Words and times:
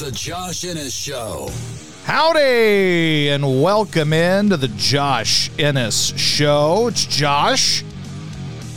The 0.00 0.10
Josh 0.12 0.64
Innes 0.64 0.94
Show. 0.94 1.50
Howdy, 2.04 3.28
and 3.28 3.62
welcome 3.62 4.14
in 4.14 4.48
to 4.48 4.56
the 4.56 4.68
Josh 4.68 5.50
Innes 5.58 6.18
Show. 6.18 6.86
It's 6.86 7.04
Josh. 7.04 7.84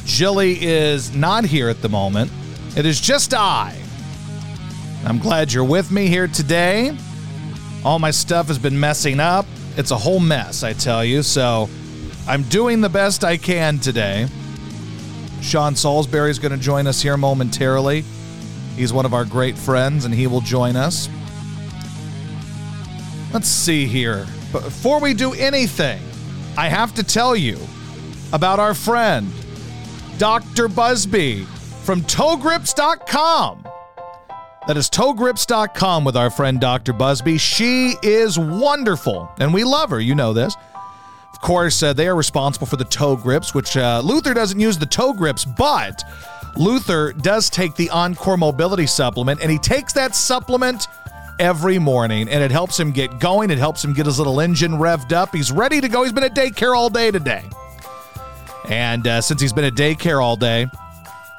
Jilly 0.04 0.62
is 0.62 1.16
not 1.16 1.46
here 1.46 1.70
at 1.70 1.82
the 1.82 1.88
moment. 1.88 2.30
It 2.76 2.86
is 2.86 3.00
just 3.00 3.34
I. 3.34 3.74
I'm 5.06 5.18
glad 5.18 5.54
you're 5.54 5.64
with 5.64 5.92
me 5.92 6.08
here 6.08 6.28
today. 6.28 6.94
All 7.86 8.00
my 8.00 8.12
stuff 8.12 8.48
has 8.48 8.60
been 8.60 8.78
messing 8.78 9.22
up. 9.22 9.46
It's 9.78 9.92
a 9.92 9.98
whole 9.98 10.20
mess, 10.20 10.62
I 10.62 10.74
tell 10.74 11.06
you. 11.06 11.24
So 11.24 11.70
I'm 12.28 12.44
doing 12.44 12.82
the 12.82 12.90
best 12.90 13.24
I 13.24 13.38
can 13.38 13.80
today. 13.80 14.28
Sean 15.42 15.78
Salisbury 15.78 16.32
is 16.32 16.40
going 16.40 16.52
to 16.52 16.62
join 16.62 16.86
us 16.86 17.02
here 17.02 17.16
momentarily. 17.16 18.04
He's 18.76 18.92
one 18.92 19.06
of 19.06 19.14
our 19.14 19.26
great 19.26 19.58
friends, 19.58 20.06
and 20.06 20.14
he 20.14 20.28
will 20.28 20.42
join 20.42 20.76
us. 20.76 21.10
Let's 23.34 23.48
see 23.48 23.86
here. 23.86 24.26
Before 24.52 25.00
we 25.00 25.14
do 25.14 25.34
anything, 25.34 26.02
I 26.58 26.68
have 26.68 26.94
to 26.96 27.04
tell 27.04 27.36
you 27.36 27.58
about 28.32 28.60
our 28.60 28.74
friend, 28.74 29.32
Dr. 30.18 30.68
Buzby 30.68 31.46
from 31.84 32.02
ToeGrips.com. 32.02 33.68
That 34.68 34.78
is 34.78 34.90
ToeGrips.com 34.90 36.06
with 36.06 36.16
our 36.16 36.30
friend 36.30 36.60
Dr. 36.60 36.94
Buzby. 36.94 37.40
She 37.40 37.96
is 38.02 38.40
wonderful, 38.40 39.30
and 39.40 39.54
we 39.54 39.64
love 39.64 39.90
her. 39.90 40.00
You 40.00 40.16
know 40.16 40.32
this. 40.34 40.56
Of 41.34 41.42
course, 41.42 41.84
uh, 41.84 41.92
they 41.92 42.08
are 42.08 42.16
responsible 42.16 42.68
for 42.68 42.78
the 42.78 42.86
toe 42.86 43.18
grips, 43.18 43.54
which 43.54 43.76
uh, 43.76 44.02
Luther 44.04 44.34
doesn't 44.34 44.60
use 44.60 44.78
the 44.78 44.86
toe 44.86 45.12
grips, 45.12 45.44
but 45.44 46.04
Luther 46.56 47.14
does 47.14 47.50
take 47.50 47.76
the 47.76 47.90
Encore 47.90 48.38
Mobility 48.38 48.88
Supplement, 48.88 49.42
and 49.42 49.52
he 49.52 49.58
takes 49.58 49.94
that 49.94 50.16
supplement 50.16 50.88
every 51.40 51.80
morning, 51.80 52.30
and 52.30 52.44
it 52.44 52.52
helps 52.52 52.80
him 52.80 52.92
get 52.92 53.20
going. 53.20 53.50
It 53.50 53.58
helps 53.58 53.84
him 53.84 53.94
get 53.94 54.06
his 54.06 54.20
little 54.20 54.40
engine 54.40 54.74
revved 54.74 55.14
up. 55.14 55.34
He's 55.34 55.52
ready 55.52 55.82
to 55.82 55.88
go. 55.88 56.04
He's 56.04 56.14
been 56.14 56.24
at 56.24 56.36
daycare 56.36 56.76
all 56.76 56.90
day 56.90 57.12
today. 57.12 57.44
And 58.70 59.08
uh, 59.08 59.22
since 59.22 59.42
he's 59.42 59.54
been 59.54 59.66
at 59.66 59.74
daycare 59.74 60.24
all 60.24 60.36
day, 60.36 60.68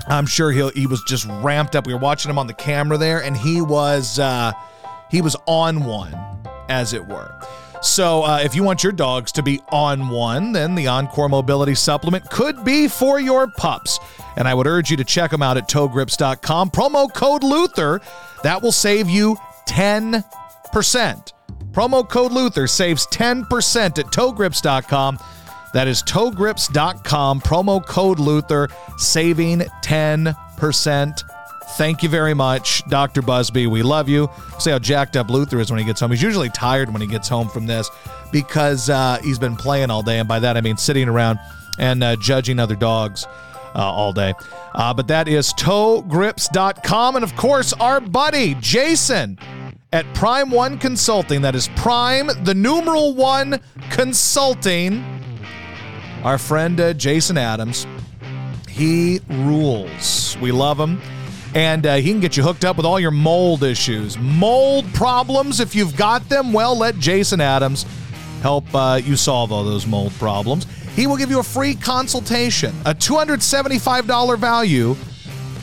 I'm 0.08 0.26
sure 0.26 0.50
he 0.50 0.68
he 0.70 0.86
was 0.86 1.02
just 1.04 1.26
ramped 1.40 1.76
up. 1.76 1.86
We 1.86 1.94
were 1.94 2.00
watching 2.00 2.30
him 2.30 2.38
on 2.38 2.46
the 2.46 2.54
camera 2.54 2.98
there, 2.98 3.22
and 3.22 3.36
he 3.36 3.62
was 3.62 4.18
uh, 4.18 4.52
he 5.10 5.22
was 5.22 5.36
on 5.46 5.84
one, 5.84 6.14
as 6.68 6.92
it 6.92 7.06
were. 7.06 7.30
So, 7.84 8.22
uh, 8.22 8.40
if 8.42 8.54
you 8.54 8.62
want 8.62 8.82
your 8.82 8.92
dogs 8.92 9.30
to 9.32 9.42
be 9.42 9.60
on 9.68 10.08
one, 10.08 10.52
then 10.52 10.74
the 10.74 10.86
Encore 10.86 11.28
Mobility 11.28 11.74
Supplement 11.74 12.28
could 12.30 12.64
be 12.64 12.88
for 12.88 13.20
your 13.20 13.46
pups. 13.46 14.00
And 14.36 14.48
I 14.48 14.54
would 14.54 14.66
urge 14.66 14.90
you 14.90 14.96
to 14.96 15.04
check 15.04 15.30
them 15.30 15.42
out 15.42 15.58
at 15.58 15.68
toegrips.com. 15.68 16.70
Promo 16.70 17.12
code 17.12 17.44
Luther, 17.44 18.00
that 18.42 18.62
will 18.62 18.72
save 18.72 19.10
you 19.10 19.36
10%. 19.68 20.24
Promo 21.72 22.08
code 22.08 22.32
Luther 22.32 22.66
saves 22.66 23.06
10% 23.08 23.98
at 23.98 24.06
toegrips.com. 24.06 25.18
That 25.74 25.86
is 25.86 26.02
toegrips.com. 26.04 27.40
Promo 27.42 27.84
code 27.84 28.18
Luther, 28.18 28.70
saving 28.96 29.60
10%. 29.60 31.33
Thank 31.72 32.02
you 32.02 32.08
very 32.08 32.34
much, 32.34 32.86
Dr. 32.88 33.20
Buzby. 33.20 33.66
We 33.66 33.82
love 33.82 34.08
you. 34.08 34.30
See 34.58 34.70
how 34.70 34.78
jacked 34.78 35.16
up 35.16 35.28
Luther 35.28 35.58
is 35.58 35.70
when 35.70 35.80
he 35.80 35.84
gets 35.84 36.00
home. 36.00 36.10
He's 36.10 36.22
usually 36.22 36.50
tired 36.50 36.92
when 36.92 37.02
he 37.02 37.08
gets 37.08 37.28
home 37.28 37.48
from 37.48 37.66
this 37.66 37.90
because 38.30 38.88
uh, 38.88 39.18
he's 39.22 39.38
been 39.38 39.56
playing 39.56 39.90
all 39.90 40.02
day. 40.02 40.18
And 40.18 40.28
by 40.28 40.38
that, 40.38 40.56
I 40.56 40.60
mean 40.60 40.76
sitting 40.76 41.08
around 41.08 41.38
and 41.78 42.04
uh, 42.04 42.16
judging 42.16 42.58
other 42.60 42.76
dogs 42.76 43.26
uh, 43.74 43.78
all 43.78 44.12
day. 44.12 44.34
Uh, 44.74 44.94
but 44.94 45.08
that 45.08 45.26
is 45.26 45.52
toegrips.com. 45.54 47.16
And 47.16 47.24
of 47.24 47.34
course, 47.34 47.72
our 47.74 48.00
buddy, 48.00 48.54
Jason 48.60 49.38
at 49.92 50.12
Prime 50.14 50.50
One 50.50 50.78
Consulting. 50.78 51.42
That 51.42 51.54
is 51.54 51.68
Prime, 51.76 52.28
the 52.44 52.54
numeral 52.54 53.14
one 53.14 53.60
consulting. 53.90 55.04
Our 56.22 56.38
friend 56.38 56.80
uh, 56.80 56.92
Jason 56.94 57.36
Adams. 57.36 57.86
He 58.68 59.20
rules. 59.28 60.36
We 60.40 60.50
love 60.50 60.80
him 60.80 61.00
and 61.54 61.86
uh, 61.86 61.94
he 61.94 62.10
can 62.10 62.20
get 62.20 62.36
you 62.36 62.42
hooked 62.42 62.64
up 62.64 62.76
with 62.76 62.84
all 62.84 62.98
your 62.98 63.12
mold 63.12 63.62
issues. 63.62 64.18
Mold 64.18 64.92
problems, 64.92 65.60
if 65.60 65.74
you've 65.74 65.96
got 65.96 66.28
them, 66.28 66.52
well, 66.52 66.76
let 66.76 66.98
Jason 66.98 67.40
Adams 67.40 67.86
help 68.42 68.64
uh, 68.74 69.00
you 69.02 69.16
solve 69.16 69.52
all 69.52 69.64
those 69.64 69.86
mold 69.86 70.12
problems. 70.14 70.66
He 70.96 71.06
will 71.06 71.16
give 71.16 71.30
you 71.30 71.38
a 71.38 71.44
free 71.44 71.74
consultation, 71.74 72.74
a 72.84 72.94
$275 72.94 74.38
value. 74.38 74.96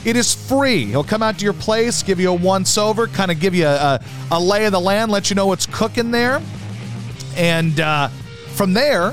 It 0.03 0.15
is 0.15 0.33
free. 0.33 0.85
He'll 0.85 1.03
come 1.03 1.21
out 1.21 1.37
to 1.39 1.43
your 1.43 1.53
place, 1.53 2.01
give 2.03 2.19
you 2.19 2.31
a 2.31 2.33
once 2.33 2.77
over, 2.77 3.07
kind 3.07 3.29
of 3.29 3.39
give 3.39 3.53
you 3.53 3.67
a, 3.67 3.99
a, 4.31 4.39
lay 4.39 4.65
of 4.65 4.71
the 4.71 4.79
land, 4.79 5.11
let 5.11 5.29
you 5.29 5.35
know 5.35 5.45
what's 5.45 5.67
cooking 5.67 6.09
there. 6.09 6.41
And 7.35 7.79
uh, 7.79 8.07
from 8.55 8.73
there, 8.73 9.11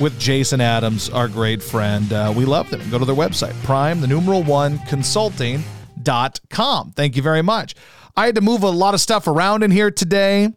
with 0.00 0.18
Jason 0.18 0.60
Adams, 0.60 1.10
our 1.10 1.28
great 1.28 1.62
friend. 1.62 2.12
Uh, 2.12 2.34
we 2.36 2.44
love 2.44 2.70
them. 2.70 2.80
Go 2.90 2.98
to 2.98 3.04
their 3.04 3.14
website, 3.14 3.54
prime, 3.62 4.00
the 4.00 4.08
numeral 4.08 4.42
one, 4.42 4.80
consulting.com. 4.80 5.62
Thank 6.96 7.14
you 7.14 7.22
very 7.22 7.42
much. 7.42 7.76
I 8.16 8.26
had 8.26 8.34
to 8.34 8.40
move 8.40 8.64
a 8.64 8.70
lot 8.70 8.94
of 8.94 9.00
stuff 9.00 9.28
around 9.28 9.62
in 9.62 9.70
here 9.70 9.92
today. 9.92 10.48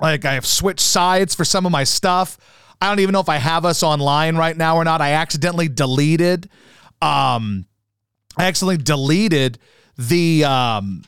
Like 0.00 0.24
I 0.24 0.34
have 0.34 0.46
switched 0.46 0.80
sides 0.80 1.34
for 1.34 1.44
some 1.44 1.66
of 1.66 1.72
my 1.72 1.84
stuff. 1.84 2.38
I 2.80 2.88
don't 2.88 3.00
even 3.00 3.12
know 3.12 3.20
if 3.20 3.28
I 3.28 3.36
have 3.38 3.64
us 3.64 3.82
online 3.82 4.36
right 4.36 4.56
now 4.56 4.76
or 4.76 4.84
not. 4.84 5.00
I 5.00 5.12
accidentally 5.12 5.68
deleted 5.68 6.48
um 7.00 7.66
I 8.36 8.46
accidentally 8.46 8.78
deleted 8.78 9.58
the 9.96 10.44
um 10.44 11.04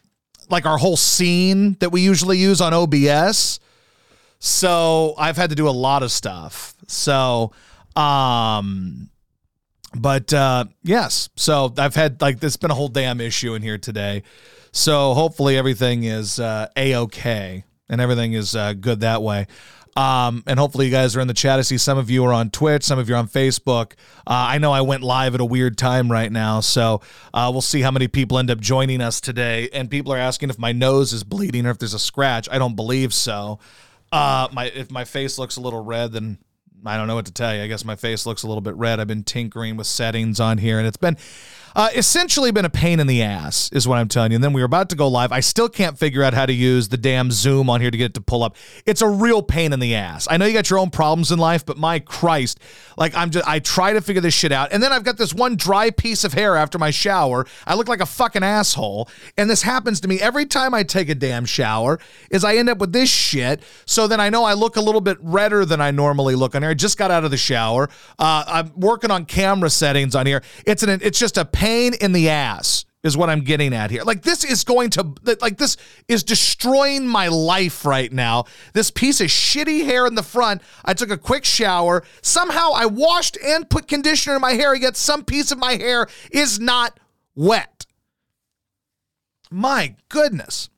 like 0.49 0.67
our 0.67 0.79
whole 0.79 0.97
scene 0.97 1.77
that 1.81 1.91
we 1.91 2.01
usually 2.01 2.39
use 2.39 2.61
on 2.61 2.75
OBS. 2.75 3.61
So 4.41 5.15
I've 5.19 5.37
had 5.37 5.51
to 5.51 5.57
do 5.57 5.69
a 5.69 5.71
lot 5.71 6.03
of 6.03 6.11
stuff. 6.11 6.75
So 6.87 7.53
um 7.95 9.11
but 9.95 10.33
uh 10.33 10.65
yes, 10.83 11.29
so 11.37 11.73
I've 11.79 11.95
had 11.95 12.21
like 12.21 12.41
there's 12.41 12.57
been 12.57 12.71
a 12.71 12.75
whole 12.75 12.89
damn 12.89 13.21
issue 13.21 13.55
in 13.55 13.63
here 13.63 13.79
today. 13.79 14.23
So 14.73 15.15
hopefully 15.15 15.57
everything 15.57 16.05
is 16.05 16.41
uh 16.41 16.69
a 16.77 16.97
okay 16.97 17.65
and 17.91 18.01
everything 18.01 18.33
is 18.33 18.57
uh, 18.57 18.73
good 18.73 19.01
that 19.01 19.23
way. 19.23 19.47
Um, 19.97 20.45
and 20.47 20.59
hopefully 20.59 20.87
you 20.87 20.93
guys 20.93 21.17
are 21.17 21.21
in 21.21 21.29
the 21.29 21.35
chat. 21.35 21.59
I 21.59 21.63
see 21.63 21.77
some 21.77 21.99
of 21.99 22.11
you 22.11 22.25
are 22.25 22.33
on 22.33 22.51
Twitch, 22.51 22.85
some 22.85 22.99
of 22.99 23.09
you 23.09 23.17
are 23.17 23.19
on 23.19 23.29
Facebook. 23.29 23.93
Uh, 24.27 24.55
I 24.55 24.59
know 24.59 24.73
I 24.73 24.81
went 24.83 25.03
live 25.03 25.35
at 25.35 25.41
a 25.41 25.45
weird 25.45 25.77
time 25.77 26.11
right 26.11 26.31
now, 26.31 26.61
so 26.61 27.01
uh, 27.35 27.51
we'll 27.53 27.61
see 27.61 27.81
how 27.81 27.91
many 27.91 28.07
people 28.07 28.39
end 28.39 28.51
up 28.51 28.61
joining 28.61 29.01
us 29.01 29.21
today. 29.21 29.69
And 29.73 29.91
people 29.91 30.13
are 30.13 30.19
asking 30.19 30.51
if 30.51 30.59
my 30.59 30.73
nose 30.73 31.13
is 31.13 31.25
bleeding 31.25 31.67
or 31.67 31.71
if 31.71 31.79
there's 31.79 31.95
a 31.95 31.99
scratch. 31.99 32.49
I 32.51 32.59
don't 32.59 32.77
believe 32.77 33.13
so. 33.13 33.59
Uh, 34.13 34.49
my 34.53 34.67
if 34.67 34.91
my 34.91 35.05
face 35.05 35.39
looks 35.39 35.57
a 35.57 35.61
little 35.61 35.85
red, 35.85 36.13
then 36.13 36.39
I 36.87 36.97
don't 36.97 37.07
know 37.07 37.15
what 37.15 37.27
to 37.27 37.33
tell 37.33 37.55
you. 37.55 37.63
I 37.63 37.67
guess 37.67 37.85
my 37.85 37.97
face 37.97 38.27
looks 38.27 38.43
a 38.43 38.47
little 38.49 38.61
bit 38.61 38.75
red. 38.75 39.01
I've 39.01 39.07
been 39.07 39.25
tinkering 39.25 39.77
with 39.77 39.87
settings 39.87 40.41
on 40.41 40.59
here, 40.59 40.79
and 40.79 40.87
it's 40.87 40.97
been 40.97 41.17
uh, 41.75 41.89
essentially 41.95 42.51
been 42.51 42.65
a 42.65 42.71
pain 42.71 43.01
in 43.01 43.07
the 43.07 43.23
ass, 43.23 43.71
is 43.73 43.87
what 43.87 43.99
I'm 43.99 44.09
telling 44.09 44.33
you. 44.33 44.37
And 44.37 44.45
then 44.45 44.53
we 44.53 44.61
were 44.61 44.67
about 44.67 44.89
to 44.91 44.97
go 44.97 45.09
live. 45.09 45.33
I 45.33 45.41
still 45.41 45.69
can't 45.69 45.99
figure 45.99 46.23
out 46.23 46.35
how 46.35 46.47
to 46.47 46.53
use 46.53 46.89
the 46.89 46.97
damn 46.97 47.31
Zoom 47.31 47.71
on 47.71 47.81
here 47.81 47.91
to 47.91 47.97
get 47.97 48.07
it 48.07 48.15
to 48.15 48.21
pull 48.21 48.43
up. 48.43 48.57
It's 48.87 49.03
a 49.03 49.09
real 49.09 49.43
pain 49.43 49.73
in 49.73 49.81
the 49.81 49.95
ass. 49.95 50.27
I 50.31 50.37
know 50.37 50.47
you 50.47 50.53
got 50.53 50.71
your 50.71 50.79
own 50.79 50.91
problems 50.91 51.31
in 51.31 51.39
life, 51.39 51.65
but 51.65 51.77
my 51.79 51.99
Christ, 51.99 52.59
like 52.97 53.15
I'm 53.15 53.31
just, 53.31 53.47
I 53.47 53.59
try 53.59 53.93
to 53.93 54.01
figure 54.01 54.23
this 54.23 54.35
shit 54.35 54.53
out. 54.53 54.73
And 54.73 54.83
then 54.83 54.93
I've 54.93 55.05
got 55.05 55.17
this 55.17 55.33
one 55.33 55.57
dry 55.57 55.91
piece 55.91 56.25
of 56.25 56.33
hair 56.33 56.57
after 56.57 56.79
my 56.79 56.91
shower. 56.91 57.47
I 57.67 57.75
look 57.75 57.89
like 57.89 58.01
a 58.01 58.07
fucking 58.07 58.43
asshole. 58.43 59.09
And 59.37 59.49
this 59.49 59.63
happens 59.63 60.01
to 60.01 60.09
me 60.09 60.21
every 60.21 60.47
time 60.47 60.75
I 60.75 60.83
take 60.83 61.09
a 61.09 61.15
damn 61.15 61.45
shower, 61.45 61.99
is 62.31 62.45
I 62.45 62.57
end 62.57 62.69
up 62.69 62.79
with 62.79 62.93
this 62.93 63.11
shit. 63.11 63.63
So 63.87 64.07
then 64.07 64.21
I 64.21 64.29
know 64.29 64.45
I 64.45 64.55
look 64.55 64.77
a 64.77 64.81
little 64.81 65.01
bit 65.01 65.19
redder 65.21 65.65
than 65.65 65.81
I 65.81 65.91
normally 65.91 66.35
look 66.35 66.55
on 66.55 66.63
here. 66.63 66.71
I 66.71 66.75
just 66.75 66.99
got 66.99 67.11
out 67.11 67.25
of 67.25 67.31
the 67.31 67.37
shower. 67.37 67.89
Uh, 68.19 68.45
I'm 68.47 68.73
working 68.77 69.11
on 69.11 69.25
camera 69.25 69.71
settings 69.71 70.15
on 70.15 70.27
here. 70.27 70.43
It's 70.67 70.83
an, 70.83 71.01
it's 71.03 71.19
just 71.19 71.39
a 71.39 71.45
pain 71.61 71.93
in 71.93 72.13
the 72.13 72.31
ass 72.31 72.87
is 73.03 73.19
what 73.19 73.29
I'm 73.29 73.43
getting 73.43 73.75
at 73.75 73.91
here. 73.91 74.03
Like 74.03 74.23
this 74.23 74.45
is 74.45 74.65
going 74.65 74.89
to 74.91 75.13
like 75.43 75.59
this 75.59 75.77
is 76.09 76.25
destroying 76.25 77.07
my 77.07 77.29
life 77.29 77.85
right 77.85 78.11
now. 78.11 78.47
This 78.73 78.91
piece 78.91 79.21
of 79.21 79.27
shitty 79.27 79.85
hair 79.85 80.07
in 80.07 80.15
the 80.15 80.23
front. 80.23 80.63
I 80.87 80.95
took 80.95 81.11
a 81.11 81.19
quick 81.19 81.45
shower. 81.45 82.03
Somehow 82.23 82.71
I 82.75 82.87
washed 82.87 83.37
and 83.45 83.69
put 83.69 83.89
conditioner 83.89 84.37
in 84.37 84.41
my 84.41 84.53
hair, 84.53 84.75
yet 84.75 84.97
some 84.97 85.23
piece 85.23 85.53
of 85.53 85.59
my 85.59 85.73
hair 85.73 86.07
is 86.31 86.59
not 86.59 86.99
wet. 87.35 87.85
My 89.51 89.97
goodness. 90.09 90.71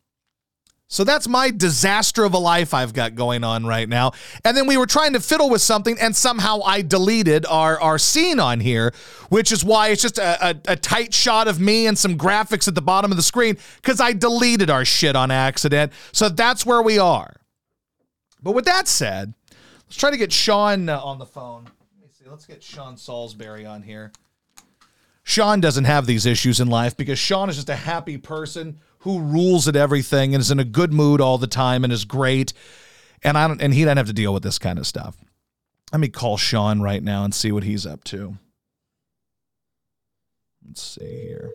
So 0.92 1.04
that's 1.04 1.26
my 1.26 1.50
disaster 1.50 2.22
of 2.22 2.34
a 2.34 2.38
life 2.38 2.74
I've 2.74 2.92
got 2.92 3.14
going 3.14 3.44
on 3.44 3.64
right 3.64 3.88
now. 3.88 4.12
And 4.44 4.54
then 4.54 4.66
we 4.66 4.76
were 4.76 4.84
trying 4.84 5.14
to 5.14 5.20
fiddle 5.20 5.48
with 5.48 5.62
something, 5.62 5.98
and 5.98 6.14
somehow 6.14 6.60
I 6.66 6.82
deleted 6.82 7.46
our, 7.46 7.80
our 7.80 7.98
scene 7.98 8.38
on 8.38 8.60
here, 8.60 8.92
which 9.30 9.52
is 9.52 9.64
why 9.64 9.88
it's 9.88 10.02
just 10.02 10.18
a, 10.18 10.50
a, 10.50 10.54
a 10.68 10.76
tight 10.76 11.14
shot 11.14 11.48
of 11.48 11.58
me 11.58 11.86
and 11.86 11.98
some 11.98 12.18
graphics 12.18 12.68
at 12.68 12.74
the 12.74 12.82
bottom 12.82 13.10
of 13.10 13.16
the 13.16 13.22
screen 13.22 13.56
because 13.76 14.02
I 14.02 14.12
deleted 14.12 14.68
our 14.68 14.84
shit 14.84 15.16
on 15.16 15.30
accident. 15.30 15.94
So 16.12 16.28
that's 16.28 16.66
where 16.66 16.82
we 16.82 16.98
are. 16.98 17.36
But 18.42 18.52
with 18.52 18.66
that 18.66 18.86
said, 18.86 19.32
let's 19.86 19.96
try 19.96 20.10
to 20.10 20.18
get 20.18 20.30
Sean 20.30 20.90
uh, 20.90 21.00
on 21.00 21.18
the 21.18 21.24
phone. 21.24 21.64
Let 21.64 22.02
me 22.02 22.08
see. 22.10 22.28
Let's 22.28 22.44
get 22.44 22.62
Sean 22.62 22.98
Salisbury 22.98 23.64
on 23.64 23.80
here. 23.80 24.12
Sean 25.22 25.58
doesn't 25.58 25.84
have 25.84 26.04
these 26.04 26.26
issues 26.26 26.60
in 26.60 26.68
life 26.68 26.98
because 26.98 27.18
Sean 27.18 27.48
is 27.48 27.56
just 27.56 27.70
a 27.70 27.76
happy 27.76 28.18
person 28.18 28.78
who 29.02 29.20
rules 29.20 29.68
at 29.68 29.76
everything 29.76 30.34
and 30.34 30.40
is 30.40 30.50
in 30.50 30.60
a 30.60 30.64
good 30.64 30.92
mood 30.92 31.20
all 31.20 31.38
the 31.38 31.46
time 31.46 31.84
and 31.84 31.92
is 31.92 32.04
great. 32.04 32.52
And 33.22 33.36
I 33.36 33.46
don't 33.46 33.60
and 33.60 33.74
he 33.74 33.84
doesn't 33.84 33.96
have 33.96 34.06
to 34.06 34.12
deal 34.12 34.32
with 34.32 34.42
this 34.42 34.58
kind 34.58 34.78
of 34.78 34.86
stuff. 34.86 35.16
Let 35.92 36.00
me 36.00 36.08
call 36.08 36.36
Sean 36.36 36.80
right 36.80 37.02
now 37.02 37.24
and 37.24 37.34
see 37.34 37.52
what 37.52 37.64
he's 37.64 37.84
up 37.84 38.02
to. 38.04 38.38
Let's 40.66 40.82
see 40.82 41.04
here. 41.04 41.50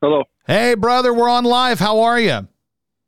Hello. 0.00 0.24
Hey 0.46 0.74
brother, 0.74 1.14
we're 1.14 1.28
on 1.30 1.44
live. 1.44 1.78
How 1.78 2.00
are 2.00 2.20
you? 2.20 2.48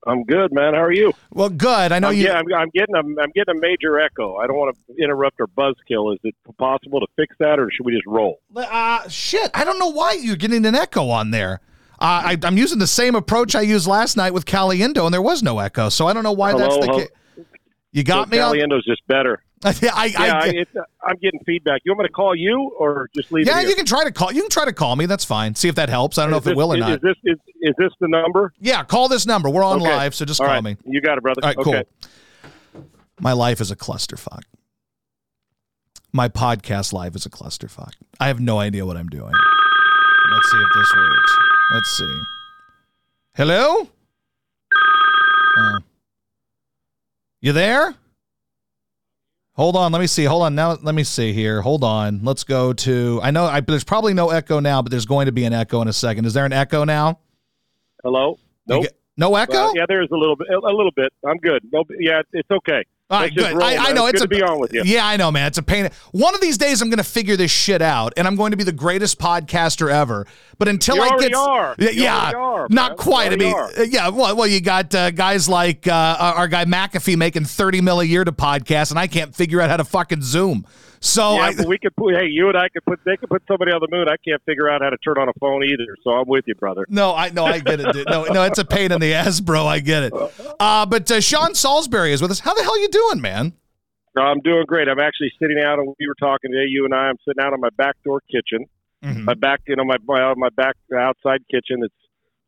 I'm 0.07 0.23
good, 0.23 0.53
man. 0.53 0.75
How 0.75 0.83
are 0.83 0.93
you? 0.93 1.13
Well, 1.33 1.49
good. 1.49 1.93
I 1.93 1.99
know 1.99 2.09
I'm, 2.09 2.15
you. 2.15 2.25
Yeah, 2.25 2.35
I'm, 2.35 2.47
I'm 2.55 2.71
getting 2.73 2.95
a 2.95 2.99
I'm 3.21 3.31
getting 3.35 3.57
a 3.57 3.61
major 3.61 3.99
echo. 3.99 4.37
I 4.37 4.47
don't 4.47 4.57
want 4.57 4.77
to 4.77 5.03
interrupt 5.03 5.41
our 5.41 5.49
buzzkill. 5.49 6.15
Is 6.15 6.21
it 6.23 6.35
possible 6.59 7.01
to 7.01 7.07
fix 7.17 7.35
that, 7.41 7.59
or 7.59 7.69
should 7.73 7.85
we 7.85 7.93
just 7.93 8.07
roll? 8.07 8.41
Uh, 8.55 9.09
shit. 9.09 9.51
I 9.53 9.65
don't 9.65 9.79
know 9.79 9.91
why 9.91 10.13
you're 10.13 10.37
getting 10.37 10.65
an 10.65 10.75
echo 10.75 11.09
on 11.11 11.33
there. 11.33 11.61
Uh, 11.99 12.23
I, 12.25 12.39
I'm 12.45 12.59
using 12.59 12.79
the 12.79 12.87
same 12.87 13.15
approach 13.15 13.55
I 13.55 13.63
used 13.63 13.87
last 13.87 14.17
night 14.17 14.33
with 14.33 14.45
Caliendo, 14.45 15.07
and 15.07 15.15
there 15.15 15.23
was 15.23 15.43
no 15.43 15.59
echo. 15.59 15.89
So 15.89 16.07
I 16.07 16.13
don't 16.13 16.23
know 16.23 16.33
why 16.33 16.53
Hello, 16.53 16.63
that's 16.63 16.87
the 16.87 16.93
case. 16.93 17.47
You 17.93 18.05
got 18.05 18.29
so 18.29 18.31
me 18.31 18.39
on. 18.39 18.55
Caliendo's 18.55 18.85
just 18.85 19.07
better. 19.07 19.43
I, 19.65 19.75
Yeah, 19.81 19.91
I, 19.95 20.13
I, 20.17 20.47
it's, 20.49 20.77
uh, 20.77 20.83
I'm 21.03 21.17
getting 21.17 21.41
feedback. 21.47 21.81
You 21.85 21.93
want 21.93 22.01
me 22.03 22.09
to 22.09 22.13
call 22.13 22.35
you, 22.35 22.73
or 22.79 23.09
just 23.15 23.33
leave 23.33 23.47
yeah, 23.47 23.61
it 23.61 23.69
you 23.69 23.75
can 23.75 23.87
try 23.87 24.05
to 24.05 24.13
call. 24.13 24.33
You 24.33 24.43
can 24.43 24.51
try 24.51 24.65
to 24.67 24.73
call 24.73 24.97
me. 24.97 25.07
That's 25.07 25.25
fine. 25.25 25.55
See 25.55 25.69
if 25.69 25.75
that 25.77 25.89
helps. 25.89 26.19
I 26.19 26.23
don't 26.23 26.31
know 26.31 26.37
Is 26.39 26.47
if 26.47 26.53
it 26.53 26.57
will 26.57 26.73
or 26.73 26.77
is, 26.77 26.81
not. 26.81 26.93
Is 26.93 27.01
this 27.01 27.17
is, 27.25 27.39
is 27.63 27.75
this 27.79 27.91
the 28.01 28.09
number? 28.09 28.53
yeah, 28.61 28.85
call 28.85 29.09
this 29.09 29.27
number. 29.27 29.49
We're 29.49 29.65
on 29.65 29.81
Okay. 29.81 29.91
live, 29.97 30.15
so 30.15 30.25
just 30.25 30.41
All 30.41 30.47
call 30.47 30.57
right. 30.57 30.65
me. 30.65 30.77
You 30.85 31.01
got 31.01 31.17
it, 31.19 31.23
brother. 31.23 31.41
All 31.43 31.49
right, 31.49 31.57
okay. 31.59 31.85
cool. 32.75 32.85
My 33.21 33.33
life 33.33 33.61
is 33.61 33.71
a 33.71 33.77
clusterfuck. 33.77 34.43
My 36.13 36.29
podcast 36.29 36.93
live 36.93 37.17
is 37.17 37.25
a 37.27 37.31
clusterfuck. 37.31 37.93
I 38.21 38.29
have 38.29 38.41
no 38.41 38.59
idea 38.59 38.85
what 38.87 38.97
I'm 38.97 39.09
doing. 39.09 39.33
Let's 39.33 40.51
see 40.51 40.59
if 40.59 40.69
this 40.75 40.95
works. 40.97 41.33
Let's 41.73 41.99
see. 41.99 42.21
Hello? 43.37 43.89
Oh. 45.59 45.79
You 47.41 47.53
there? 47.53 47.95
Hold 49.57 49.75
on, 49.75 49.91
let 49.91 50.01
me 50.01 50.07
see. 50.07 50.25
Hold 50.25 50.43
on. 50.43 50.55
Now 50.55 50.77
let 50.83 50.95
me 50.95 51.03
see 51.03 51.33
here. 51.33 51.63
Hold 51.63 51.83
on. 51.83 52.21
Let's 52.23 52.45
go 52.45 52.75
to 52.75 53.21
I 53.23 53.31
know 53.31 53.47
I, 53.47 53.61
there's 53.61 53.85
probably 53.85 54.13
no 54.13 54.29
echo 54.31 54.61
now, 54.61 54.83
but 54.83 54.91
there's 54.91 55.07
going 55.07 55.27
to 55.27 55.33
be 55.33 55.45
an 55.45 55.55
echo 55.55 55.81
in 55.81 55.89
a 55.89 55.95
second. 55.95 56.27
Is 56.27 56.35
there 56.35 56.45
an 56.45 56.53
echo 56.53 56.85
now? 56.85 57.21
Hello. 58.03 58.39
Nope. 58.67 58.83
get- 58.83 58.97
no 59.17 59.35
echo? 59.35 59.57
Uh, 59.69 59.73
yeah, 59.75 59.87
there 59.89 60.03
is 60.03 60.11
a 60.13 60.17
little 60.17 60.37
bit. 60.37 60.47
A 60.51 60.59
a 60.59 60.77
little 60.77 60.91
bit. 60.95 61.11
I'm 61.27 61.39
good. 61.39 61.63
No, 61.73 61.85
yeah, 61.99 62.21
it's 62.35 62.51
okay. 62.51 62.85
All 63.09 63.21
right, 63.21 63.33
good. 63.33 63.53
roll, 63.53 63.63
I, 63.63 63.77
I 63.77 63.93
know 63.93 64.07
It's 64.07 64.15
it's, 64.15 64.25
a 64.25 64.29
be 64.29 64.43
on 64.43 64.59
with 64.59 64.73
you. 64.73 64.83
Yeah, 64.85 65.07
I 65.07 65.17
know, 65.17 65.31
man. 65.31 65.47
It's 65.47 65.59
a 65.59 65.63
pain. 65.63 65.89
One 66.11 66.35
of 66.35 66.41
these 66.41 66.59
days, 66.59 66.83
I'm 66.83 66.89
going 66.91 66.99
to 66.99 67.05
figure 67.05 67.37
this 67.37 67.53
shit 67.53 67.81
out, 67.81 68.13
and 68.17 68.27
I'm 68.27 68.35
going 68.35 68.51
to 68.51 68.57
be 68.57 68.65
the 68.65 68.73
greatest 68.73 69.21
podcaster 69.21 69.89
ever. 69.93 70.27
But 70.59 70.67
until 70.67 70.97
You 70.97 71.03
I 71.03 71.19
get, 71.19 71.35
are. 71.35 71.77
yeah, 71.79 71.91
yeah, 71.91 72.33
are, 72.33 72.67
not 72.69 72.97
quite. 72.97 73.33
I 73.33 73.37
mean, 73.37 73.55
already 73.55 73.81
uh, 73.81 73.85
yeah. 73.85 74.09
Well, 74.09 74.37
well, 74.37 74.47
you 74.49 74.61
got 74.61 74.93
uh, 74.93 75.13
guys 75.13 75.49
like 75.49 75.87
uh, 75.87 75.93
our 76.19 76.35
our 76.35 76.49
guy 76.49 76.65
McAfee 76.65 77.17
making 77.17 77.45
30 77.45 77.81
mil 77.81 78.01
a 78.01 78.05
year 78.05 78.25
to 78.25 78.33
podcast, 78.33 78.91
and 78.91 78.99
I 78.99 79.07
can't 79.07 79.33
figure 79.33 79.61
out 79.61 79.71
how 79.71 79.77
to 79.77 79.85
fucking 79.85 80.23
Zoom. 80.23 80.67
So 81.01 81.35
yeah, 81.35 81.53
I, 81.59 81.67
we 81.67 81.79
could 81.79 81.95
put. 81.97 82.15
Hey, 82.17 82.27
you 82.27 82.49
and 82.49 82.57
I 82.57 82.69
could 82.69 82.85
put. 82.85 83.01
They 83.05 83.17
could 83.17 83.29
put 83.29 83.43
somebody 83.49 83.73
on 83.73 83.81
the 83.81 83.89
moon. 83.95 84.09
I 84.09 84.17
can't 84.27 84.43
figure 84.45 84.69
out 84.69 84.83
how 84.83 84.91
to 84.91 84.97
turn 84.99 85.19
on 85.19 85.29
a 85.29 85.33
phone 85.41 85.63
either. 85.65 85.97
So 86.03 86.11
I'm 86.11 86.27
with 86.29 86.45
you, 86.47 86.55
brother. 86.55 86.87
no, 86.89 87.15
I 87.15 87.31
no, 87.31 87.45
I 87.45 87.59
get 87.61 87.81
it. 87.81 87.93
Dude. 87.93 88.09
No, 88.09 88.25
no, 88.25 88.43
it's 88.43 88.59
a 88.59 88.65
pain 88.65 88.93
in 88.93 89.01
the 89.01 89.15
ass, 89.15 89.41
bro. 89.41 89.67
I 89.67 89.81
get 89.81 90.05
it. 90.05 90.13
Uh, 90.59 90.87
but 90.87 91.11
uh, 91.11 91.21
Sean 91.21 91.55
Salisbury 91.55 92.13
is 92.13 92.23
with 92.23 92.31
us. 92.31 92.41
How 92.41 92.55
the 92.55 92.63
hell 92.63 92.81
you 92.81 92.89
doing, 92.89 93.21
man? 93.21 93.53
I'm 94.19 94.41
doing 94.41 94.65
great. 94.67 94.89
I'm 94.89 94.99
actually 94.99 95.31
sitting 95.41 95.59
out, 95.63 95.79
and 95.79 95.95
we 96.01 96.07
were 96.07 96.15
talking 96.19 96.51
today. 96.51 96.65
You 96.69 96.85
and 96.87 96.95
I. 96.95 97.09
I'm 97.09 97.17
sitting 97.29 97.43
out 97.45 97.53
on 97.53 97.61
my 97.61 97.71
back 97.77 97.97
door 98.05 98.21
kitchen. 98.31 98.67
Mhm. 99.05 99.25
My 99.25 99.35
back, 99.35 99.61
you 99.69 99.77
know, 99.77 99.85
my 99.85 99.97
my, 100.07 100.33
my 100.37 100.49
back 100.57 100.77
outside 100.99 101.41
kitchen. 101.51 101.83
It's 101.85 101.95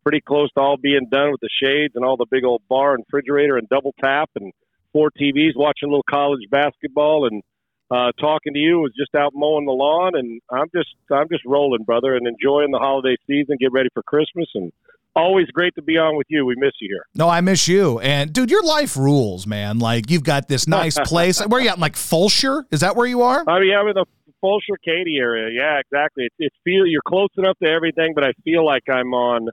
pretty 0.03 0.21
close 0.23 0.51
to 0.55 0.61
all 0.61 0.77
being 0.79 1.07
done 1.11 1.31
with 1.33 1.41
the 1.43 1.51
shades 1.63 1.93
and 1.95 2.05
all 2.05 2.17
the 2.17 2.25
big 2.31 2.45
old 2.45 2.63
bar 2.71 2.95
and 2.95 3.05
refrigerator 3.07 3.59
and 3.59 3.69
double 3.69 3.95
tap 4.03 4.31
and 4.37 4.53
four 4.95 5.11
TVs, 5.11 5.53
watching 5.55 5.89
a 5.89 5.91
little 5.91 6.05
college 6.09 6.41
basketball 6.51 7.27
and 7.27 7.43
uh, 7.91 8.13
talking 8.21 8.53
to 8.55 8.59
you. 8.59 8.81
Was 8.81 8.93
just 8.97 9.15
out 9.15 9.33
mowing 9.35 9.67
the 9.67 9.73
lawn, 9.73 10.13
and 10.15 10.41
I'm 10.51 10.69
just 10.75 10.89
I'm 11.11 11.29
just 11.31 11.45
rolling, 11.47 11.85
brother, 11.85 12.17
and 12.17 12.27
enjoying 12.27 12.71
the 12.71 12.79
holiday 12.79 13.17
season. 13.27 13.57
Get 13.59 13.73
ready 13.73 13.89
for 13.95 14.03
Christmas, 14.03 14.49
and 14.55 14.73
always 15.17 15.47
great 15.49 15.75
to 15.75 15.83
be 15.83 15.97
on 15.97 16.17
with 16.17 16.27
you. 16.29 16.47
We 16.47 16.55
miss 16.57 16.73
you 16.81 16.89
here. 16.91 17.05
No, 17.15 17.29
I 17.29 17.41
miss 17.41 17.69
you. 17.69 17.99
And 18.01 18.33
dude, 18.33 18.51
your 18.51 18.63
life 18.63 18.97
rules, 18.97 19.47
man. 19.47 19.79
Like 19.79 20.11
you've 20.11 20.25
got 20.25 20.49
this 20.49 20.67
nice 20.67 20.99
place. 21.05 21.45
Where 21.45 21.61
are 21.61 21.63
you 21.63 21.71
at? 21.71 21.79
Like 21.79 21.95
Fulshear? 21.95 22.65
Is 22.71 22.81
that 22.81 22.97
where 22.97 23.07
you 23.07 23.23
are? 23.23 23.45
I 23.49 23.61
mean, 23.61 23.75
I'm 23.75 23.89
in 23.89 23.95
the 23.95 24.07
Fulshear 24.43 24.77
Katy 24.85 25.19
area. 25.19 25.51
Yeah, 25.53 25.81
exactly. 25.81 26.25
It, 26.25 26.33
it 26.39 26.53
feel 26.65 26.87
you're 26.87 27.03
close 27.07 27.31
enough 27.37 27.59
to 27.63 27.69
everything, 27.69 28.13
but 28.15 28.25
I 28.25 28.33
feel 28.45 28.65
like 28.65 28.85
I'm 28.89 29.13
on 29.15 29.49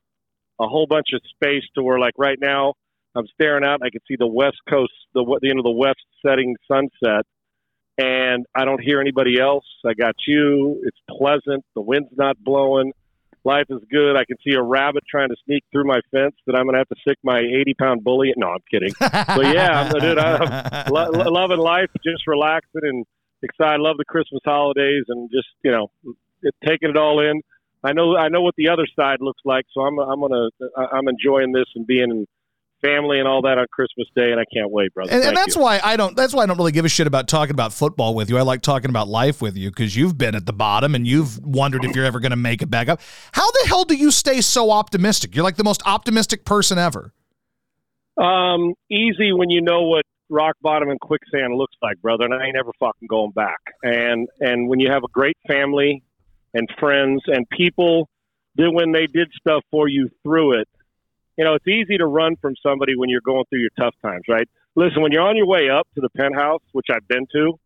a 0.60 0.68
whole 0.68 0.88
bunch 0.88 1.08
of 1.14 1.22
space 1.30 1.64
to 1.76 1.84
where, 1.84 2.00
like 2.00 2.14
right 2.18 2.38
now, 2.40 2.74
I'm 3.16 3.26
staring 3.34 3.64
out. 3.64 3.76
and 3.76 3.84
I 3.84 3.90
can 3.90 4.02
see 4.08 4.16
the 4.18 4.28
west 4.28 4.58
coast, 4.70 4.92
the 5.14 5.24
the 5.42 5.50
end 5.50 5.60
of 5.60 5.64
the 5.64 5.72
west 5.72 6.04
setting 6.26 6.56
sunset, 6.68 7.26
and 7.98 8.46
I 8.56 8.66
don't 8.66 8.82
hear 8.82 9.00
anybody 9.00 9.40
else. 9.40 9.66
I 9.86 9.94
got 9.94 10.16
you. 10.28 10.82
It's 10.86 10.98
pleasant. 11.10 11.64
The 11.76 11.82
wind's 11.82 12.10
not 12.18 12.38
blowing. 12.44 12.92
Life 13.44 13.68
is 13.70 13.80
good. 13.92 14.16
I 14.18 14.26
can 14.26 14.38
see 14.44 14.56
a 14.56 14.62
rabbit 14.62 15.04
trying 15.10 15.30
to 15.30 15.36
sneak 15.46 15.64
through 15.72 15.84
my 15.86 16.00
fence 16.12 16.34
that 16.48 16.56
I'm 16.56 16.64
going 16.64 16.74
to 16.74 16.80
have 16.80 16.90
to 16.90 16.96
stick 17.02 17.18
my 17.24 17.40
80 17.40 17.74
pound 17.76 18.04
bully. 18.04 18.34
No, 18.38 18.48
I'm 18.48 18.60
kidding. 18.72 18.92
But 19.00 19.54
yeah, 19.54 19.82
I'm, 19.82 20.00
dude, 20.00 20.18
I'm 20.18 20.92
lo- 20.92 21.10
lo- 21.12 21.32
loving 21.32 21.60
life, 21.60 21.90
just 22.04 22.26
relaxing 22.28 22.82
and 22.84 23.06
excited. 23.44 23.80
Love 23.82 23.98
the 23.98 24.06
Christmas 24.06 24.42
holidays 24.44 25.04
and 25.10 25.30
just 25.32 25.48
you 25.64 25.72
know 25.72 25.92
it, 26.42 26.56
taking 26.66 26.90
it 26.90 26.98
all 26.98 27.20
in. 27.20 27.42
I 27.84 27.94
know 27.94 28.18
I 28.18 28.30
know 28.30 28.42
what 28.42 28.56
the 28.58 28.70
other 28.70 28.88
side 28.96 29.18
looks 29.22 29.42
like, 29.46 29.66
so 29.74 29.82
I'm 29.82 30.00
I'm 30.00 30.20
gonna 30.22 30.50
I- 30.76 30.98
I'm 30.98 31.08
enjoying 31.08 31.52
this 31.52 31.66
and 31.76 31.86
being 31.86 32.10
in 32.10 32.26
family 32.86 33.20
and 33.20 33.28
all 33.28 33.42
that 33.42 33.58
on 33.58 33.66
Christmas 33.72 34.08
Day, 34.16 34.32
and 34.32 34.40
I 34.40 34.46
can't 34.54 34.72
wait, 34.72 34.94
brother. 34.94 35.12
and, 35.12 35.24
and 35.24 35.38
that's 35.38 35.56
you. 35.56 35.62
why 35.62 35.80
I 35.84 35.98
don't. 35.98 36.16
That's 36.16 36.34
why 36.34 36.44
I 36.44 36.46
don't 36.46 36.58
really 36.58 36.72
give 36.72 36.86
a 36.86 36.90
shit 36.90 37.08
about 37.08 37.28
talking 37.28 37.54
about 37.54 37.74
football 37.74 38.16
with 38.16 38.30
you. 38.30 38.38
I 38.38 38.42
like 38.42 38.62
talking 38.62 38.90
about 38.90 39.08
life 39.08 39.42
with 39.42 39.58
you 39.58 39.70
because 39.70 39.96
you've 39.96 40.18
been 40.18 40.36
at 40.36 40.46
the 40.46 40.54
bottom 40.54 40.96
and 40.96 41.08
you've 41.08 41.44
wondered 41.46 41.84
if 41.86 41.96
you're 41.96 42.06
ever 42.06 42.20
going 42.20 42.32
to 42.32 42.36
make 42.38 42.62
it 42.62 42.70
back 42.70 42.88
up. 42.88 43.02
How 43.32 43.50
the 43.50 43.66
hell 43.68 43.86
do 43.86 43.96
you 43.96 44.12
stay 44.12 44.42
so 44.42 44.72
optimistic? 44.72 45.36
You're 45.36 45.44
like 45.44 45.58
the 45.58 45.64
most 45.64 45.82
optimistic 45.86 46.46
person 46.46 46.78
ever. 46.78 47.14
Um, 48.18 48.74
easy 48.90 49.34
when 49.34 49.50
you 49.50 49.62
know 49.62 49.84
what 49.84 50.06
rock 50.30 50.56
bottom 50.62 50.90
and 50.90 51.00
quicksand 51.00 51.54
looks 51.56 51.76
like, 51.82 52.02
brother, 52.02 52.26
and 52.26 52.34
I 52.34 52.46
ain't 52.46 52.58
ever 52.58 52.72
fucking 52.80 53.08
going 53.08 53.32
back. 53.32 53.60
And 53.84 54.28
and 54.40 54.68
when 54.68 54.80
you 54.80 54.92
have 54.92 55.04
a 55.04 55.10
great 55.12 55.38
family 55.48 56.04
and 56.54 56.68
friends 56.80 57.24
and 57.28 57.48
people 57.50 58.10
that 58.56 58.72
when 58.72 58.92
they 58.92 59.08
did 59.08 59.30
stuff 59.38 59.64
for 59.70 59.88
you 59.88 60.10
through 60.24 60.62
it, 60.62 60.68
you 61.38 61.44
know, 61.44 61.56
it's 61.56 61.68
easy 61.68 61.98
to 61.98 62.06
run 62.06 62.36
from 62.38 62.56
somebody 62.64 62.96
when 62.96 63.10
you're 63.10 63.26
going 63.26 63.44
through 63.50 63.60
your 63.60 63.72
tough 63.78 63.96
times, 64.02 64.24
right? 64.30 64.48
Listen, 64.76 65.02
when 65.02 65.12
you're 65.12 65.28
on 65.28 65.36
your 65.36 65.48
way 65.48 65.70
up 65.70 65.88
to 65.96 66.02
the 66.02 66.10
penthouse, 66.10 66.62
which 66.72 66.88
I've 66.90 67.08
been 67.08 67.26
to, 67.34 67.60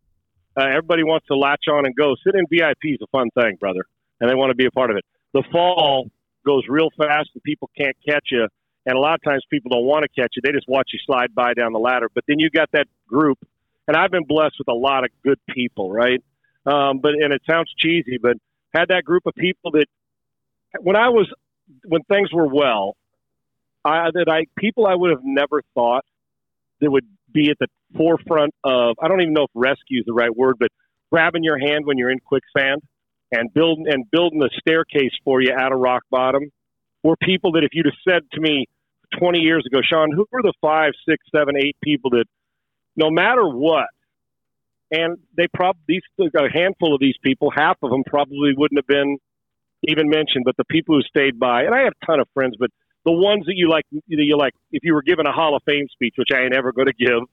uh, 0.57 0.65
everybody 0.65 1.03
wants 1.03 1.27
to 1.27 1.35
latch 1.35 1.65
on 1.71 1.85
and 1.85 1.95
go. 1.95 2.15
Sit 2.23 2.35
in 2.35 2.45
VIP 2.49 2.95
is 2.95 2.99
a 3.01 3.07
fun 3.07 3.29
thing, 3.39 3.57
brother, 3.59 3.85
and 4.19 4.29
they 4.29 4.35
want 4.35 4.49
to 4.49 4.55
be 4.55 4.65
a 4.65 4.71
part 4.71 4.89
of 4.89 4.97
it. 4.97 5.05
The 5.33 5.43
fall 5.51 6.09
goes 6.45 6.63
real 6.67 6.89
fast, 6.97 7.29
and 7.33 7.43
people 7.43 7.69
can't 7.77 7.95
catch 8.07 8.27
you. 8.31 8.47
And 8.85 8.95
a 8.95 8.99
lot 8.99 9.15
of 9.15 9.21
times, 9.23 9.43
people 9.49 9.69
don't 9.69 9.85
want 9.85 10.03
to 10.03 10.21
catch 10.21 10.33
you; 10.35 10.41
they 10.43 10.51
just 10.51 10.67
watch 10.67 10.89
you 10.93 10.99
slide 11.05 11.35
by 11.35 11.53
down 11.53 11.73
the 11.73 11.79
ladder. 11.79 12.09
But 12.13 12.23
then 12.27 12.39
you 12.39 12.49
got 12.49 12.69
that 12.71 12.87
group, 13.07 13.37
and 13.87 13.95
I've 13.95 14.11
been 14.11 14.25
blessed 14.25 14.55
with 14.57 14.67
a 14.67 14.73
lot 14.73 15.03
of 15.03 15.11
good 15.23 15.39
people, 15.49 15.91
right? 15.91 16.23
Um, 16.65 16.99
but 16.99 17.11
and 17.13 17.31
it 17.31 17.41
sounds 17.49 17.71
cheesy, 17.77 18.17
but 18.21 18.37
had 18.73 18.89
that 18.89 19.03
group 19.03 19.23
of 19.25 19.35
people 19.35 19.71
that 19.71 19.85
when 20.79 20.95
I 20.95 21.09
was 21.09 21.31
when 21.85 22.01
things 22.03 22.31
were 22.33 22.47
well, 22.47 22.95
I, 23.85 24.09
that 24.13 24.27
I 24.29 24.45
people 24.57 24.87
I 24.87 24.95
would 24.95 25.11
have 25.11 25.23
never 25.23 25.61
thought 25.73 26.05
that 26.81 26.91
would 26.91 27.05
be 27.31 27.49
at 27.49 27.57
the 27.59 27.67
forefront 27.95 28.53
of 28.63 28.95
I 29.01 29.07
don't 29.07 29.21
even 29.21 29.33
know 29.33 29.43
if 29.43 29.51
rescue 29.53 29.99
is 29.99 30.05
the 30.05 30.13
right 30.13 30.35
word, 30.35 30.55
but 30.59 30.69
grabbing 31.11 31.43
your 31.43 31.57
hand 31.57 31.85
when 31.85 31.97
you're 31.97 32.11
in 32.11 32.19
quicksand 32.19 32.81
and 33.31 33.53
building 33.53 33.85
and 33.87 34.09
building 34.11 34.39
the 34.39 34.49
staircase 34.59 35.13
for 35.23 35.41
you 35.41 35.53
out 35.53 35.71
of 35.71 35.79
rock 35.79 36.03
bottom 36.09 36.51
were 37.03 37.15
people 37.21 37.53
that 37.53 37.63
if 37.63 37.69
you'd 37.73 37.85
have 37.85 37.93
said 38.07 38.23
to 38.33 38.41
me 38.41 38.65
20 39.17 39.39
years 39.39 39.65
ago, 39.65 39.79
Sean, 39.83 40.11
who 40.11 40.25
were 40.31 40.41
the 40.41 40.53
five, 40.61 40.91
six, 41.07 41.23
seven, 41.33 41.55
eight 41.57 41.75
people 41.83 42.11
that 42.11 42.25
no 42.95 43.09
matter 43.09 43.47
what, 43.47 43.87
and 44.91 45.17
they 45.37 45.47
probably 45.53 45.81
these 45.87 46.31
a 46.35 46.49
handful 46.51 46.93
of 46.95 46.99
these 46.99 47.15
people, 47.23 47.51
half 47.55 47.77
of 47.83 47.91
them 47.91 48.03
probably 48.05 48.53
wouldn't 48.55 48.79
have 48.79 48.87
been 48.87 49.17
even 49.87 50.09
mentioned, 50.09 50.43
but 50.43 50.57
the 50.57 50.65
people 50.65 50.95
who 50.95 51.01
stayed 51.03 51.39
by, 51.39 51.63
and 51.63 51.73
I 51.73 51.83
have 51.83 51.93
a 52.01 52.05
ton 52.05 52.19
of 52.19 52.27
friends, 52.33 52.55
but 52.59 52.69
the 53.09 53.17
ones 53.17 53.45
that 53.47 53.55
you 53.55 53.69
like, 53.69 53.85
you 54.05 54.37
like, 54.37 54.53
if 54.71 54.83
you 54.83 54.93
were 54.93 55.01
given 55.01 55.25
a 55.25 55.31
Hall 55.31 55.55
of 55.55 55.63
Fame 55.65 55.87
speech, 55.91 56.13
which 56.17 56.29
I 56.31 56.41
ain't 56.43 56.55
ever 56.55 56.71
going 56.71 56.87
to 56.87 56.93
give, 56.93 57.23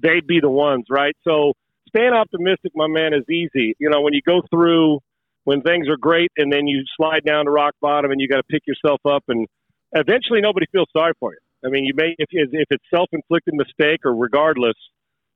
they'd 0.00 0.26
be 0.26 0.38
the 0.40 0.50
ones, 0.50 0.84
right? 0.90 1.16
So 1.24 1.54
staying 1.88 2.12
optimistic, 2.12 2.72
my 2.74 2.88
man, 2.88 3.14
is 3.14 3.24
easy. 3.30 3.74
You 3.78 3.88
know, 3.88 4.02
when 4.02 4.12
you 4.12 4.20
go 4.26 4.42
through 4.50 5.00
when 5.44 5.60
things 5.60 5.88
are 5.88 5.96
great 5.96 6.30
and 6.36 6.52
then 6.52 6.66
you 6.66 6.82
slide 6.96 7.22
down 7.24 7.44
to 7.44 7.50
rock 7.50 7.74
bottom 7.80 8.10
and 8.10 8.20
you 8.20 8.28
got 8.28 8.38
to 8.38 8.42
pick 8.44 8.62
yourself 8.66 9.00
up 9.06 9.22
and 9.28 9.46
eventually 9.92 10.40
nobody 10.40 10.66
feels 10.72 10.88
sorry 10.96 11.12
for 11.20 11.32
you. 11.32 11.38
I 11.64 11.70
mean, 11.70 11.84
you 11.84 11.92
may 11.94 12.14
if 12.18 12.28
if 12.30 12.66
it's 12.70 12.84
self-inflicted 12.92 13.54
mistake 13.54 14.00
or 14.04 14.14
regardless, 14.14 14.76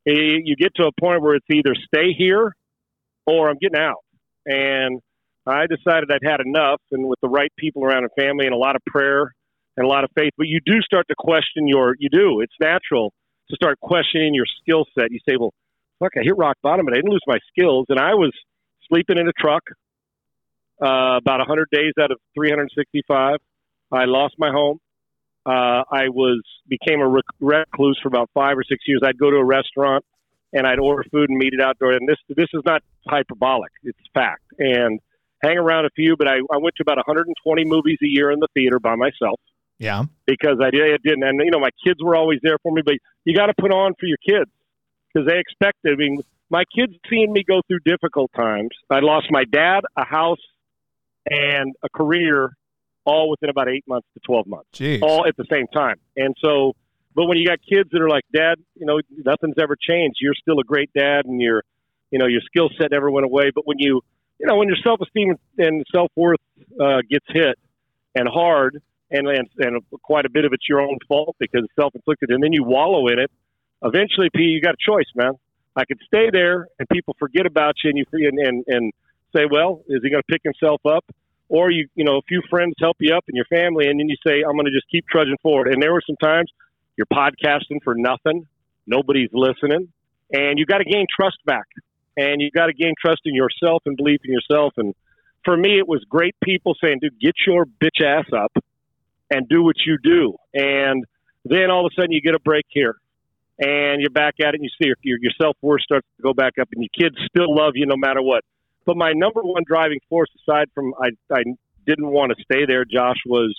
eh, 0.07 0.37
you 0.45 0.57
get 0.57 0.75
to 0.76 0.85
a 0.85 1.00
point 1.00 1.23
where 1.23 1.35
it's 1.35 1.47
either 1.50 1.75
stay 1.75 2.12
here 2.16 2.54
or 3.26 3.49
I'm 3.49 3.57
getting 3.59 3.78
out. 3.78 4.02
And 4.45 5.00
I 5.47 5.66
decided 5.66 6.11
I'd 6.11 6.28
had 6.28 6.40
enough, 6.40 6.80
and 6.90 7.07
with 7.07 7.18
the 7.23 7.28
right 7.28 7.52
people 7.59 7.85
around 7.85 8.04
and 8.04 8.11
family 8.18 8.45
and 8.45 8.54
a 8.54 8.59
lot 8.59 8.76
of 8.76 8.83
prayer 8.87 9.33
and 9.78 9.87
a 9.87 9.88
lot 9.88 10.02
of 10.02 10.11
faith, 10.16 10.32
but 10.37 10.49
you 10.49 10.58
do 10.66 10.80
start 10.82 11.06
to 11.06 11.14
question 11.16 11.68
your. 11.68 11.94
You 12.00 12.08
do. 12.11 12.40
It's 12.40 12.54
natural 12.61 13.12
to 13.49 13.54
start 13.54 13.78
questioning 13.78 14.35
your 14.35 14.47
skill 14.61 14.85
set. 14.99 15.12
You 15.12 15.20
say, 15.26 15.37
"Well, 15.38 15.54
fuck, 16.00 16.12
I 16.16 16.23
hit 16.25 16.37
rock 16.37 16.56
bottom, 16.64 16.88
and 16.88 16.94
I 16.94 16.99
didn't 16.99 17.12
lose 17.12 17.23
my 17.28 17.38
skills, 17.49 17.87
and 17.88 17.99
I 17.99 18.14
was 18.14 18.32
sleeping 18.88 19.18
in 19.18 19.28
a 19.28 19.32
truck 19.38 19.62
uh, 20.82 21.18
about 21.18 21.38
100 21.38 21.68
days 21.70 21.92
out 22.00 22.11
of 22.11 22.18
365. 22.35 23.37
I 23.92 24.04
lost 24.04 24.35
my 24.37 24.50
home. 24.50 24.78
Uh, 25.47 25.85
I 25.90 26.08
was 26.08 26.42
became 26.68 27.00
a 27.00 27.08
recluse 27.08 27.99
for 28.02 28.08
about 28.08 28.30
five 28.35 28.58
or 28.58 28.64
six 28.64 28.82
years. 28.87 29.00
I'd 29.04 29.16
go 29.16 29.30
to 29.30 29.37
a 29.37 29.44
restaurant 29.44 30.04
and 30.52 30.66
I'd 30.66 30.80
order 30.80 31.04
food 31.12 31.30
and 31.30 31.38
meet 31.38 31.52
it 31.52 31.61
outdoor. 31.61 31.92
And 31.92 32.08
this 32.08 32.18
this 32.28 32.49
is 32.52 32.62
not 32.66 32.82
hyperbolic; 33.06 33.70
it's 33.85 33.99
fact. 34.12 34.42
And 34.58 34.99
hang 35.40 35.56
around 35.56 35.87
a 35.87 35.90
few, 35.90 36.16
but 36.16 36.26
I, 36.26 36.38
I 36.52 36.58
went 36.58 36.75
to 36.76 36.82
about 36.82 36.97
120 36.97 37.64
movies 37.64 37.99
a 38.02 38.08
year 38.08 38.32
in 38.32 38.40
the 38.40 38.49
theater 38.54 38.80
by 38.80 38.97
myself. 38.97 39.38
Yeah, 39.78 40.04
because 40.26 40.58
I 40.62 40.70
did 40.70 40.80
it 40.82 41.02
didn't, 41.02 41.23
and 41.23 41.40
you 41.44 41.50
know 41.50 41.61
my 41.61 41.70
kids 41.85 42.02
were 42.02 42.16
always 42.16 42.40
there 42.42 42.58
for 42.62 42.73
me. 42.73 42.82
But 42.85 42.94
you 43.25 43.35
got 43.35 43.47
to 43.47 43.54
put 43.58 43.73
on 43.73 43.94
for 43.99 44.06
your 44.06 44.18
kids 44.18 44.50
because 45.12 45.28
they 45.28 45.38
expect 45.38 45.78
it. 45.85 45.92
I 45.92 45.97
mean, 45.97 46.20
my 46.50 46.64
kids 46.75 46.94
seeing 47.08 47.32
me 47.32 47.44
go 47.47 47.61
through 47.66 47.80
difficult 47.85 48.30
times. 48.35 48.70
I 48.90 49.00
lost 49.00 49.26
my 49.30 49.44
dad, 49.44 49.80
a 49.97 50.04
house, 50.04 50.40
and 51.28 51.75
a 51.82 51.88
career 51.88 52.52
all 53.04 53.30
within 53.30 53.49
about 53.49 53.68
eight 53.68 53.85
months 53.88 54.06
to 54.14 54.20
12 54.20 54.47
months, 54.47 54.68
Jeez. 54.75 55.02
all 55.02 55.26
at 55.26 55.37
the 55.37 55.47
same 55.50 55.66
time. 55.68 55.97
And 56.16 56.35
so, 56.44 56.75
but 57.14 57.25
when 57.25 57.38
you 57.38 57.47
got 57.47 57.58
kids 57.66 57.88
that 57.92 58.00
are 58.02 58.08
like, 58.08 58.25
Dad, 58.35 58.56
you 58.75 58.87
know, 58.87 59.00
nothing's 59.25 59.56
ever 59.58 59.76
changed. 59.80 60.18
You're 60.20 60.35
still 60.35 60.61
a 60.61 60.64
great 60.64 60.90
dad, 60.92 61.25
and 61.25 61.40
your, 61.40 61.62
you 62.11 62.18
know, 62.18 62.26
your 62.26 62.42
skill 62.42 62.68
set 62.78 62.90
never 62.90 63.11
went 63.11 63.25
away. 63.25 63.50
But 63.54 63.66
when 63.66 63.78
you, 63.78 64.02
you 64.38 64.47
know, 64.47 64.56
when 64.56 64.68
your 64.68 64.76
self 64.85 65.00
esteem 65.00 65.35
and 65.56 65.85
self 65.92 66.12
worth 66.16 66.40
uh, 66.80 66.99
gets 67.11 67.25
hit 67.28 67.58
and 68.14 68.28
hard, 68.28 68.80
and, 69.11 69.29
and 69.29 69.49
and 69.59 69.83
quite 70.03 70.27
a 70.27 70.31
bit 70.31 70.45
of 70.45 70.53
it's 70.53 70.69
your 70.69 70.81
own 70.81 70.99
fault 71.07 71.37
because 71.38 71.65
it's 71.65 71.75
self 71.77 71.95
inflicted, 71.95 72.31
and 72.31 72.43
then 72.43 72.53
you 72.53 72.65
wallow 72.65 73.09
in 73.09 73.19
it. 73.19 73.31
Eventually, 73.83 74.29
P, 74.35 74.43
you 74.43 74.61
got 74.61 74.75
a 74.75 74.85
choice, 74.85 75.07
man. 75.15 75.33
I 75.77 75.85
could 75.85 75.99
stay 76.07 76.31
there, 76.33 76.67
and 76.79 76.88
people 76.88 77.15
forget 77.19 77.47
about 77.47 77.75
you, 77.85 77.91
and 77.91 77.99
you 77.99 78.29
and 78.29 78.38
and, 78.38 78.65
and 78.67 78.93
say, 79.35 79.43
well, 79.50 79.83
is 79.88 80.00
he 80.03 80.11
going 80.11 80.23
to 80.23 80.33
pick 80.33 80.43
himself 80.43 80.81
up? 80.87 81.05
or 81.49 81.71
you 81.71 81.88
you 81.95 82.05
know 82.05 82.19
a 82.19 82.23
few 82.23 82.43
friends 82.49 82.75
help 82.79 82.97
you 83.00 83.15
up 83.15 83.25
and 83.29 83.37
your 83.37 83.47
family, 83.47 83.88
and 83.88 83.99
then 83.99 84.09
you 84.09 84.17
say, 84.27 84.43
"I'm 84.47 84.55
going 84.55 84.67
to 84.67 84.73
just 84.73 84.88
keep 84.91 85.07
trudging 85.09 85.37
forward." 85.43 85.69
And 85.69 85.83
there 85.83 85.93
were 85.93 86.03
some 86.07 86.17
times 86.17 86.50
you're 86.97 87.07
podcasting 87.07 87.83
for 87.83 87.95
nothing, 87.95 88.47
nobody's 88.87 89.31
listening, 89.33 89.88
and 90.33 90.59
you 90.59 90.67
got 90.67 90.79
to 90.79 90.85
gain 90.85 91.07
trust 91.15 91.38
back, 91.45 91.67
and 92.17 92.41
you 92.41 92.50
got 92.50 92.67
to 92.67 92.75
gain 92.75 92.95
trust 93.00 93.23
in 93.25 93.35
yourself 93.35 93.83
and 93.87 93.97
belief 93.97 94.21
in 94.25 94.33
yourself. 94.33 94.75
And 94.77 94.95
for 95.45 95.57
me, 95.57 95.79
it 95.79 95.88
was 95.88 96.05
great 96.09 96.37
people 96.43 96.75
saying, 96.83 96.99
"Dude, 97.00 97.19
get 97.21 97.35
your 97.47 97.65
bitch 97.65 98.05
ass 98.05 98.27
up 98.37 98.53
and 99.30 99.49
do 99.49 99.62
what 99.62 99.76
you 99.87 99.99
do." 100.02 100.35
And 100.54 101.04
then 101.44 101.70
all 101.70 101.87
of 101.87 101.92
a 101.92 102.00
sudden, 102.00 102.12
you 102.12 102.20
get 102.20 102.35
a 102.35 102.40
break 102.40 102.66
here, 102.68 102.97
and 103.58 104.00
you're 104.00 104.11
back 104.11 104.35
at 104.40 104.54
it, 104.54 104.61
and 104.61 104.64
you 104.64 104.70
see 104.80 104.92
your, 105.02 105.18
your 105.20 105.32
self 105.40 105.56
worth 105.62 105.82
starts 105.82 106.06
to 106.16 106.23
go 106.23 106.32
back 106.32 106.54
up, 106.61 106.68
and 106.73 106.82
your 106.82 107.08
kids 107.08 107.16
still 107.26 107.54
love 107.54 107.73
you 107.75 107.87
no 107.87 107.97
matter 107.97 108.23
what. 108.23 108.44
But 108.87 108.97
my 108.97 109.12
number 109.12 109.42
one 109.42 109.64
driving 109.66 110.00
force, 110.08 110.30
aside 110.42 110.68
from 110.75 110.94
I, 111.00 111.08
I 111.30 111.42
didn't 111.87 112.08
want 112.08 112.32
to 112.37 112.42
stay 112.42 112.64
there, 112.66 112.85
Josh, 112.85 113.18
was, 113.26 113.54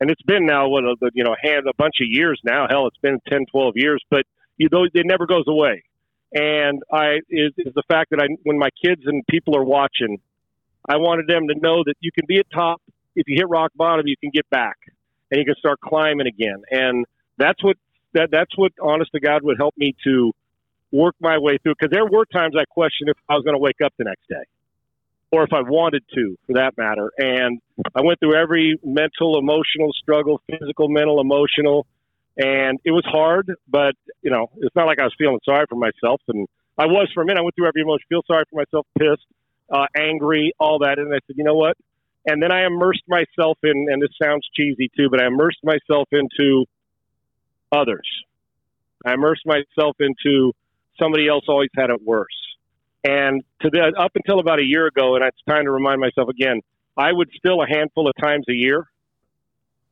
and 0.00 0.10
it's 0.10 0.22
been 0.22 0.46
now 0.46 0.68
what 0.68 0.84
a 0.84 0.96
you 1.14 1.24
know 1.24 1.34
hand 1.42 1.66
a 1.68 1.74
bunch 1.76 1.96
of 2.00 2.06
years 2.08 2.40
now. 2.44 2.66
Hell, 2.68 2.86
it's 2.86 2.98
been 2.98 3.18
10, 3.28 3.46
12 3.50 3.72
years, 3.76 4.02
but 4.10 4.24
you 4.56 4.68
know 4.70 4.84
it 4.84 5.06
never 5.06 5.26
goes 5.26 5.44
away. 5.48 5.82
And 6.34 6.82
I 6.92 7.16
is, 7.28 7.52
is 7.58 7.74
the 7.74 7.82
fact 7.88 8.10
that 8.10 8.20
I 8.20 8.26
when 8.44 8.58
my 8.58 8.70
kids 8.84 9.02
and 9.04 9.22
people 9.28 9.56
are 9.56 9.64
watching, 9.64 10.18
I 10.88 10.96
wanted 10.96 11.26
them 11.28 11.48
to 11.48 11.54
know 11.60 11.82
that 11.84 11.94
you 12.00 12.10
can 12.12 12.26
be 12.26 12.38
at 12.38 12.46
top. 12.52 12.80
If 13.14 13.28
you 13.28 13.36
hit 13.36 13.48
rock 13.48 13.72
bottom, 13.74 14.06
you 14.06 14.16
can 14.16 14.30
get 14.32 14.48
back 14.50 14.76
and 15.30 15.38
you 15.38 15.44
can 15.44 15.54
start 15.56 15.80
climbing 15.80 16.26
again. 16.26 16.62
And 16.70 17.06
that's 17.38 17.62
what 17.62 17.76
that 18.14 18.30
that's 18.30 18.56
what 18.56 18.72
honest 18.80 19.10
to 19.12 19.20
God 19.20 19.42
would 19.42 19.56
help 19.58 19.74
me 19.76 19.94
to 20.04 20.32
work 20.90 21.14
my 21.20 21.38
way 21.38 21.58
through 21.62 21.74
because 21.78 21.90
there 21.90 22.06
were 22.06 22.26
times 22.26 22.54
I 22.58 22.64
questioned 22.68 23.08
if 23.08 23.16
I 23.28 23.34
was 23.34 23.44
going 23.44 23.54
to 23.54 23.58
wake 23.58 23.80
up 23.84 23.94
the 23.96 24.04
next 24.04 24.28
day 24.28 24.44
or 25.32 25.44
if 25.44 25.52
I 25.54 25.62
wanted 25.62 26.04
to, 26.14 26.36
for 26.46 26.52
that 26.54 26.76
matter. 26.76 27.10
And 27.16 27.60
I 27.94 28.02
went 28.02 28.20
through 28.20 28.36
every 28.36 28.78
mental, 28.84 29.38
emotional 29.38 29.90
struggle, 29.94 30.42
physical, 30.46 30.88
mental, 30.88 31.20
emotional, 31.20 31.86
and 32.36 32.78
it 32.84 32.90
was 32.90 33.04
hard. 33.06 33.50
But 33.66 33.94
you 34.22 34.30
know, 34.30 34.50
it's 34.58 34.76
not 34.76 34.86
like 34.86 35.00
I 35.00 35.04
was 35.04 35.14
feeling 35.18 35.40
sorry 35.44 35.66
for 35.68 35.76
myself, 35.76 36.20
and 36.28 36.46
I 36.78 36.86
was 36.86 37.10
for 37.14 37.22
a 37.22 37.26
minute. 37.26 37.40
I 37.40 37.42
went 37.42 37.54
through 37.56 37.68
every 37.68 37.82
emotion, 37.82 38.04
feel 38.08 38.22
sorry 38.26 38.44
for 38.50 38.56
myself, 38.56 38.86
pissed, 38.98 39.26
uh, 39.72 39.86
angry, 39.96 40.52
all 40.60 40.80
that, 40.80 40.98
and 40.98 41.08
I 41.08 41.18
said, 41.26 41.36
you 41.36 41.44
know 41.44 41.56
what? 41.56 41.76
And 42.26 42.42
then 42.42 42.52
I 42.52 42.66
immersed 42.66 43.02
myself 43.08 43.58
in, 43.62 43.86
and 43.90 44.00
this 44.00 44.10
sounds 44.22 44.48
cheesy 44.54 44.90
too, 44.96 45.08
but 45.10 45.20
I 45.20 45.26
immersed 45.26 45.58
myself 45.64 46.08
into 46.12 46.66
others. 47.72 48.08
I 49.04 49.14
immersed 49.14 49.44
myself 49.44 49.96
into 49.98 50.52
somebody 51.00 51.26
else 51.26 51.44
always 51.48 51.70
had 51.74 51.90
it 51.90 52.00
worse. 52.04 52.28
And 53.04 53.42
to 53.62 53.70
the, 53.70 53.92
up 53.98 54.12
until 54.14 54.38
about 54.38 54.60
a 54.60 54.64
year 54.64 54.86
ago, 54.86 55.16
and 55.16 55.24
it's 55.24 55.36
time 55.48 55.64
to 55.64 55.72
remind 55.72 56.00
myself 56.00 56.28
again, 56.28 56.60
I 56.96 57.12
would 57.12 57.30
still 57.36 57.60
a 57.60 57.66
handful 57.66 58.06
of 58.08 58.14
times 58.20 58.44
a 58.48 58.54
year, 58.54 58.86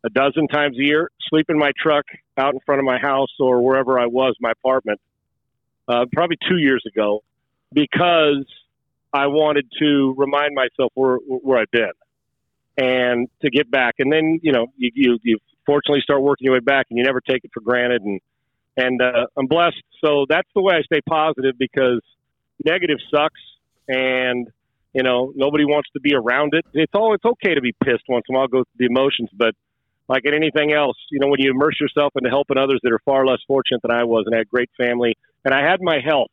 a 0.05 0.11
dozen 0.11 0.47
times 0.47 0.79
a 0.79 0.83
year, 0.83 1.11
sleep 1.29 1.47
in 1.49 1.59
my 1.59 1.73
truck 1.77 2.05
out 2.37 2.55
in 2.55 2.61
front 2.65 2.79
of 2.79 2.85
my 2.85 2.99
house 2.99 3.35
or 3.41 3.61
wherever 3.63 3.99
I 3.99 4.07
was, 4.07 4.37
my 4.41 4.53
apartment, 4.53 5.01
uh, 5.89 6.07
probably 6.13 6.37
two 6.49 6.59
years 6.59 6.85
ago, 6.87 7.25
because 7.73 8.47
I 9.13 9.27
wanted 9.27 9.67
to 9.81 10.15
remind 10.17 10.55
myself 10.55 10.93
where, 10.95 11.17
where 11.17 11.59
I've 11.59 11.71
been 11.73 11.91
and 12.81 13.29
to 13.43 13.51
get 13.51 13.71
back. 13.71 13.97
And 13.99 14.13
then, 14.13 14.41
you 14.43 14.53
know, 14.53 14.69
you, 14.77 14.91
you, 14.95 15.19
you 15.23 15.39
fortunately 15.67 16.01
start 16.03 16.23
working 16.23 16.47
your 16.47 16.55
way 16.55 16.61
back 16.61 16.87
and 16.91 16.99
you 16.99 17.05
never 17.05 17.21
take 17.21 17.45
it 17.45 17.51
for 17.53 17.61
granted. 17.61 18.03
And 18.03 18.21
and 18.77 19.03
uh, 19.03 19.27
I'm 19.37 19.47
blessed. 19.47 19.83
So 20.03 20.27
that's 20.29 20.49
the 20.55 20.63
way 20.63 20.75
I 20.75 20.83
stay 20.83 21.01
positive 21.07 21.57
because 21.59 22.01
negative 22.65 22.99
sucks, 23.11 23.41
and 23.89 24.49
you 24.95 25.03
know 25.03 25.33
nobody 25.35 25.65
wants 25.65 25.91
to 25.95 26.01
be 26.01 26.15
around 26.15 26.55
it. 26.55 26.65
It's 26.73 26.95
all 26.95 27.15
it's 27.15 27.25
okay 27.25 27.55
to 27.55 27.61
be 27.61 27.73
pissed 27.85 28.05
once 28.09 28.25
in 28.29 28.35
a 28.35 28.39
while, 28.39 28.49
go 28.49 28.65
through 28.65 28.79
the 28.79 28.87
emotions, 28.87 29.29
but 29.35 29.55
like 30.09 30.25
in 30.25 30.35
anything 30.35 30.73
else, 30.73 30.97
you 31.11 31.21
know, 31.21 31.29
when 31.29 31.41
you 31.41 31.51
immerse 31.51 31.81
yourself 31.81 32.13
into 32.17 32.31
helping 32.31 32.59
others 32.59 32.81
that 32.83 32.93
are 32.93 32.99
far 33.05 33.27
less 33.27 33.39
fortunate 33.47 33.81
than 33.83 33.93
I 33.93 34.05
was, 34.05 34.25
and 34.27 34.35
I 34.35 34.39
had 34.39 34.49
great 34.49 34.71
family, 34.77 35.17
and 35.45 35.55
I 35.55 35.69
had 35.69 35.81
my 35.81 35.99
health, 36.05 36.31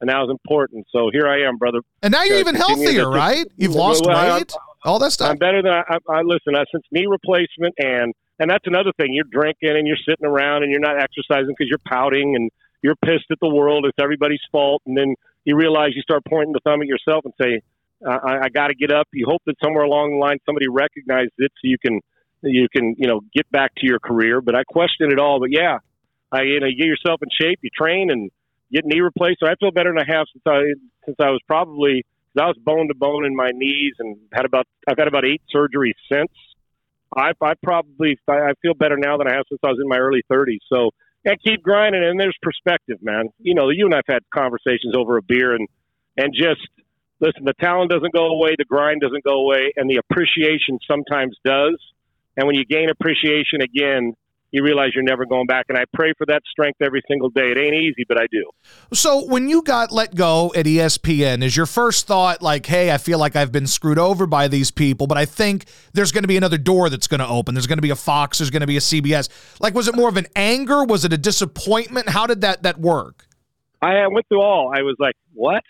and 0.00 0.10
that 0.10 0.18
was 0.18 0.30
important. 0.30 0.86
So 0.92 1.10
here 1.12 1.26
I 1.26 1.48
am, 1.48 1.56
brother. 1.56 1.80
And 2.02 2.12
now 2.12 2.22
you're 2.24 2.38
even 2.38 2.54
healthier, 2.54 3.10
right? 3.10 3.46
You've 3.56 3.74
lost 3.74 4.04
well, 4.06 4.38
weight, 4.38 4.52
all 4.84 4.98
that 4.98 5.12
stuff. 5.12 5.30
I'm 5.30 5.36
better 5.36 5.62
than 5.62 5.72
I, 5.72 5.82
I, 5.88 6.18
I 6.18 6.22
listen. 6.22 6.54
I, 6.54 6.64
since 6.72 6.84
knee 6.90 7.06
replacement 7.06 7.74
and 7.78 8.14
And 8.38 8.50
that's 8.50 8.66
another 8.66 8.92
thing. 8.96 9.12
You're 9.12 9.28
drinking 9.30 9.76
and 9.76 9.86
you're 9.86 10.00
sitting 10.08 10.24
around 10.24 10.62
and 10.62 10.72
you're 10.72 10.80
not 10.80 10.96
exercising 10.96 11.54
because 11.56 11.68
you're 11.68 11.84
pouting 11.86 12.34
and 12.36 12.50
you're 12.82 12.96
pissed 12.96 13.30
at 13.30 13.38
the 13.40 13.48
world. 13.48 13.84
It's 13.84 13.98
everybody's 14.00 14.40
fault. 14.50 14.82
And 14.86 14.96
then 14.96 15.14
you 15.44 15.56
realize 15.56 15.90
you 15.94 16.02
start 16.02 16.22
pointing 16.26 16.52
the 16.52 16.60
thumb 16.64 16.80
at 16.80 16.88
yourself 16.88 17.24
and 17.26 17.34
say, 17.40 17.60
I, 18.06 18.44
I 18.44 18.48
got 18.48 18.68
to 18.68 18.74
get 18.74 18.90
up. 18.90 19.08
You 19.12 19.26
hope 19.28 19.42
that 19.44 19.56
somewhere 19.62 19.84
along 19.84 20.12
the 20.12 20.16
line 20.16 20.38
somebody 20.46 20.68
recognizes 20.68 21.32
it 21.36 21.52
so 21.56 21.64
you 21.64 21.76
can 21.84 22.00
you 22.42 22.68
can 22.74 22.94
you 22.96 23.06
know 23.06 23.20
get 23.34 23.50
back 23.50 23.74
to 23.76 23.86
your 23.86 23.98
career. 23.98 24.40
But 24.40 24.54
I 24.54 24.64
question 24.64 25.12
it 25.12 25.20
all. 25.20 25.38
But 25.38 25.50
yeah, 25.52 25.78
I 26.32 26.42
you 26.42 26.60
know 26.60 26.66
you 26.66 26.76
get 26.76 26.86
yourself 26.86 27.20
in 27.22 27.28
shape, 27.38 27.58
you 27.60 27.68
train, 27.76 28.10
and 28.10 28.30
get 28.72 28.86
knee 28.86 29.00
replaced. 29.00 29.40
So 29.40 29.46
I 29.46 29.54
feel 29.60 29.70
better 29.70 29.92
than 29.92 29.98
I 29.98 30.16
have 30.16 30.26
since 30.32 30.42
I 30.46 30.60
since 31.04 31.16
I 31.20 31.28
was 31.28 31.40
probably 31.46 32.06
I 32.38 32.46
was 32.46 32.56
bone 32.62 32.88
to 32.88 32.94
bone 32.94 33.24
in 33.24 33.34
my 33.34 33.50
knees 33.52 33.94
and 33.98 34.16
had 34.32 34.44
about 34.44 34.66
I've 34.88 34.98
had 34.98 35.08
about 35.08 35.24
eight 35.24 35.42
surgeries 35.54 35.98
since. 36.10 36.30
I 37.16 37.32
I 37.40 37.54
probably 37.62 38.18
I 38.28 38.52
feel 38.62 38.74
better 38.74 38.96
now 38.96 39.16
than 39.16 39.26
I 39.26 39.34
have 39.34 39.44
since 39.48 39.60
I 39.64 39.68
was 39.68 39.78
in 39.82 39.88
my 39.88 39.98
early 39.98 40.22
30s. 40.30 40.60
So 40.72 40.90
and 41.24 41.36
keep 41.42 41.62
grinding. 41.62 42.02
And 42.02 42.18
there's 42.18 42.36
perspective, 42.42 42.98
man. 43.02 43.28
You 43.38 43.54
know, 43.54 43.70
you 43.70 43.86
and 43.86 43.94
I've 43.94 44.08
had 44.08 44.22
conversations 44.32 44.94
over 44.96 45.16
a 45.16 45.22
beer 45.22 45.54
and 45.54 45.68
and 46.16 46.34
just 46.34 46.66
listen. 47.20 47.44
The 47.44 47.54
talent 47.60 47.90
doesn't 47.90 48.12
go 48.12 48.26
away, 48.26 48.54
the 48.58 48.64
grind 48.64 49.00
doesn't 49.00 49.24
go 49.24 49.40
away, 49.40 49.72
and 49.76 49.88
the 49.88 49.96
appreciation 49.96 50.78
sometimes 50.88 51.36
does. 51.44 51.78
And 52.36 52.46
when 52.46 52.56
you 52.56 52.64
gain 52.64 52.88
appreciation 52.90 53.60
again, 53.60 54.14
you 54.52 54.64
realize 54.64 54.90
you're 54.94 55.04
never 55.04 55.24
going 55.24 55.46
back. 55.46 55.66
And 55.68 55.78
I 55.78 55.84
pray 55.92 56.12
for 56.18 56.26
that 56.26 56.42
strength 56.50 56.80
every 56.82 57.02
single 57.08 57.30
day. 57.30 57.52
It 57.52 57.58
ain't 57.58 57.74
easy, 57.74 58.04
but 58.08 58.20
I 58.20 58.26
do. 58.30 58.50
So 58.92 59.24
when 59.26 59.48
you 59.48 59.62
got 59.62 59.92
let 59.92 60.14
go 60.14 60.52
at 60.56 60.66
ESPN, 60.66 61.42
is 61.42 61.56
your 61.56 61.66
first 61.66 62.06
thought 62.06 62.42
like, 62.42 62.66
hey, 62.66 62.92
I 62.92 62.98
feel 62.98 63.18
like 63.18 63.36
I've 63.36 63.52
been 63.52 63.66
screwed 63.66 63.98
over 63.98 64.26
by 64.26 64.48
these 64.48 64.70
people, 64.70 65.06
but 65.06 65.18
I 65.18 65.24
think 65.24 65.66
there's 65.92 66.12
going 66.12 66.24
to 66.24 66.28
be 66.28 66.36
another 66.36 66.58
door 66.58 66.90
that's 66.90 67.06
going 67.06 67.20
to 67.20 67.28
open. 67.28 67.54
There's 67.54 67.66
going 67.66 67.78
to 67.78 67.82
be 67.82 67.90
a 67.90 67.96
Fox, 67.96 68.38
there's 68.38 68.50
going 68.50 68.60
to 68.60 68.66
be 68.66 68.76
a 68.76 68.80
CBS. 68.80 69.28
Like, 69.60 69.74
was 69.74 69.86
it 69.86 69.94
more 69.94 70.08
of 70.08 70.16
an 70.16 70.26
anger? 70.34 70.84
Was 70.84 71.04
it 71.04 71.12
a 71.12 71.18
disappointment? 71.18 72.08
How 72.08 72.26
did 72.26 72.40
that 72.40 72.62
that 72.62 72.78
work? 72.78 73.26
I 73.82 74.06
went 74.08 74.28
through 74.28 74.42
all. 74.42 74.72
I 74.74 74.82
was 74.82 74.96
like, 74.98 75.14
what? 75.32 75.62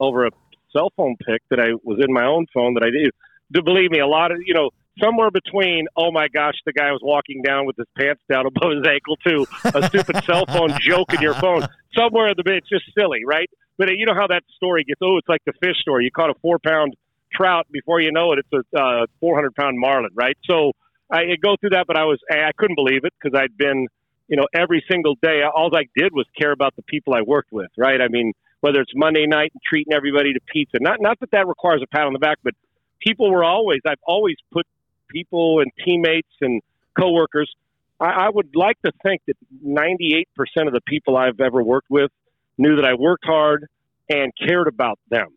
Over 0.00 0.26
a 0.26 0.30
cell 0.72 0.92
phone 0.96 1.16
pic 1.26 1.42
that 1.50 1.60
I 1.60 1.68
was 1.82 1.98
in 2.06 2.12
my 2.12 2.24
own 2.24 2.46
phone 2.52 2.74
that 2.74 2.82
I 2.82 2.90
did. 2.90 3.10
To 3.54 3.62
believe 3.62 3.90
me, 3.90 4.00
a 4.00 4.06
lot 4.06 4.32
of, 4.32 4.38
you 4.44 4.54
know, 4.54 4.70
somewhere 5.00 5.30
between 5.30 5.86
oh 5.96 6.10
my 6.10 6.28
gosh 6.28 6.54
the 6.64 6.72
guy 6.72 6.90
was 6.90 7.00
walking 7.02 7.42
down 7.42 7.66
with 7.66 7.76
his 7.76 7.86
pants 7.96 8.22
down 8.30 8.46
above 8.46 8.72
his 8.72 8.86
ankle 8.86 9.16
to 9.26 9.46
a 9.78 9.86
stupid 9.88 10.24
cell 10.24 10.46
phone 10.46 10.70
joke 10.80 11.12
in 11.14 11.20
your 11.20 11.34
phone. 11.34 11.66
Somewhere 11.96 12.28
in 12.28 12.34
the 12.36 12.44
bit 12.44 12.56
it's 12.56 12.68
just 12.68 12.84
silly 12.96 13.24
right? 13.26 13.50
But 13.78 13.88
you 13.96 14.06
know 14.06 14.14
how 14.14 14.26
that 14.28 14.42
story 14.56 14.84
gets 14.84 15.00
oh 15.02 15.18
it's 15.18 15.28
like 15.28 15.42
the 15.46 15.52
fish 15.60 15.76
story. 15.80 16.04
You 16.04 16.10
caught 16.10 16.30
a 16.30 16.34
four 16.40 16.58
pound 16.58 16.94
trout. 17.32 17.66
Before 17.70 18.00
you 18.00 18.12
know 18.12 18.32
it 18.32 18.38
it's 18.38 18.66
a 18.74 18.78
uh, 18.78 19.06
400 19.20 19.54
pound 19.54 19.78
marlin 19.78 20.10
right? 20.14 20.36
So 20.48 20.72
i 21.10 21.22
go 21.40 21.54
through 21.60 21.70
that 21.70 21.86
but 21.86 21.96
i 21.96 22.04
was 22.04 22.18
i 22.28 22.50
couldn't 22.56 22.74
believe 22.74 23.04
it 23.04 23.12
because 23.20 23.38
i'd 23.38 23.56
been 23.56 23.86
you 24.26 24.36
know 24.36 24.44
every 24.52 24.84
single 24.90 25.14
day 25.22 25.42
all 25.42 25.70
i 25.76 25.84
did 25.96 26.12
was 26.12 26.26
care 26.36 26.50
about 26.50 26.74
the 26.74 26.82
people 26.82 27.14
i 27.14 27.22
worked 27.22 27.52
with 27.52 27.70
right? 27.76 28.00
I 28.00 28.08
mean 28.08 28.32
whether 28.60 28.80
it's 28.80 28.90
monday 28.94 29.26
night 29.26 29.52
and 29.54 29.60
treating 29.62 29.92
everybody 29.92 30.32
to 30.32 30.40
pizza 30.52 30.78
not 30.80 31.00
not 31.00 31.20
that 31.20 31.30
that 31.30 31.46
requires 31.46 31.80
a 31.80 31.86
pat 31.86 32.06
on 32.06 32.12
the 32.12 32.18
back 32.18 32.38
but 32.42 32.54
people 33.00 33.30
were 33.30 33.44
always 33.44 33.80
I've 33.86 34.02
always 34.04 34.36
put 34.52 34.66
people 35.08 35.60
and 35.60 35.70
teammates 35.84 36.28
and 36.40 36.62
coworkers. 36.98 37.52
I, 38.00 38.26
I 38.26 38.28
would 38.30 38.54
like 38.54 38.80
to 38.84 38.92
think 39.02 39.22
that 39.26 39.36
98% 39.64 40.24
of 40.66 40.72
the 40.72 40.80
people 40.86 41.16
I've 41.16 41.40
ever 41.40 41.62
worked 41.62 41.90
with 41.90 42.10
knew 42.58 42.76
that 42.76 42.84
I 42.84 42.94
worked 42.94 43.24
hard 43.24 43.66
and 44.08 44.32
cared 44.36 44.68
about 44.68 44.98
them. 45.10 45.28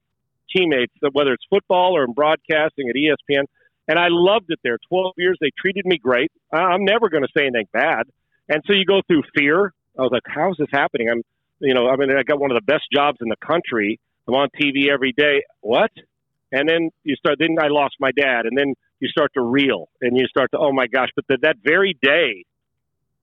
Teammates, 0.56 0.94
whether 1.12 1.34
it's 1.34 1.44
football 1.50 1.96
or 1.96 2.04
in 2.04 2.14
broadcasting 2.14 2.90
at 2.90 2.96
ESPN. 2.96 3.46
And 3.88 3.98
I 3.98 4.08
loved 4.10 4.46
it 4.50 4.60
there. 4.64 4.78
12 4.90 5.14
years, 5.18 5.38
they 5.42 5.52
treated 5.60 5.86
me 5.86 5.98
great. 5.98 6.32
I'm 6.52 6.86
never 6.86 7.10
going 7.10 7.24
to 7.24 7.30
say 7.36 7.44
anything 7.44 7.68
bad. 7.74 8.04
And 8.48 8.64
so 8.66 8.74
you 8.74 8.86
go 8.86 9.02
through 9.08 9.24
fear. 9.36 9.74
I 9.98 10.02
was 10.02 10.12
like, 10.12 10.24
how 10.28 10.52
is 10.52 10.58
this 10.58 10.68
happening? 10.72 11.10
I'm, 11.10 11.24
you 11.60 11.74
know, 11.74 11.90
I 11.90 11.96
mean, 11.96 12.12
I 12.12 12.24
got 12.24 12.40
one 12.40 12.52
of 12.52 12.56
the 12.56 12.66
best 12.66 12.84
jobs 12.94 13.18
in 13.22 13.30
the 13.30 13.36
country. 13.36 14.00
I'm 14.28 14.36
on 14.36 14.50
TV 14.60 14.90
every 14.92 15.12
day. 15.12 15.44
What? 15.62 15.92
And 16.52 16.68
then 16.68 16.90
you 17.04 17.16
start, 17.16 17.38
then 17.40 17.56
I 17.62 17.68
lost 17.68 17.96
my 18.00 18.12
dad. 18.12 18.46
And 18.46 18.58
then 18.58 18.74
you 19.00 19.08
start 19.10 19.32
to 19.36 19.42
reel 19.42 19.90
and 20.02 20.18
you 20.18 20.26
start 20.28 20.52
to, 20.52 20.60
oh 20.60 20.72
my 20.72 20.88
gosh. 20.88 21.10
But 21.16 21.26
the, 21.28 21.38
that 21.42 21.58
very 21.64 21.98
day, 22.02 22.46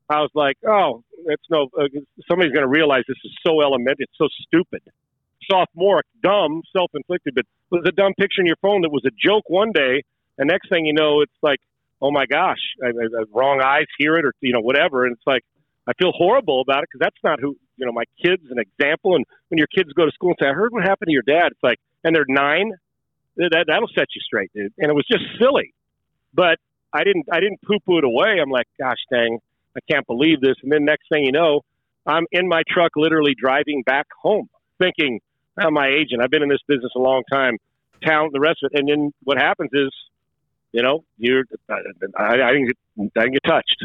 I 0.09 0.21
was 0.21 0.31
like, 0.35 0.57
oh, 0.67 1.03
it's 1.27 1.43
no, 1.51 1.69
uh, 1.79 1.89
somebody's 2.29 2.53
going 2.53 2.62
to 2.62 2.69
realize 2.69 3.03
this 3.09 3.17
is 3.25 3.33
so 3.45 3.61
elementary. 3.61 4.07
It's 4.07 4.19
so 4.19 4.29
stupid. 4.47 4.83
Sophomore, 5.51 6.03
dumb, 6.23 6.62
self 6.77 6.91
inflicted, 6.95 7.35
but 7.35 7.45
it 7.45 7.75
was 7.75 7.85
a 7.87 7.93
dumb 7.93 8.12
picture 8.19 8.41
in 8.41 8.47
your 8.47 8.57
phone 8.62 8.83
that 8.83 8.91
was 8.91 9.05
a 9.05 9.11
joke 9.11 9.45
one 9.49 9.73
day. 9.73 10.03
And 10.39 10.49
next 10.49 10.69
thing 10.69 10.87
you 10.87 10.93
know, 10.93 11.23
it's 11.23 11.39
like, 11.43 11.59
oh 12.01 12.11
my 12.11 12.27
gosh, 12.27 12.61
I, 12.83 12.89
I, 12.89 13.25
wrong 13.33 13.61
eyes 13.65 13.87
hear 13.99 14.17
it 14.17 14.25
or, 14.25 14.33
you 14.41 14.53
know, 14.53 14.61
whatever. 14.61 15.05
And 15.05 15.15
it's 15.15 15.27
like, 15.27 15.43
I 15.89 15.93
feel 15.99 16.12
horrible 16.12 16.61
about 16.61 16.83
it 16.83 16.89
because 16.93 17.05
that's 17.05 17.23
not 17.25 17.41
who, 17.41 17.57
you 17.77 17.87
know, 17.87 17.93
my 17.93 18.05
kid's 18.23 18.51
an 18.51 18.59
example. 18.59 19.15
And 19.15 19.25
when 19.49 19.59
your 19.59 19.69
kids 19.69 19.93
go 19.93 20.05
to 20.05 20.12
school 20.12 20.31
and 20.31 20.37
say, 20.41 20.49
I 20.49 20.53
heard 20.53 20.73
what 20.73 20.83
happened 20.83 21.09
to 21.09 21.12
your 21.12 21.23
dad, 21.23 21.49
it's 21.53 21.62
like, 21.62 21.79
and 22.05 22.15
they're 22.15 22.25
nine, 22.29 22.73
that 23.37 23.64
that'll 23.68 23.88
set 23.88 24.09
you 24.14 24.20
straight, 24.20 24.51
dude. 24.55 24.72
And 24.79 24.90
it 24.90 24.94
was 24.94 25.07
just 25.11 25.25
silly, 25.38 25.75
but 26.35 26.59
I 26.92 27.05
didn't 27.05 27.27
I 27.31 27.40
didn't 27.40 27.61
poo 27.62 27.79
poo 27.85 27.99
it 27.99 28.05
away. 28.05 28.38
I'm 28.40 28.51
like, 28.51 28.66
gosh 28.79 28.99
dang, 29.11 29.38
I 29.77 29.81
can't 29.90 30.07
believe 30.07 30.40
this. 30.40 30.57
And 30.62 30.72
then 30.72 30.85
next 30.85 31.09
thing 31.11 31.25
you 31.25 31.33
know, 31.33 31.62
I'm 32.07 32.27
in 32.33 32.49
my 32.49 32.62
truck, 32.68 32.92
literally 32.96 33.35
driving 33.38 33.83
back 33.83 34.07
home, 34.22 34.49
thinking, 34.81 35.20
oh, 35.61 35.70
my 35.70 35.88
agent. 35.88 36.22
I've 36.22 36.31
been 36.31 36.42
in 36.42 36.49
this 36.49 36.62
business 36.66 36.92
a 36.96 37.01
long 37.01 37.22
time, 37.31 37.59
talent, 38.03 38.33
the 38.33 38.40
rest 38.40 38.62
of 38.62 38.70
it. 38.72 38.79
And 38.79 38.88
then 38.88 39.12
what 39.25 39.38
happens 39.38 39.70
is, 39.72 39.90
you 40.72 40.83
know, 40.83 41.05
you're 41.18 41.44
I, 41.68 41.75
I 42.18 42.53
didn't 42.53 42.66
get 42.66 42.77
I 43.16 43.20
didn't 43.20 43.33
get 43.33 43.44
touched. 43.44 43.85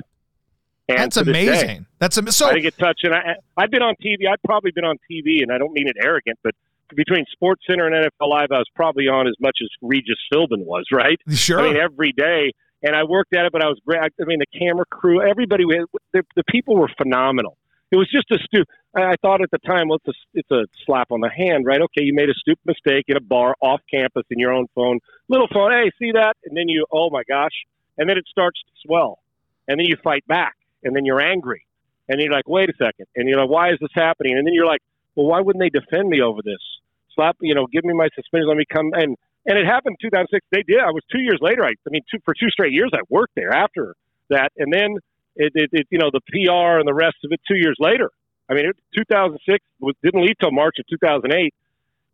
And 0.89 0.97
That's 0.99 1.17
amazing. 1.17 1.67
Day, 1.67 1.85
That's 1.99 2.17
am- 2.17 2.27
so. 2.31 2.47
I 2.47 2.53
didn't 2.53 2.63
get 2.63 2.77
touched, 2.77 3.03
and 3.03 3.13
I 3.13 3.35
I've 3.55 3.71
been 3.71 3.83
on 3.83 3.95
TV. 4.03 4.27
I've 4.31 4.41
probably 4.43 4.71
been 4.71 4.85
on 4.85 4.97
TV, 5.09 5.41
and 5.41 5.51
I 5.51 5.57
don't 5.57 5.73
mean 5.73 5.87
it 5.87 5.95
arrogant, 6.03 6.39
but 6.43 6.53
between 6.95 7.25
Sports 7.31 7.63
Center 7.69 7.87
and 7.87 7.95
NFL 7.95 8.29
Live, 8.29 8.51
I 8.51 8.57
was 8.57 8.69
probably 8.75 9.07
on 9.07 9.27
as 9.27 9.35
much 9.39 9.57
as 9.61 9.69
Regis 9.81 10.17
Philbin 10.33 10.65
was, 10.65 10.85
right? 10.91 11.19
Sure. 11.29 11.59
I 11.59 11.63
mean, 11.63 11.77
every 11.77 12.11
day, 12.11 12.53
and 12.83 12.95
I 12.95 13.03
worked 13.03 13.35
at 13.35 13.45
it, 13.45 13.51
but 13.51 13.63
I 13.63 13.67
was 13.67 13.79
great. 13.85 13.99
I 14.01 14.23
mean, 14.25 14.39
the 14.39 14.59
camera 14.59 14.85
crew, 14.85 15.21
everybody, 15.21 15.65
the, 16.13 16.23
the 16.35 16.43
people 16.49 16.75
were 16.75 16.89
phenomenal. 16.97 17.57
It 17.91 17.97
was 17.97 18.09
just 18.09 18.31
a 18.31 18.37
stu. 18.45 18.63
I 18.95 19.15
thought 19.21 19.41
at 19.41 19.51
the 19.51 19.59
time, 19.59 19.89
well, 19.89 19.99
it's 20.05 20.17
a, 20.17 20.39
it's 20.39 20.51
a 20.51 20.65
slap 20.85 21.11
on 21.11 21.19
the 21.19 21.29
hand, 21.29 21.65
right? 21.65 21.81
Okay, 21.81 22.03
you 22.03 22.13
made 22.13 22.29
a 22.29 22.33
stupid 22.33 22.63
mistake 22.65 23.05
in 23.07 23.17
a 23.17 23.21
bar 23.21 23.55
off 23.61 23.81
campus 23.91 24.23
in 24.29 24.39
your 24.39 24.53
own 24.53 24.67
phone, 24.75 24.99
little 25.27 25.47
phone. 25.53 25.71
Hey, 25.71 25.91
see 25.99 26.11
that? 26.13 26.37
And 26.45 26.55
then 26.55 26.69
you, 26.69 26.85
oh 26.91 27.09
my 27.09 27.23
gosh, 27.27 27.51
and 27.97 28.09
then 28.09 28.17
it 28.17 28.23
starts 28.29 28.59
to 28.61 28.87
swell, 28.87 29.19
and 29.67 29.77
then 29.77 29.85
you 29.85 29.97
fight 30.03 30.25
back, 30.25 30.55
and 30.83 30.95
then 30.95 31.03
you're 31.03 31.21
angry, 31.21 31.65
and 32.07 32.21
you're 32.21 32.31
like, 32.31 32.47
wait 32.47 32.69
a 32.69 32.73
second, 32.73 33.07
and 33.15 33.27
you're 33.27 33.39
like, 33.39 33.49
why 33.49 33.71
is 33.71 33.77
this 33.81 33.91
happening? 33.93 34.37
And 34.37 34.47
then 34.47 34.53
you're 34.53 34.65
like, 34.65 34.81
well, 35.15 35.27
why 35.27 35.41
wouldn't 35.41 35.61
they 35.61 35.69
defend 35.69 36.07
me 36.07 36.21
over 36.21 36.39
this? 36.43 36.61
Slap, 37.15 37.37
you 37.41 37.55
know, 37.55 37.67
give 37.71 37.83
me 37.83 37.93
my 37.93 38.07
suspension, 38.15 38.47
let 38.47 38.57
me 38.57 38.65
come 38.71 38.91
and 38.93 39.17
and 39.45 39.57
it 39.57 39.65
happened 39.65 39.97
2006. 40.01 40.45
They 40.51 40.63
did. 40.63 40.79
I 40.79 40.91
was 40.91 41.03
two 41.11 41.19
years 41.19 41.39
later. 41.41 41.63
I, 41.65 41.69
I 41.69 41.89
mean, 41.89 42.01
two, 42.11 42.19
for 42.23 42.33
two 42.33 42.49
straight 42.49 42.73
years, 42.73 42.91
I 42.93 42.99
worked 43.09 43.33
there 43.35 43.51
after 43.51 43.95
that, 44.29 44.51
and 44.57 44.71
then 44.71 44.97
it, 45.35 45.51
it, 45.55 45.69
it, 45.73 45.87
you 45.89 45.97
know, 45.97 46.11
the 46.11 46.21
PR 46.29 46.79
and 46.79 46.87
the 46.87 46.93
rest 46.93 47.17
of 47.23 47.31
it. 47.31 47.41
Two 47.47 47.55
years 47.55 47.75
later, 47.79 48.11
I 48.49 48.53
mean, 48.53 48.67
it, 48.67 48.77
2006 48.95 49.63
was, 49.79 49.95
didn't 50.03 50.21
leave 50.21 50.37
till 50.39 50.51
March 50.51 50.75
of 50.79 50.85
2008, 50.87 51.53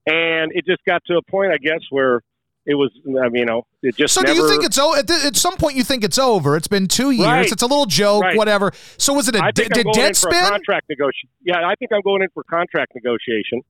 and 0.06 0.52
it 0.54 0.66
just 0.66 0.84
got 0.86 1.04
to 1.08 1.18
a 1.18 1.22
point, 1.22 1.52
I 1.52 1.58
guess, 1.58 1.82
where 1.90 2.22
it 2.66 2.76
was. 2.76 2.92
I 3.06 3.28
mean, 3.28 3.42
you 3.42 3.46
know, 3.46 3.64
it 3.84 3.98
just. 3.98 4.14
So 4.14 4.22
never, 4.22 4.34
do 4.34 4.42
you 4.42 4.50
think 4.50 4.64
it's 4.64 4.78
over? 4.78 4.98
At, 4.98 5.10
at, 5.10 5.36
some 5.36 5.58
point, 5.58 5.76
you 5.76 5.84
think 5.84 6.06
it's 6.06 6.18
over? 6.18 6.56
It's 6.56 6.70
been 6.70 6.88
two 6.88 7.12
years. 7.12 7.28
Right. 7.28 7.52
It's 7.52 7.62
a 7.62 7.68
little 7.68 7.88
joke, 7.88 8.24
right. 8.24 8.38
whatever. 8.38 8.72
So 8.98 9.14
was 9.14 9.28
it 9.28 9.36
a 9.36 9.44
I 9.44 9.52
think 9.52 9.74
d- 9.74 9.82
I'm 9.82 9.84
going 9.84 9.96
dead 9.96 10.10
in 10.10 10.16
for 10.16 10.30
a 10.30 10.50
contract 10.50 10.88
negotiation? 10.88 11.30
Yeah, 11.44 11.68
I 11.68 11.76
think 11.76 11.92
I'm 11.92 12.02
going 12.02 12.22
in 12.22 12.30
for 12.34 12.44
contract 12.44 12.94
negotiation 12.96 13.64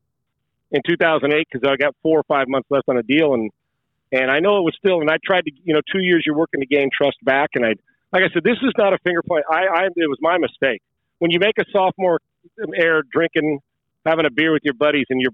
in 0.72 0.82
2008 0.88 1.48
because 1.52 1.68
I 1.68 1.76
got 1.78 1.96
four 2.02 2.20
or 2.20 2.24
five 2.28 2.48
months 2.48 2.68
left 2.70 2.90
on 2.90 2.98
a 2.98 3.04
deal, 3.04 3.34
and 3.34 3.50
and 4.12 4.32
I 4.32 4.40
know 4.40 4.58
it 4.60 4.64
was 4.64 4.76
still. 4.78 5.02
And 5.02 5.10
I 5.10 5.18
tried 5.24 5.46
to, 5.46 5.52
you 5.64 5.74
know, 5.74 5.82
two 5.92 6.00
years 6.00 6.24
you're 6.26 6.38
working 6.38 6.62
to 6.62 6.66
gain 6.66 6.90
trust 6.96 7.18
back, 7.24 7.52
and 7.56 7.66
I, 7.66 7.74
like 8.14 8.24
I 8.24 8.34
said, 8.34 8.44
this 8.44 8.58
is 8.62 8.72
not 8.78 8.94
a 8.94 8.98
finger 9.04 9.22
point. 9.22 9.46
I, 9.50 9.66
I 9.68 9.84
it 9.88 10.10
was 10.10 10.20
my 10.22 10.38
mistake. 10.38 10.82
When 11.20 11.32
you 11.32 11.40
make 11.40 11.58
a 11.60 11.66
sophomore 11.72 12.20
air 12.76 13.04
drinking, 13.12 13.60
having 14.06 14.26
a 14.26 14.32
beer 14.32 14.54
with 14.54 14.64
your 14.64 14.76
buddies, 14.76 15.06
and 15.10 15.20
your 15.22 15.32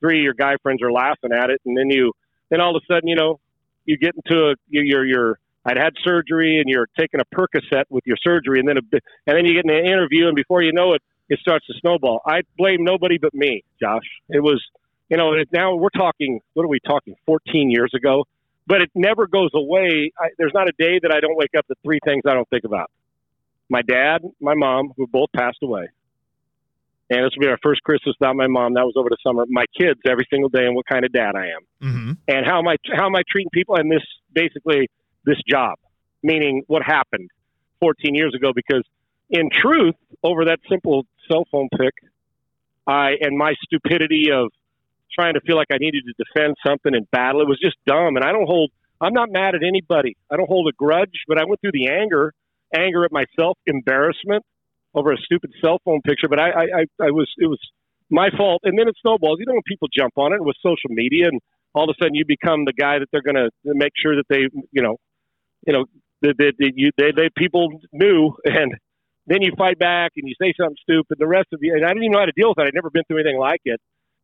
three 0.00 0.18
of 0.18 0.24
your 0.24 0.34
guy 0.34 0.56
friends 0.62 0.82
are 0.82 0.92
laughing 0.92 1.32
at 1.32 1.50
it, 1.50 1.60
and 1.64 1.76
then 1.76 1.90
you, 1.90 2.12
then 2.50 2.60
all 2.60 2.76
of 2.76 2.82
a 2.82 2.92
sudden, 2.92 3.08
you 3.08 3.16
know, 3.16 3.40
you 3.84 3.96
get 3.98 4.14
into 4.14 4.50
a 4.50 4.54
you're 4.68 5.04
you're 5.04 5.38
I'd 5.64 5.78
had 5.78 5.94
surgery 6.04 6.58
and 6.58 6.66
you're 6.68 6.88
taking 6.98 7.20
a 7.20 7.24
Percocet 7.34 7.84
with 7.88 8.04
your 8.06 8.16
surgery, 8.22 8.60
and 8.60 8.68
then 8.68 8.76
a, 8.78 8.82
and 9.26 9.36
then 9.36 9.46
you 9.46 9.54
get 9.54 9.64
in 9.64 9.70
an 9.70 9.86
interview, 9.86 10.26
and 10.26 10.36
before 10.36 10.62
you 10.62 10.72
know 10.72 10.92
it, 10.92 11.02
it 11.28 11.38
starts 11.40 11.66
to 11.66 11.74
snowball. 11.80 12.20
I 12.26 12.42
blame 12.56 12.84
nobody 12.84 13.18
but 13.18 13.34
me, 13.34 13.64
Josh. 13.80 14.04
It 14.28 14.42
was, 14.42 14.62
you 15.08 15.16
know, 15.16 15.32
now 15.52 15.74
we're 15.74 15.88
talking, 15.90 16.40
what 16.54 16.64
are 16.64 16.68
we 16.68 16.80
talking, 16.86 17.14
14 17.26 17.70
years 17.70 17.92
ago? 17.94 18.24
But 18.66 18.80
it 18.80 18.90
never 18.94 19.26
goes 19.26 19.50
away. 19.54 20.12
I, 20.18 20.28
there's 20.38 20.52
not 20.54 20.68
a 20.68 20.72
day 20.78 20.98
that 21.02 21.12
I 21.12 21.20
don't 21.20 21.36
wake 21.36 21.50
up 21.56 21.66
to 21.66 21.74
three 21.82 21.98
things 22.04 22.22
I 22.26 22.34
don't 22.34 22.48
think 22.48 22.64
about. 22.64 22.90
My 23.68 23.82
dad, 23.82 24.22
my 24.40 24.54
mom, 24.54 24.92
who 24.96 25.06
both 25.06 25.28
passed 25.34 25.58
away. 25.62 25.88
And 27.10 27.24
this 27.24 27.32
will 27.36 27.42
be 27.42 27.48
our 27.48 27.58
first 27.62 27.82
Christmas 27.82 28.14
without 28.18 28.34
my 28.34 28.46
mom. 28.46 28.74
That 28.74 28.84
was 28.84 28.94
over 28.96 29.10
the 29.10 29.18
summer. 29.22 29.44
My 29.48 29.66
kids 29.78 30.00
every 30.08 30.26
single 30.30 30.48
day 30.48 30.64
and 30.64 30.74
what 30.74 30.86
kind 30.86 31.04
of 31.04 31.12
dad 31.12 31.32
I 31.36 31.48
am. 31.48 31.62
Mm-hmm. 31.82 32.12
And 32.28 32.46
how 32.46 32.58
am 32.58 32.68
I, 32.68 32.76
how 32.96 33.06
am 33.06 33.16
I 33.16 33.22
treating 33.30 33.50
people 33.52 33.76
and 33.76 33.90
this, 33.90 34.02
basically, 34.32 34.88
this 35.26 35.36
job, 35.48 35.78
meaning 36.22 36.62
what 36.66 36.82
happened 36.82 37.28
14 37.80 38.14
years 38.14 38.34
ago 38.34 38.52
because, 38.54 38.84
in 39.30 39.50
truth, 39.50 39.94
over 40.22 40.46
that 40.46 40.60
simple 40.68 41.06
cell 41.30 41.44
phone 41.50 41.68
pick, 41.70 41.94
I 42.86 43.12
and 43.20 43.36
my 43.36 43.54
stupidity 43.64 44.30
of 44.32 44.50
trying 45.14 45.34
to 45.34 45.40
feel 45.40 45.56
like 45.56 45.68
I 45.72 45.78
needed 45.78 46.04
to 46.06 46.24
defend 46.24 46.56
something 46.66 46.94
and 46.94 47.10
battle, 47.10 47.40
it 47.40 47.48
was 47.48 47.58
just 47.60 47.76
dumb. 47.86 48.16
And 48.16 48.24
I 48.24 48.32
don't 48.32 48.46
hold. 48.46 48.70
I'm 49.00 49.12
not 49.12 49.30
mad 49.30 49.54
at 49.54 49.62
anybody. 49.62 50.16
I 50.30 50.36
don't 50.36 50.48
hold 50.48 50.68
a 50.68 50.72
grudge, 50.72 51.24
but 51.28 51.38
I 51.38 51.44
went 51.44 51.60
through 51.60 51.72
the 51.72 51.88
anger, 51.88 52.32
anger 52.74 53.04
at 53.04 53.12
myself, 53.12 53.58
embarrassment 53.66 54.44
over 54.94 55.12
a 55.12 55.16
stupid 55.18 55.52
cell 55.60 55.78
phone 55.84 56.00
picture. 56.02 56.28
But 56.28 56.40
I, 56.40 56.50
I, 56.50 56.62
I, 56.62 57.06
I 57.06 57.10
was, 57.10 57.28
it 57.38 57.46
was 57.46 57.58
my 58.10 58.30
fault. 58.36 58.62
And 58.64 58.78
then 58.78 58.88
it 58.88 58.94
snowballs. 59.02 59.38
You 59.40 59.46
know, 59.46 59.54
when 59.54 59.62
people 59.66 59.88
jump 59.94 60.12
on 60.16 60.32
it 60.32 60.42
with 60.42 60.56
social 60.62 60.90
media, 60.90 61.26
and 61.28 61.40
all 61.74 61.84
of 61.84 61.94
a 61.94 62.02
sudden 62.02 62.14
you 62.14 62.24
become 62.24 62.64
the 62.64 62.72
guy 62.72 62.98
that 62.98 63.08
they're 63.12 63.22
going 63.22 63.36
to 63.36 63.50
make 63.64 63.92
sure 64.00 64.16
that 64.16 64.26
they, 64.28 64.46
you 64.70 64.82
know, 64.82 64.96
you 65.66 65.72
know, 65.72 65.84
that, 66.22 66.34
that, 66.38 66.52
that 66.58 66.72
you, 66.76 66.90
they, 66.96 67.10
they, 67.14 67.28
people 67.36 67.80
knew, 67.92 68.32
and 68.44 68.74
then 69.26 69.42
you 69.42 69.52
fight 69.56 69.78
back 69.78 70.12
and 70.16 70.28
you 70.28 70.34
say 70.40 70.52
something 70.58 70.76
stupid. 70.82 71.16
The 71.18 71.26
rest 71.26 71.48
of 71.52 71.60
you, 71.62 71.74
and 71.74 71.84
I 71.84 71.88
didn't 71.88 72.04
even 72.04 72.12
know 72.12 72.20
how 72.20 72.26
to 72.26 72.32
deal 72.36 72.50
with 72.50 72.58
it. 72.58 72.68
I'd 72.68 72.74
never 72.74 72.90
been 72.90 73.04
through 73.04 73.20
anything 73.20 73.38
like 73.38 73.60
it, 73.64 73.80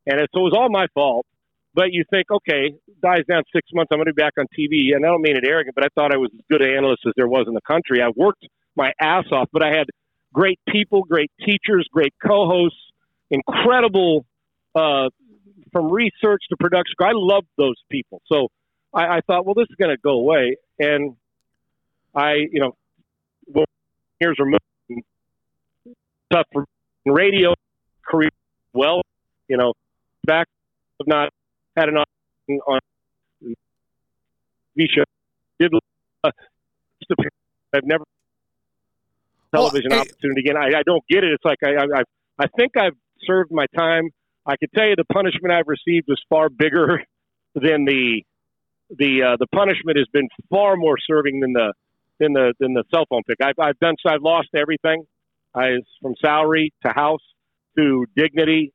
and 0.06 0.20
it, 0.20 0.30
so 0.32 0.40
it 0.40 0.44
was 0.44 0.56
all 0.56 0.68
my 0.70 0.86
fault. 0.94 1.26
But 1.72 1.92
you 1.92 2.04
think, 2.10 2.30
okay, 2.30 2.74
dies 3.00 3.24
down 3.28 3.44
six 3.54 3.68
months, 3.72 3.90
I'm 3.92 3.98
going 3.98 4.06
to 4.06 4.12
be 4.12 4.20
back 4.20 4.34
on 4.38 4.46
TV, 4.58 4.94
and 4.94 5.06
I 5.06 5.08
don't 5.08 5.22
mean 5.22 5.36
it 5.36 5.44
arrogant, 5.46 5.74
but 5.74 5.84
I 5.84 5.88
thought 5.94 6.12
I 6.12 6.16
was 6.16 6.30
as 6.34 6.40
good 6.50 6.62
an 6.62 6.76
analyst 6.76 7.02
as 7.06 7.12
there 7.16 7.28
was 7.28 7.46
in 7.46 7.54
the 7.54 7.60
country. 7.60 8.02
I 8.02 8.10
worked 8.14 8.44
my 8.74 8.92
ass 9.00 9.24
off, 9.30 9.48
but 9.52 9.62
I 9.62 9.68
had 9.68 9.86
great 10.32 10.58
people, 10.68 11.04
great 11.04 11.30
teachers, 11.38 11.88
great 11.92 12.12
co-hosts, 12.24 12.78
incredible 13.30 14.26
uh, 14.74 15.10
from 15.72 15.92
research 15.92 16.42
to 16.50 16.56
production. 16.58 16.94
I 17.00 17.12
loved 17.12 17.46
those 17.56 17.76
people, 17.88 18.20
so 18.26 18.48
I, 18.92 19.18
I 19.18 19.20
thought, 19.26 19.46
well, 19.46 19.54
this 19.54 19.66
is 19.70 19.76
going 19.76 19.94
to 19.94 20.00
go 20.02 20.18
away, 20.18 20.56
and 20.80 21.14
I, 22.14 22.32
you 22.50 22.60
know, 22.60 22.76
well, 23.46 23.66
years 24.20 24.36
removed, 24.40 24.62
tough 26.31 26.47
for 26.53 26.64
radio 27.07 27.55
career. 28.07 28.31
Well, 28.73 29.03
you 29.49 29.57
know, 29.57 29.73
back 30.25 30.47
have 31.01 31.07
not 31.07 31.31
had 31.77 31.88
an 31.88 31.97
on 31.97 32.05
on 32.66 32.81
show. 34.79 35.05
Did 35.59 35.73
uh, 36.25 36.31
I've 37.75 37.85
never 37.85 38.05
television 39.55 39.90
Well, 39.90 40.01
opportunity 40.01 40.40
again. 40.40 40.57
I, 40.57 40.79
I 40.79 40.83
don't 40.85 41.05
get 41.09 41.25
it. 41.25 41.33
It's 41.33 41.45
like 41.45 41.59
I, 41.64 41.83
I 41.83 42.03
I 42.38 42.47
think 42.57 42.77
I've 42.77 42.97
served 43.25 43.51
my 43.51 43.66
time. 43.77 44.11
I 44.47 44.57
can 44.57 44.69
tell 44.75 44.87
you 44.87 44.97
the 44.97 45.05
punishment 45.05 45.53
I've 45.53 45.69
received 45.69 46.07
was 46.09 46.21
far 46.29 46.49
bigger 46.49 47.05
than 47.55 47.85
the 47.85 48.23
the 48.90 49.23
uh, 49.23 49.37
the 49.38 49.47
punishment 49.55 49.99
has 49.99 50.07
been 50.12 50.29
far 50.49 50.77
more 50.77 50.97
serving 51.07 51.40
than 51.40 51.53
the 51.53 51.73
than 52.19 52.33
the 52.33 52.55
than 52.59 52.75
the 52.75 52.85
cell 52.93 53.05
phone 53.09 53.23
pick. 53.27 53.38
I've 53.43 53.59
I've 53.59 53.79
done 53.79 53.97
so 54.05 54.12
I've 54.12 54.23
lost 54.23 54.49
everything. 54.55 55.05
Uh, 55.54 55.58
I 55.58 55.70
from 56.02 56.14
salary 56.24 56.72
to 56.84 56.92
house 56.92 57.22
to 57.76 58.06
dignity 58.16 58.72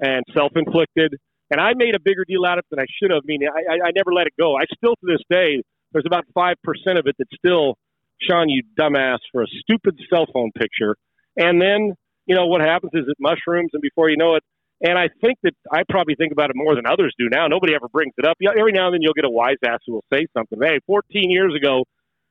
and 0.00 0.24
self 0.34 0.52
inflicted. 0.54 1.14
And 1.50 1.60
I 1.60 1.74
made 1.74 1.94
a 1.94 2.00
bigger 2.00 2.24
deal 2.26 2.44
out 2.44 2.58
of 2.58 2.64
it 2.70 2.76
than 2.76 2.80
I 2.80 2.86
should 3.00 3.12
have. 3.12 3.22
I 3.22 3.26
mean, 3.26 3.40
I, 3.44 3.74
I, 3.74 3.88
I 3.88 3.90
never 3.94 4.12
let 4.12 4.26
it 4.26 4.34
go. 4.38 4.56
I 4.56 4.64
still 4.76 4.96
to 4.96 5.06
this 5.06 5.22
day 5.30 5.62
there's 5.92 6.06
about 6.06 6.24
five 6.34 6.56
percent 6.62 6.98
of 6.98 7.06
it 7.06 7.14
that's 7.18 7.30
still 7.36 7.76
Sean, 8.20 8.48
you 8.48 8.62
dumbass, 8.78 9.18
for 9.32 9.42
a 9.42 9.46
stupid 9.60 9.98
cell 10.10 10.26
phone 10.32 10.50
picture. 10.58 10.96
And 11.36 11.60
then 11.60 11.94
you 12.26 12.34
know 12.34 12.46
what 12.46 12.60
happens 12.60 12.92
is 12.94 13.04
it 13.06 13.16
mushrooms, 13.20 13.70
and 13.72 13.82
before 13.82 14.10
you 14.10 14.16
know 14.16 14.34
it. 14.34 14.42
And 14.82 14.98
I 14.98 15.08
think 15.22 15.38
that 15.42 15.54
I 15.72 15.84
probably 15.88 16.16
think 16.16 16.32
about 16.32 16.50
it 16.50 16.56
more 16.56 16.74
than 16.74 16.84
others 16.86 17.14
do 17.18 17.30
now. 17.32 17.46
Nobody 17.46 17.74
ever 17.74 17.88
brings 17.88 18.12
it 18.18 18.26
up. 18.26 18.36
Every 18.46 18.72
now 18.72 18.86
and 18.86 18.94
then 18.94 19.00
you'll 19.00 19.14
get 19.14 19.24
a 19.24 19.30
wise 19.30 19.56
ass 19.64 19.78
who 19.86 19.94
will 19.94 20.04
say 20.12 20.26
something. 20.36 20.58
Hey, 20.60 20.80
14 20.86 21.30
years 21.30 21.54
ago, 21.54 21.84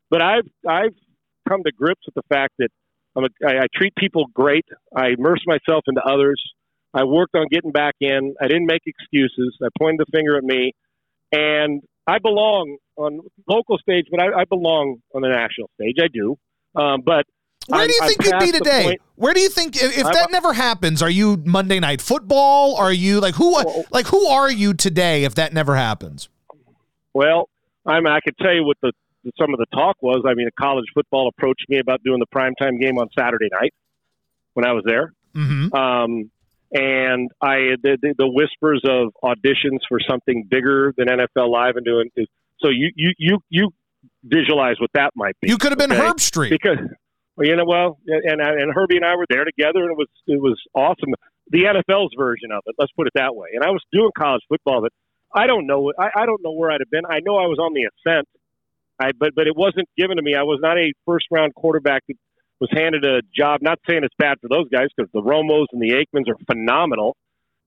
but 0.09 0.21
I've 0.21 0.47
I've 0.67 0.93
come 1.47 1.63
to 1.63 1.71
grips 1.71 2.01
with 2.05 2.15
the 2.15 2.23
fact 2.29 2.53
that 2.59 2.69
I'm 3.15 3.25
a, 3.25 3.27
I, 3.47 3.63
I 3.63 3.65
treat 3.73 3.93
people 3.95 4.25
great. 4.33 4.65
I 4.95 5.09
immerse 5.17 5.41
myself 5.45 5.83
into 5.87 6.01
others. 6.01 6.41
I 6.93 7.03
worked 7.03 7.35
on 7.35 7.47
getting 7.51 7.71
back 7.71 7.95
in. 7.99 8.35
I 8.41 8.47
didn't 8.47 8.65
make 8.67 8.81
excuses. 8.85 9.57
I 9.61 9.67
pointed 9.77 10.05
the 10.05 10.17
finger 10.17 10.37
at 10.37 10.43
me, 10.43 10.73
and 11.31 11.81
I 12.07 12.19
belong 12.19 12.77
on 12.97 13.19
local 13.49 13.77
stage, 13.77 14.05
but 14.11 14.21
I, 14.21 14.41
I 14.41 14.43
belong 14.45 15.01
on 15.13 15.21
the 15.21 15.29
national 15.29 15.69
stage. 15.79 15.95
I 16.01 16.07
do. 16.07 16.37
Um, 16.75 17.01
but 17.05 17.25
Where 17.67 17.81
I'm- 17.81 17.89
do 17.89 17.93
you 17.95 18.07
think 18.07 18.23
you'd 18.25 18.39
be 18.39 18.51
today? 18.51 18.97
Where 19.15 19.33
do 19.33 19.39
you 19.39 19.49
think 19.49 19.75
if, 19.75 19.97
if 19.97 20.03
that 20.03 20.29
never 20.31 20.53
happens, 20.53 21.01
are 21.01 21.09
you 21.09 21.41
Monday 21.45 21.79
Night 21.79 22.01
Football? 22.01 22.75
Are 22.75 22.91
you 22.93 23.19
like 23.19 23.35
who? 23.35 23.53
Well- 23.53 23.85
like 23.91 24.07
who 24.07 24.27
are 24.27 24.51
you 24.51 24.73
today 24.73 25.23
if 25.23 25.35
that 25.35 25.53
never 25.53 25.75
happens? 25.75 26.29
Well, 27.13 27.49
I 27.85 27.99
mean, 27.99 28.07
I 28.07 28.19
could 28.19 28.37
tell 28.37 28.53
you 28.53 28.63
what 28.65 28.77
the 28.81 28.91
some 29.39 29.53
of 29.53 29.59
the 29.59 29.65
talk 29.73 29.97
was. 30.01 30.23
I 30.27 30.33
mean, 30.33 30.47
a 30.47 30.61
college 30.61 30.85
football 30.93 31.27
approached 31.27 31.65
me 31.69 31.79
about 31.79 32.01
doing 32.03 32.19
the 32.19 32.27
primetime 32.27 32.79
game 32.79 32.97
on 32.97 33.07
Saturday 33.17 33.49
night 33.51 33.73
when 34.53 34.65
I 34.65 34.73
was 34.73 34.83
there. 34.85 35.13
Mm-hmm. 35.35 35.73
Um, 35.75 36.31
and 36.71 37.29
I 37.41 37.75
the, 37.81 37.97
the, 38.01 38.15
the 38.17 38.27
whispers 38.27 38.81
of 38.85 39.13
auditions 39.23 39.79
for 39.87 39.99
something 40.07 40.47
bigger 40.49 40.93
than 40.97 41.07
NFL 41.07 41.49
Live 41.49 41.75
and 41.75 41.85
doing 41.85 42.09
is 42.15 42.27
so 42.59 42.69
you 42.69 42.91
you 42.95 43.11
you 43.17 43.39
you 43.49 43.69
visualize 44.23 44.75
what 44.79 44.89
that 44.93 45.11
might 45.15 45.35
be. 45.41 45.49
You 45.49 45.57
could 45.57 45.71
have 45.71 45.79
been 45.79 45.91
okay? 45.91 46.01
Herbstreit. 46.01 46.49
because 46.49 46.77
well, 47.37 47.47
you 47.47 47.55
know, 47.55 47.65
well, 47.65 47.99
and 48.07 48.41
and 48.41 48.73
Herbie 48.73 48.97
and 48.97 49.05
I 49.05 49.15
were 49.15 49.25
there 49.29 49.43
together, 49.43 49.83
and 49.83 49.91
it 49.91 49.97
was 49.97 50.07
it 50.27 50.41
was 50.41 50.59
awesome. 50.73 51.13
The 51.51 51.63
NFL's 51.63 52.13
version 52.17 52.51
of 52.51 52.63
it, 52.65 52.75
let's 52.79 52.91
put 52.93 53.07
it 53.07 53.13
that 53.15 53.35
way. 53.35 53.49
And 53.53 53.63
I 53.63 53.69
was 53.69 53.83
doing 53.91 54.09
college 54.17 54.41
football, 54.49 54.81
but 54.81 54.91
I 55.33 55.47
don't 55.47 55.67
know. 55.67 55.91
I, 55.99 56.23
I 56.23 56.25
don't 56.25 56.41
know 56.41 56.53
where 56.53 56.71
I'd 56.71 56.81
have 56.81 56.89
been. 56.89 57.05
I 57.05 57.19
know 57.23 57.35
I 57.35 57.45
was 57.45 57.59
on 57.59 57.73
the 57.73 57.85
ascent, 57.85 58.27
I 58.99 59.11
but 59.17 59.35
but 59.35 59.47
it 59.47 59.55
wasn't 59.55 59.87
given 59.97 60.17
to 60.17 60.23
me. 60.23 60.35
I 60.35 60.43
was 60.43 60.59
not 60.61 60.77
a 60.77 60.91
first 61.05 61.25
round 61.31 61.53
quarterback 61.55 62.03
that 62.07 62.15
was 62.59 62.69
handed 62.71 63.03
a 63.05 63.21
job. 63.35 63.59
Not 63.61 63.79
saying 63.87 64.03
it's 64.03 64.15
bad 64.17 64.37
for 64.41 64.47
those 64.47 64.69
guys 64.69 64.87
because 64.95 65.11
the 65.13 65.21
Romos 65.21 65.65
and 65.71 65.81
the 65.81 65.91
Aikmans 65.91 66.29
are 66.29 66.37
phenomenal. 66.45 67.15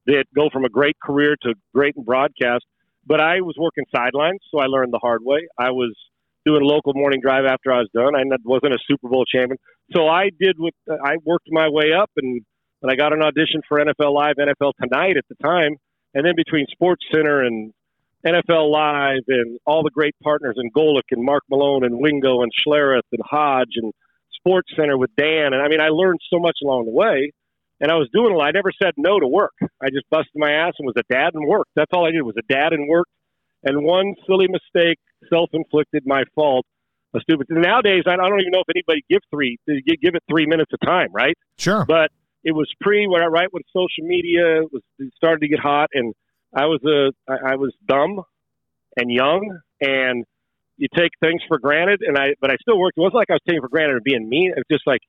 That 0.07 0.25
go 0.35 0.49
from 0.51 0.65
a 0.65 0.71
great 0.71 0.97
career 1.03 1.37
to 1.43 1.55
great 1.75 1.95
in 1.97 2.05
broadcast. 2.05 2.65
But 3.07 3.21
I 3.21 3.41
was 3.43 3.57
working 3.59 3.85
sidelines, 3.95 4.41
so 4.51 4.59
I 4.59 4.67
learned 4.67 4.93
the 4.93 4.99
hard 4.99 5.23
way. 5.23 5.49
I 5.59 5.71
was 5.71 5.95
doing 6.47 6.63
a 6.63 6.65
local 6.65 6.95
morning 6.95 7.21
drive 7.21 7.45
after 7.45 7.73
I 7.73 7.79
was 7.79 7.89
done. 7.95 8.17
I 8.17 8.23
wasn't 8.45 8.73
a 8.73 8.79
Super 8.87 9.09
Bowl 9.09 9.25
champion, 9.25 9.59
so 9.95 10.09
I 10.09 10.31
did 10.41 10.57
what 10.59 10.73
I 10.89 11.17
worked 11.25 11.49
my 11.51 11.69
way 11.69 11.93
up, 11.93 12.11
and 12.17 12.41
and 12.81 12.91
I 12.91 12.95
got 12.95 13.13
an 13.13 13.23
audition 13.23 13.61
for 13.69 13.79
NFL 13.79 14.15
Live, 14.15 14.37
NFL 14.37 14.73
Tonight 14.81 15.17
at 15.17 15.25
the 15.29 15.35
time, 15.43 15.77
and 16.15 16.25
then 16.25 16.35
between 16.37 16.67
Sports 16.71 17.05
Center 17.13 17.43
and 17.43 17.73
NFL 18.27 18.71
Live 18.71 19.23
and 19.29 19.59
all 19.65 19.83
the 19.83 19.91
great 19.91 20.15
partners 20.23 20.57
and 20.57 20.73
Golic 20.73 21.03
and 21.11 21.25
Mark 21.25 21.45
Malone 21.51 21.85
and 21.85 22.01
Wingo 22.01 22.43
and 22.43 22.51
Schlereth 22.53 23.07
and 23.13 23.23
Hoge 23.25 23.77
and 23.77 23.93
Sports 24.35 24.71
Center 24.77 24.97
with 24.97 25.11
Dan, 25.17 25.53
and 25.53 25.63
I 25.63 25.69
mean 25.69 25.81
I 25.81 25.89
learned 25.89 26.21
so 26.31 26.39
much 26.39 26.59
along 26.63 26.87
the 26.87 26.93
way. 26.93 27.33
And 27.81 27.93
I 27.93 27.95
was 27.95 28.09
doing 28.13 28.35
a 28.35 28.37
lot. 28.37 28.49
I 28.49 28.51
never 28.51 28.73
said 28.83 28.95
no 28.97 29.21
to 29.21 29.29
work. 29.29 29.53
I 29.63 29.91
just 29.91 30.11
busted 30.11 30.35
my 30.35 30.51
ass 30.51 30.73
and 30.81 30.87
was 30.87 30.97
a 30.99 31.13
dad 31.13 31.35
and 31.35 31.47
worked. 31.47 31.71
That's 31.77 31.93
all 31.93 32.05
I 32.05 32.11
did 32.11 32.23
was 32.23 32.35
a 32.37 32.53
dad 32.53 32.73
and 32.73 32.89
worked. 32.89 33.13
And 33.63 33.85
one 33.85 34.17
silly 34.27 34.49
mistake, 34.49 34.99
self-inflicted, 35.31 36.03
my 36.05 36.25
fault, 36.35 36.67
a 37.15 37.21
stupid. 37.21 37.47
Nowadays, 37.51 38.03
I 38.07 38.17
don't 38.17 38.41
even 38.41 38.51
know 38.51 38.65
if 38.67 38.75
anybody 38.75 39.05
give 39.09 39.21
three 39.31 39.59
give 39.67 40.15
it 40.15 40.25
three 40.29 40.47
minutes 40.47 40.73
of 40.73 40.81
time, 40.85 41.11
right? 41.13 41.37
Sure. 41.57 41.85
But 41.87 42.11
it 42.43 42.53
was 42.53 42.69
pre, 42.81 43.07
right 43.07 43.49
when 43.53 43.63
social 43.73 44.09
media 44.09 44.63
was 44.73 44.83
started 45.17 45.41
to 45.43 45.49
get 45.49 45.61
hot, 45.61 45.89
and 45.95 46.15
I 46.55 46.67
was 46.67 46.81
a 46.85 47.13
I 47.31 47.53
I 47.53 47.57
was 47.57 47.73
dumb 47.87 48.23
and 48.97 49.11
young, 49.11 49.59
and 49.81 50.25
you 50.77 50.89
take 50.97 51.11
things 51.23 51.43
for 51.49 51.59
granted. 51.59 52.01
And 52.07 52.17
I, 52.17 52.35
but 52.41 52.51
I 52.51 52.57
still 52.61 52.79
worked. 52.79 52.97
It 52.97 53.01
wasn't 53.01 53.17
like 53.17 53.31
I 53.31 53.35
was 53.35 53.43
taking 53.47 53.61
for 53.61 53.69
granted 53.69 53.97
or 53.97 54.01
being 54.01 54.29
mean. 54.29 54.53
It's 54.57 54.69
just 54.71 54.87
like, 54.87 55.01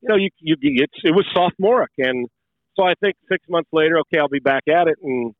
you 0.00 0.08
know, 0.08 0.16
you 0.16 0.30
you 0.40 0.56
it's, 0.60 0.92
it 1.04 1.12
was 1.14 1.26
sophomoric, 1.34 1.92
and 1.98 2.28
so 2.76 2.84
I 2.84 2.94
think 3.02 3.16
six 3.30 3.44
months 3.48 3.68
later, 3.72 3.98
okay, 4.00 4.18
I'll 4.18 4.28
be 4.28 4.38
back 4.38 4.64
at 4.68 4.88
it, 4.88 4.96
and 5.02 5.34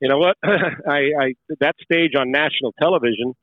you 0.00 0.08
know 0.08 0.18
what, 0.18 0.36
I, 0.44 1.10
I 1.18 1.34
that 1.60 1.74
stage 1.82 2.12
on 2.18 2.30
national 2.30 2.72
television. 2.80 3.34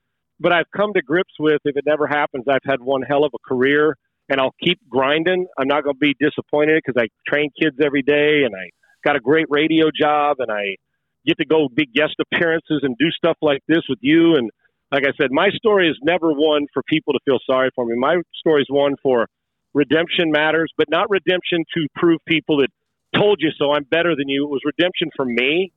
But 0.41 0.53
I've 0.53 0.71
come 0.73 0.93
to 0.93 1.01
grips 1.01 1.33
with 1.37 1.59
if 1.65 1.75
it 1.75 1.83
never 1.85 2.07
happens, 2.07 2.45
I've 2.49 2.63
had 2.65 2.79
one 2.79 3.01
hell 3.01 3.25
of 3.25 3.31
a 3.35 3.47
career, 3.47 3.95
and 4.29 4.39
I'll 4.39 4.55
keep 4.63 4.79
grinding. 4.87 5.47
I'm 5.57 5.67
not 5.67 5.83
going 5.83 5.95
to 5.95 5.99
be 5.99 6.15
disappointed 6.17 6.81
because 6.85 7.01
I 7.01 7.07
train 7.29 7.49
kids 7.61 7.75
every 7.83 8.03
day, 8.03 8.43
and 8.45 8.55
I 8.55 8.69
got 9.03 9.17
a 9.17 9.19
great 9.19 9.47
radio 9.49 9.87
job, 9.93 10.37
and 10.39 10.49
I 10.49 10.77
get 11.25 11.37
to 11.37 11.45
go 11.45 11.67
big 11.73 11.93
guest 11.93 12.15
appearances 12.19 12.81
and 12.83 12.97
do 12.97 13.09
stuff 13.11 13.37
like 13.41 13.61
this 13.67 13.81
with 13.89 13.99
you. 14.01 14.35
And 14.35 14.49
like 14.91 15.03
I 15.03 15.11
said, 15.21 15.31
my 15.31 15.49
story 15.49 15.89
is 15.89 15.97
never 16.03 16.31
one 16.31 16.67
for 16.73 16.83
people 16.87 17.13
to 17.13 17.19
feel 17.25 17.39
sorry 17.45 17.69
for 17.75 17.85
me. 17.85 17.95
My 17.97 18.17
story 18.35 18.61
is 18.61 18.67
one 18.69 18.95
for 19.03 19.27
redemption 19.73 20.31
matters, 20.31 20.71
but 20.77 20.89
not 20.89 21.09
redemption 21.09 21.63
to 21.75 21.87
prove 21.95 22.19
people 22.27 22.57
that 22.57 22.69
told 23.15 23.37
you 23.39 23.49
so. 23.57 23.71
I'm 23.71 23.83
better 23.83 24.15
than 24.15 24.27
you. 24.27 24.45
It 24.45 24.49
was 24.49 24.61
redemption 24.65 25.09
for 25.15 25.25
me 25.25 25.71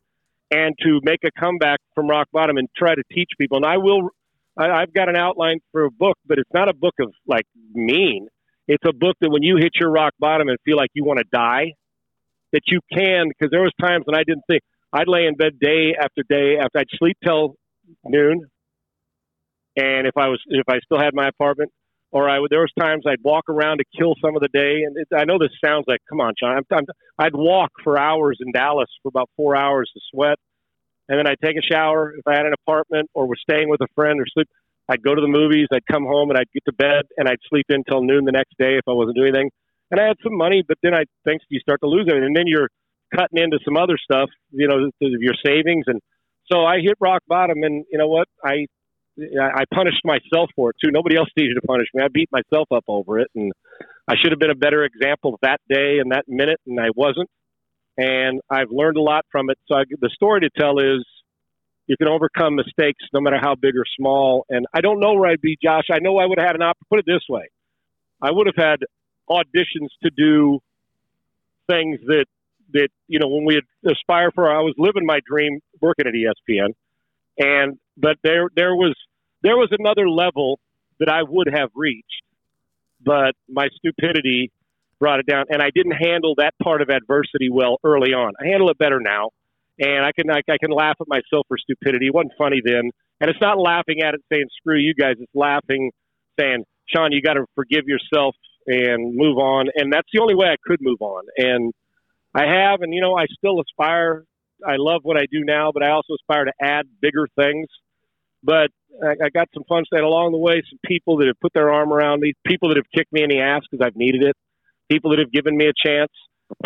and 0.51 0.75
to 0.83 1.01
make 1.03 1.21
a 1.25 1.31
comeback 1.41 1.81
from 1.95 2.09
rock 2.09 2.29
bottom 2.33 2.57
and 2.57 2.69
try 2.77 2.95
to 2.95 3.03
teach 3.13 3.31
people. 3.39 3.57
And 3.57 3.67
I 3.67 3.79
will. 3.79 4.11
I, 4.59 4.69
I've 4.69 4.93
got 4.93 5.09
an 5.09 5.17
outline 5.17 5.61
for 5.73 5.85
a 5.85 5.91
book, 5.91 6.19
but 6.27 6.39
it's 6.39 6.51
not 6.53 6.69
a 6.69 6.75
book 6.75 6.95
of 7.01 7.13
like 7.27 7.47
mean. 7.75 8.29
It's 8.69 8.85
a 8.87 8.93
book 8.93 9.17
that 9.21 9.31
when 9.31 9.43
you 9.43 9.57
hit 9.57 9.73
your 9.81 9.91
rock 9.91 10.13
bottom 10.19 10.49
and 10.49 10.59
feel 10.65 10.77
like 10.77 10.91
you 10.95 11.05
want 11.05 11.19
to 11.19 11.25
die, 11.33 11.73
that 12.53 12.63
you 12.67 12.81
can. 12.93 13.29
Because 13.29 13.51
there 13.51 13.63
was 13.63 13.73
times 13.81 14.05
when 14.05 14.15
I 14.15 14.25
didn't 14.25 14.45
think 14.49 14.63
I'd 14.93 15.09
lay 15.09 15.27
in 15.27 15.37
bed 15.37 15.59
day 15.61 15.95
after 15.99 16.23
day 16.29 16.57
after 16.61 16.79
I'd 16.79 16.87
sleep 16.99 17.17
till 17.25 17.55
noon, 18.05 18.47
and 19.77 20.07
if 20.07 20.17
I 20.17 20.29
was 20.29 20.41
if 20.49 20.69
I 20.69 20.81
still 20.85 20.99
had 20.99 21.15
my 21.15 21.29
apartment, 21.29 21.71
or 22.11 22.29
I 22.29 22.39
would, 22.39 22.51
there 22.51 22.61
was 22.61 22.73
times 22.79 23.05
I'd 23.07 23.23
walk 23.25 23.45
around 23.49 23.79
to 23.79 23.85
kill 23.99 24.15
some 24.23 24.37
of 24.37 24.43
the 24.43 24.49
day. 24.53 24.83
And 24.85 24.97
it, 24.99 25.09
I 25.17 25.25
know 25.25 25.39
this 25.39 25.51
sounds 25.65 25.85
like, 25.89 26.01
come 26.09 26.21
on, 26.21 26.35
John. 26.39 26.59
I'm, 26.59 26.65
I'm, 26.71 26.85
I'd 27.19 27.35
walk 27.35 27.71
for 27.83 27.99
hours 27.99 28.39
in 28.45 28.53
Dallas 28.53 28.89
for 29.03 29.09
about 29.09 29.31
four 29.37 29.57
hours 29.57 29.91
to 29.95 30.01
sweat, 30.13 30.39
and 31.09 31.19
then 31.19 31.27
I'd 31.27 31.41
take 31.43 31.57
a 31.57 31.63
shower 31.63 32.13
if 32.17 32.27
I 32.27 32.37
had 32.37 32.47
an 32.47 32.53
apartment 32.53 33.09
or 33.15 33.27
was 33.27 33.41
staying 33.41 33.69
with 33.71 33.81
a 33.81 33.89
friend 33.95 34.21
or 34.21 34.27
sleep. 34.27 34.49
I'd 34.89 35.03
go 35.03 35.15
to 35.15 35.21
the 35.21 35.29
movies. 35.29 35.69
I'd 35.73 35.87
come 35.91 36.05
home 36.05 36.29
and 36.29 36.39
I'd 36.39 36.51
get 36.53 36.65
to 36.67 36.73
bed 36.73 37.07
and 37.17 37.29
I'd 37.29 37.39
sleep 37.49 37.67
in 37.71 37.77
until 37.87 38.03
noon 38.03 38.25
the 38.25 38.33
next 38.33 38.59
day 38.59 38.77
if 38.77 38.83
I 38.89 38.93
wasn't 38.93 39.17
doing 39.17 39.29
anything. 39.29 39.51
And 39.91 40.01
I 40.01 40.07
had 40.07 40.17
some 40.23 40.37
money, 40.37 40.63
but 40.67 40.77
then 40.83 40.93
I 40.93 41.05
think 41.25 41.41
you 41.49 41.61
start 41.61 41.81
to 41.83 41.89
lose 41.89 42.07
it, 42.09 42.17
and 42.17 42.37
then 42.37 42.45
you're 42.47 42.69
cutting 43.15 43.43
into 43.43 43.59
some 43.65 43.77
other 43.77 43.97
stuff, 44.03 44.31
you 44.51 44.69
know, 44.69 44.91
your 45.01 45.35
savings. 45.45 45.85
And 45.87 46.01
so 46.51 46.65
I 46.65 46.81
hit 46.81 46.97
rock 47.01 47.23
bottom, 47.29 47.63
and 47.63 47.85
you 47.91 47.99
know 47.99 48.09
what? 48.09 48.29
I 48.45 48.67
I 49.19 49.65
punished 49.73 50.01
myself 50.05 50.51
for 50.57 50.71
it 50.71 50.77
too. 50.83 50.91
Nobody 50.91 51.17
else 51.17 51.29
needed 51.37 51.55
to 51.55 51.67
punish 51.67 51.87
me. 51.93 52.03
I 52.03 52.09
beat 52.13 52.31
myself 52.33 52.69
up 52.75 52.85
over 52.89 53.19
it, 53.19 53.29
and 53.35 53.53
I 54.09 54.15
should 54.21 54.33
have 54.33 54.39
been 54.39 54.51
a 54.51 54.57
better 54.57 54.85
example 54.85 55.39
that 55.43 55.61
day 55.69 55.99
and 55.99 56.13
that 56.13 56.25
minute, 56.29 56.61
and 56.67 56.81
I 56.81 56.89
wasn't. 56.97 57.29
And 57.99 58.41
I've 58.51 58.71
learned 58.71 58.97
a 58.97 59.03
lot 59.03 59.27
from 59.31 59.51
it. 59.51 59.59
So 59.67 59.77
I, 59.77 59.83
the 60.01 60.11
story 60.15 60.41
to 60.41 60.51
tell 60.59 60.79
is 60.79 61.05
you 61.87 61.97
can 61.99 62.09
overcome 62.09 62.57
mistakes 62.57 63.05
no 63.13 63.21
matter 63.21 63.37
how 63.41 63.55
big 63.55 63.77
or 63.77 63.85
small. 63.99 64.47
And 64.49 64.67
I 64.73 64.81
don't 64.81 64.99
know 64.99 65.13
where 65.13 65.31
I'd 65.31 65.43
be, 65.43 65.59
Josh. 65.63 65.85
I 65.93 65.99
know 65.99 66.17
I 66.17 66.25
would 66.25 66.39
have 66.39 66.47
had 66.47 66.57
an 66.57 66.63
opportunity. 66.63 66.89
Put 66.89 66.99
it 67.01 67.07
this 67.07 67.25
way: 67.29 67.51
I 68.21 68.31
would 68.31 68.47
have 68.47 68.57
had 68.57 68.81
auditions 69.29 69.89
to 70.03 70.11
do 70.17 70.59
things 71.71 72.01
that 72.07 72.27
that 72.73 72.89
you 73.09 73.19
know 73.19 73.29
when 73.29 73.45
we 73.45 73.61
aspire 73.87 74.31
for. 74.35 74.51
I 74.51 74.61
was 74.61 74.75
living 74.79 75.07
my 75.07 75.21
dream 75.27 75.61
working 75.81 76.07
at 76.07 76.15
ESPN, 76.15 76.75
and 77.39 77.79
but 77.97 78.17
there 78.23 78.49
there 78.55 78.75
was 78.75 78.95
there 79.43 79.57
was 79.57 79.69
another 79.73 80.09
level 80.09 80.59
that 81.01 81.09
I 81.09 81.23
would 81.23 81.49
have 81.53 81.71
reached, 81.75 82.23
but 83.05 83.35
my 83.49 83.69
stupidity 83.77 84.51
brought 84.99 85.19
it 85.19 85.27
down, 85.27 85.47
and 85.51 85.61
I 85.61 85.71
didn't 85.75 85.93
handle 86.01 86.35
that 86.39 86.53
part 86.63 86.81
of 86.81 86.89
adversity 86.89 87.51
well 87.51 87.79
early 87.85 88.13
on. 88.13 88.33
I 88.41 88.47
handle 88.47 88.71
it 88.71 88.79
better 88.79 89.01
now, 89.01 89.31
and 89.79 90.05
I 90.05 90.13
can 90.13 90.31
I, 90.31 90.41
I 90.49 90.59
can 90.61 90.71
laugh 90.71 90.97
at 91.01 91.09
myself 91.09 91.47
for 91.49 91.59
stupidity. 91.59 92.07
It 92.07 92.15
wasn't 92.15 92.35
funny 92.39 92.61
then, 92.65 92.91
and 93.21 93.31
it's 93.31 93.41
not 93.41 93.59
laughing 93.59 94.03
at 94.05 94.15
it 94.15 94.21
saying 94.33 94.47
screw 94.59 94.79
you 94.79 94.95
guys. 94.95 95.17
It's 95.19 95.35
laughing 95.35 95.91
saying 96.39 96.65
Sean, 96.87 97.13
you 97.13 97.23
got 97.23 97.35
to 97.35 97.47
forgive 97.55 97.85
yourself 97.87 98.37
and 98.67 99.17
move 99.17 99.39
on, 99.39 99.67
and 99.75 99.93
that's 99.93 100.09
the 100.13 100.21
only 100.21 100.35
way 100.35 100.47
I 100.47 100.57
could 100.65 100.79
move 100.81 101.01
on, 101.01 101.25
and 101.37 101.73
I 102.35 102.45
have, 102.45 102.81
and 102.83 102.95
you 102.95 103.01
know 103.01 103.17
I 103.17 103.27
still 103.39 103.61
aspire 103.61 104.25
I 104.67 104.77
love 104.79 105.01
what 105.03 105.17
I 105.17 105.27
do 105.31 105.45
now, 105.45 105.71
but 105.73 105.83
I 105.83 105.91
also 105.91 106.15
aspire 106.15 106.45
to 106.45 106.53
add 106.61 106.87
bigger 107.01 107.27
things. 107.37 107.67
But 108.43 108.71
I, 109.03 109.13
I 109.25 109.29
got 109.33 109.49
some 109.55 109.65
fun 109.69 109.85
stuff 109.87 110.01
along 110.01 110.33
the 110.33 110.39
way. 110.39 110.63
Some 110.69 110.79
people 110.85 111.19
that 111.19 111.27
have 111.27 111.39
put 111.41 111.53
their 111.53 111.73
arm 111.73 111.93
around 111.93 112.21
me, 112.21 112.33
people 112.47 112.69
that 112.69 112.77
have 112.77 112.87
kicked 112.95 113.13
me 113.13 113.23
in 113.23 113.31
the 113.31 113.41
ass 113.41 113.63
because 113.71 113.85
I've 113.85 113.97
needed 113.97 114.23
it, 114.23 114.37
people 114.91 115.11
that 115.11 115.19
have 115.19 115.33
given 115.33 115.57
me 115.57 115.67
a 115.67 115.73
chance. 115.87 116.11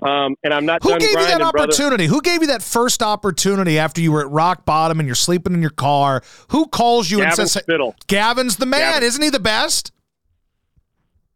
Um, 0.03 0.35
and 0.43 0.53
I'm 0.53 0.67
not. 0.67 0.83
Who 0.83 0.99
gave 0.99 1.13
grinding, 1.13 1.33
you 1.33 1.39
that 1.39 1.43
opportunity? 1.43 2.07
Brother. 2.09 2.17
Who 2.17 2.23
gave 2.23 2.41
you 2.41 2.49
that 2.49 2.63
first 2.63 3.03
opportunity 3.03 3.79
after 3.79 4.01
you 4.01 4.11
were 4.11 4.21
at 4.21 4.31
rock 4.31 4.65
bottom 4.65 4.99
and 4.99 5.07
you're 5.07 5.15
sleeping 5.15 5.55
in 5.55 5.61
your 5.61 5.71
car? 5.71 6.23
Who 6.49 6.67
calls 6.67 7.09
you 7.09 7.19
Gavin 7.19 7.41
and 7.41 7.49
says, 7.49 7.63
Spittle. 7.63 7.95
"Gavin's 8.09 8.57
the 8.57 8.67
man, 8.67 8.95
Gavin. 8.95 9.05
isn't 9.05 9.23
he 9.23 9.31
the 9.31 9.39
best?" 9.39 9.93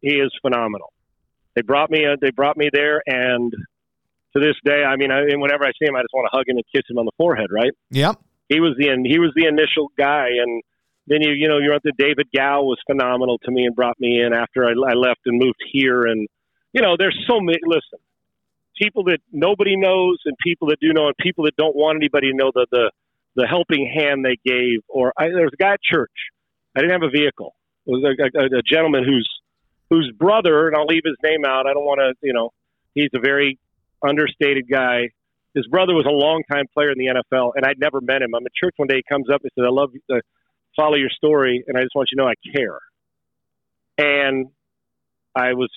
He 0.01 0.15
is 0.15 0.33
phenomenal. 0.41 0.91
They 1.55 1.61
brought 1.61 1.91
me. 1.91 2.05
Uh, 2.05 2.17
they 2.19 2.31
brought 2.31 2.57
me 2.57 2.69
there, 2.73 3.01
and 3.05 3.53
to 4.33 4.39
this 4.39 4.55
day, 4.63 4.83
I 4.83 4.95
mean, 4.95 5.11
I, 5.11 5.21
and 5.21 5.41
whenever 5.41 5.65
I 5.65 5.71
see 5.79 5.87
him, 5.87 5.95
I 5.95 6.01
just 6.01 6.13
want 6.13 6.27
to 6.31 6.37
hug 6.37 6.47
him 6.47 6.57
and 6.57 6.65
kiss 6.73 6.83
him 6.89 6.97
on 6.97 7.05
the 7.05 7.11
forehead. 7.17 7.47
Right? 7.51 7.71
Yep. 7.91 8.19
He 8.49 8.59
was 8.59 8.75
the 8.77 8.87
he 9.07 9.19
was 9.19 9.31
the 9.35 9.45
initial 9.45 9.91
guy, 9.97 10.27
and 10.41 10.61
then 11.07 11.21
you 11.21 11.31
you 11.31 11.47
know 11.47 11.57
you're 11.57 11.73
at 11.73 11.83
the 11.83 11.93
David 11.97 12.27
Gow 12.35 12.63
was 12.63 12.77
phenomenal 12.89 13.37
to 13.45 13.51
me 13.51 13.65
and 13.65 13.75
brought 13.75 13.99
me 13.99 14.21
in 14.21 14.33
after 14.33 14.65
I, 14.65 14.71
I 14.71 14.93
left 14.93 15.21
and 15.25 15.39
moved 15.39 15.61
here, 15.71 16.05
and 16.05 16.27
you 16.73 16.81
know 16.81 16.95
there's 16.97 17.17
so 17.27 17.39
many. 17.39 17.59
Listen, 17.65 17.99
people 18.81 19.03
that 19.05 19.19
nobody 19.31 19.77
knows 19.77 20.17
and 20.25 20.35
people 20.43 20.67
that 20.69 20.79
do 20.79 20.93
know, 20.93 21.07
and 21.07 21.15
people 21.17 21.45
that 21.45 21.55
don't 21.55 21.75
want 21.75 21.97
anybody 21.97 22.31
to 22.31 22.35
know 22.35 22.51
the 22.53 22.67
the 22.71 22.91
the 23.35 23.47
helping 23.47 23.89
hand 23.93 24.25
they 24.25 24.37
gave. 24.45 24.79
Or 24.89 25.13
I, 25.17 25.29
there 25.29 25.43
was 25.43 25.53
a 25.53 25.61
guy 25.61 25.73
at 25.73 25.81
church. 25.81 26.11
I 26.75 26.81
didn't 26.81 27.01
have 27.01 27.07
a 27.07 27.09
vehicle. 27.09 27.55
It 27.85 27.91
was 27.91 28.03
a, 28.03 28.39
a, 28.39 28.59
a 28.59 28.61
gentleman 28.61 29.03
whose 29.03 29.29
whose 29.89 30.11
brother, 30.17 30.67
and 30.67 30.75
I'll 30.75 30.85
leave 30.85 31.03
his 31.03 31.17
name 31.23 31.45
out. 31.45 31.67
I 31.67 31.73
don't 31.73 31.83
want 31.83 31.99
to, 31.99 32.13
you 32.25 32.33
know, 32.33 32.51
he's 32.95 33.09
a 33.13 33.19
very 33.19 33.59
understated 34.07 34.65
guy. 34.69 35.09
His 35.53 35.67
brother 35.67 35.93
was 35.93 36.05
a 36.07 36.11
longtime 36.11 36.65
player 36.73 36.91
in 36.91 36.97
the 36.97 37.07
NFL, 37.07 37.53
and 37.55 37.65
I'd 37.65 37.79
never 37.79 37.99
met 38.01 38.21
him. 38.21 38.33
I'm 38.35 38.45
at 38.45 38.53
church 38.53 38.73
one 38.77 38.87
day. 38.87 38.97
He 38.97 39.03
comes 39.11 39.27
up 39.29 39.41
and 39.43 39.51
says, 39.57 39.65
"I 39.67 39.71
love 39.71 39.91
to 40.09 40.21
follow 40.75 40.95
your 40.95 41.09
story, 41.09 41.63
and 41.67 41.77
I 41.77 41.81
just 41.81 41.95
want 41.95 42.09
you 42.11 42.17
to 42.17 42.23
know 42.23 42.29
I 42.29 42.35
care." 42.55 42.79
And 43.97 44.47
I 45.35 45.53
was 45.53 45.69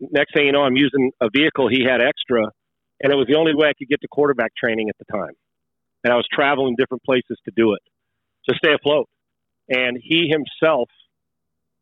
next 0.00 0.34
thing 0.34 0.46
you 0.46 0.52
know, 0.52 0.62
I'm 0.62 0.76
using 0.76 1.12
a 1.20 1.28
vehicle 1.34 1.68
he 1.68 1.84
had 1.84 2.00
extra, 2.00 2.42
and 3.02 3.12
it 3.12 3.16
was 3.16 3.26
the 3.28 3.36
only 3.36 3.54
way 3.54 3.68
I 3.68 3.72
could 3.78 3.88
get 3.88 4.00
to 4.00 4.08
quarterback 4.08 4.52
training 4.56 4.88
at 4.88 4.96
the 4.98 5.04
time. 5.12 5.34
And 6.04 6.12
I 6.12 6.16
was 6.16 6.26
traveling 6.32 6.76
different 6.78 7.02
places 7.02 7.38
to 7.44 7.52
do 7.56 7.74
it 7.74 7.82
to 8.48 8.54
stay 8.56 8.72
afloat. 8.72 9.08
And 9.68 9.98
he 10.00 10.30
himself, 10.30 10.88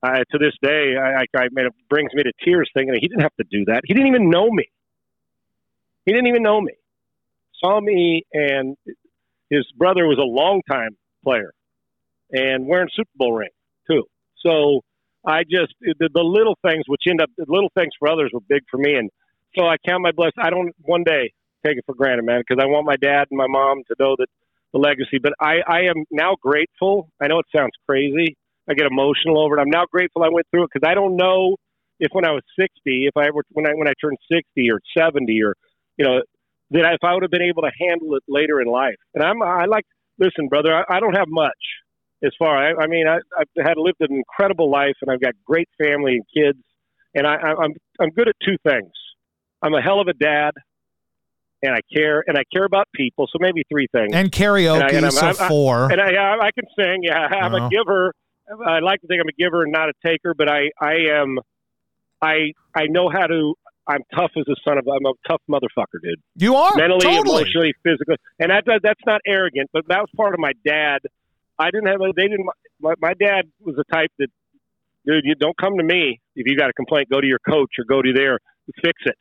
uh, 0.03 0.25
to 0.31 0.39
this 0.39 0.55
day, 0.63 0.97
I, 0.97 1.23
I, 1.23 1.25
I 1.37 1.49
mean, 1.53 1.67
it 1.67 1.73
brings 1.91 2.11
me 2.15 2.23
to 2.23 2.33
tears 2.45 2.71
thinking 2.75 2.95
he 3.01 3.09
didn't 3.09 3.23
have 3.23 3.37
to 3.37 3.45
do 3.51 3.67
that. 3.67 3.83
He 3.85 3.95
didn't 3.95 4.09
even 4.09 4.31
know 4.31 4.51
me. 4.51 4.65
He 6.05 6.13
didn't 6.13 6.29
even 6.29 6.43
know 6.43 6.61
me. 6.61 6.73
Saw 7.63 7.81
me, 7.81 8.25
and 8.33 8.77
his 9.51 9.67
brother 9.77 10.07
was 10.07 10.19
a 10.19 10.27
longtime 10.27 10.97
player 11.23 11.53
and 12.33 12.67
wearing 12.67 12.89
Super 12.95 13.11
Bowl 13.17 13.33
ring 13.33 13.51
too. 13.91 14.05
So 14.45 14.81
I 15.27 15.45
just 15.45 15.73
the, 15.81 16.09
the 16.13 16.23
little 16.23 16.59
things, 16.67 16.85
which 16.87 17.03
end 17.09 17.21
up 17.21 17.31
the 17.37 17.47
little 17.49 17.71
things 17.77 17.93
for 17.99 18.09
others, 18.09 18.31
were 18.33 18.41
big 18.49 18.63
for 18.71 18.79
me, 18.79 18.95
and 18.95 19.11
so 19.57 19.67
I 19.67 19.77
count 19.87 20.03
my 20.03 20.13
blessings. 20.13 20.43
I 20.43 20.51
don't 20.51 20.75
one 20.81 21.05
day 21.05 21.33
take 21.65 21.79
it 21.79 21.85
for 21.87 21.95
granted, 21.95 22.25
man, 22.25 22.43
because 22.47 22.63
I 22.63 22.67
want 22.67 22.87
my 22.87 22.97
dad 22.97 23.29
and 23.31 23.39
my 23.39 23.47
mom 23.49 23.83
to 23.89 23.95
know 23.99 24.17
that 24.19 24.27
the 24.73 24.79
legacy. 24.79 25.19
But 25.23 25.33
I, 25.41 25.61
I 25.67 25.81
am 25.83 26.05
now 26.11 26.37
grateful. 26.43 27.09
I 27.23 27.29
know 27.29 27.39
it 27.39 27.47
sounds 27.55 27.73
crazy. 27.89 28.37
I 28.69 28.75
get 28.75 28.87
emotional 28.87 29.39
over 29.39 29.57
it. 29.57 29.61
I'm 29.61 29.71
now 29.71 29.85
grateful 29.91 30.23
I 30.23 30.29
went 30.31 30.47
through 30.51 30.65
it 30.65 30.71
because 30.75 30.87
I 30.89 30.95
don't 30.95 31.17
know 31.17 31.57
if 32.01 32.11
when 32.13 32.25
I 32.25 32.33
was 32.33 32.43
60, 32.59 32.71
if 33.07 33.17
I 33.17 33.29
ever 33.29 33.45
when 33.51 33.67
I 33.67 33.71
when 33.75 33.89
I 33.89 33.93
turned 34.01 34.19
60 34.31 34.71
or 34.71 34.81
70 34.99 35.43
or 35.43 35.55
you 35.97 36.05
know 36.05 36.21
that 36.71 36.95
if 36.95 37.05
I 37.05 37.15
would 37.15 37.23
have 37.23 37.31
been 37.31 37.43
able 37.43 37.63
to 37.63 37.71
handle 37.81 38.15
it 38.17 38.23
later 38.29 38.61
in 38.61 38.67
life. 38.67 38.97
And 39.15 39.23
I'm 39.25 39.43
I 39.43 39.65
like 39.67 39.85
listen, 40.19 40.49
brother. 40.49 40.75
I, 40.75 40.97
I 40.97 41.01
don't 41.01 41.15
have 41.15 41.29
much 41.29 41.53
as 42.25 42.33
far. 42.39 42.57
I, 42.57 42.83
I 42.83 42.87
mean, 42.87 43.07
I, 43.07 43.17
I've 43.39 43.67
had 43.67 43.77
lived 43.77 43.99
an 44.01 44.13
incredible 44.13 44.71
life, 44.71 44.95
and 45.03 45.11
I've 45.11 45.21
got 45.21 45.35
great 45.45 45.69
family 45.83 46.15
and 46.15 46.25
kids, 46.35 46.59
and 47.15 47.27
I, 47.27 47.35
I, 47.35 47.51
I'm 47.63 47.73
I'm 48.01 48.11
good 48.11 48.29
at 48.29 48.35
two 48.45 48.57
things. 48.67 48.91
I'm 49.63 49.75
a 49.75 49.81
hell 49.83 50.01
of 50.01 50.09
a 50.09 50.15
dad, 50.15 50.53
and 51.63 51.75
I 51.75 51.81
care, 51.95 52.23
and 52.27 52.37
I 52.39 52.43
care 52.53 52.65
about 52.65 52.87
people. 52.95 53.27
So 53.33 53.39
maybe 53.41 53.63
three 53.71 53.87
things. 53.93 54.11
And 54.15 54.31
karaoke, 54.31 54.75
And 54.77 54.83
I- 54.85 54.97
and 54.97 55.05
I'm- 55.07 55.11
so 55.13 55.27
I'm- 55.27 55.37
I- 55.41 55.49
four. 55.49 55.93
And 55.93 56.01
I, 56.01 56.37
I 56.39 56.51
can 56.53 56.65
sing. 56.79 57.03
Yeah, 57.03 57.19
I'm 57.31 57.55
a 57.55 57.69
giver. 57.71 58.13
I 58.67 58.81
like 58.81 59.01
to 59.01 59.07
think 59.07 59.21
I'm 59.23 59.29
a 59.29 59.33
giver 59.43 59.63
and 59.63 59.73
not 59.73 59.89
a 59.89 59.93
taker, 60.05 60.35
but 60.37 60.51
I, 60.51 60.71
I 60.81 60.95
am. 61.13 61.39
I, 62.21 62.53
I 62.75 62.87
know 62.89 63.09
how 63.11 63.27
to. 63.27 63.55
I'm 63.87 64.01
tough 64.15 64.31
as 64.37 64.45
a 64.49 64.57
son 64.67 64.79
of. 64.79 64.87
I'm 64.89 65.05
a 65.05 65.13
tough 65.29 65.43
motherfucker, 65.49 66.01
dude. 66.03 66.21
you 66.37 66.55
are 66.57 66.75
Mentally, 66.77 67.01
totally. 67.01 67.43
emotionally, 67.43 67.75
physically, 67.83 68.17
and 68.39 68.51
that, 68.51 68.65
that 68.67 68.81
that's 68.83 69.01
not 69.07 69.21
arrogant, 69.27 69.69
but 69.73 69.85
that 69.89 70.01
was 70.01 70.09
part 70.17 70.35
of 70.35 70.41
my 70.41 70.53
dad. 70.67 70.99
I 71.59 71.71
didn't 71.71 71.87
have. 71.89 72.01
They 72.17 72.29
didn't. 72.29 72.47
My, 72.81 72.95
my 73.01 73.15
dad 73.15 73.45
was 73.61 73.77
the 73.77 73.85
type 73.93 74.11
that, 74.19 74.29
dude, 75.07 75.25
you 75.25 75.35
don't 75.35 75.57
come 75.57 75.77
to 75.79 75.85
me 75.85 76.21
if 76.35 76.47
you 76.47 76.57
got 76.57 76.71
a 76.71 76.73
complaint. 76.73 77.09
Go 77.11 77.21
to 77.21 77.27
your 77.27 77.41
coach 77.47 77.71
or 77.79 77.85
go 77.85 78.01
to 78.01 78.13
there. 78.15 78.39
Fix 78.83 78.99
it. 79.05 79.19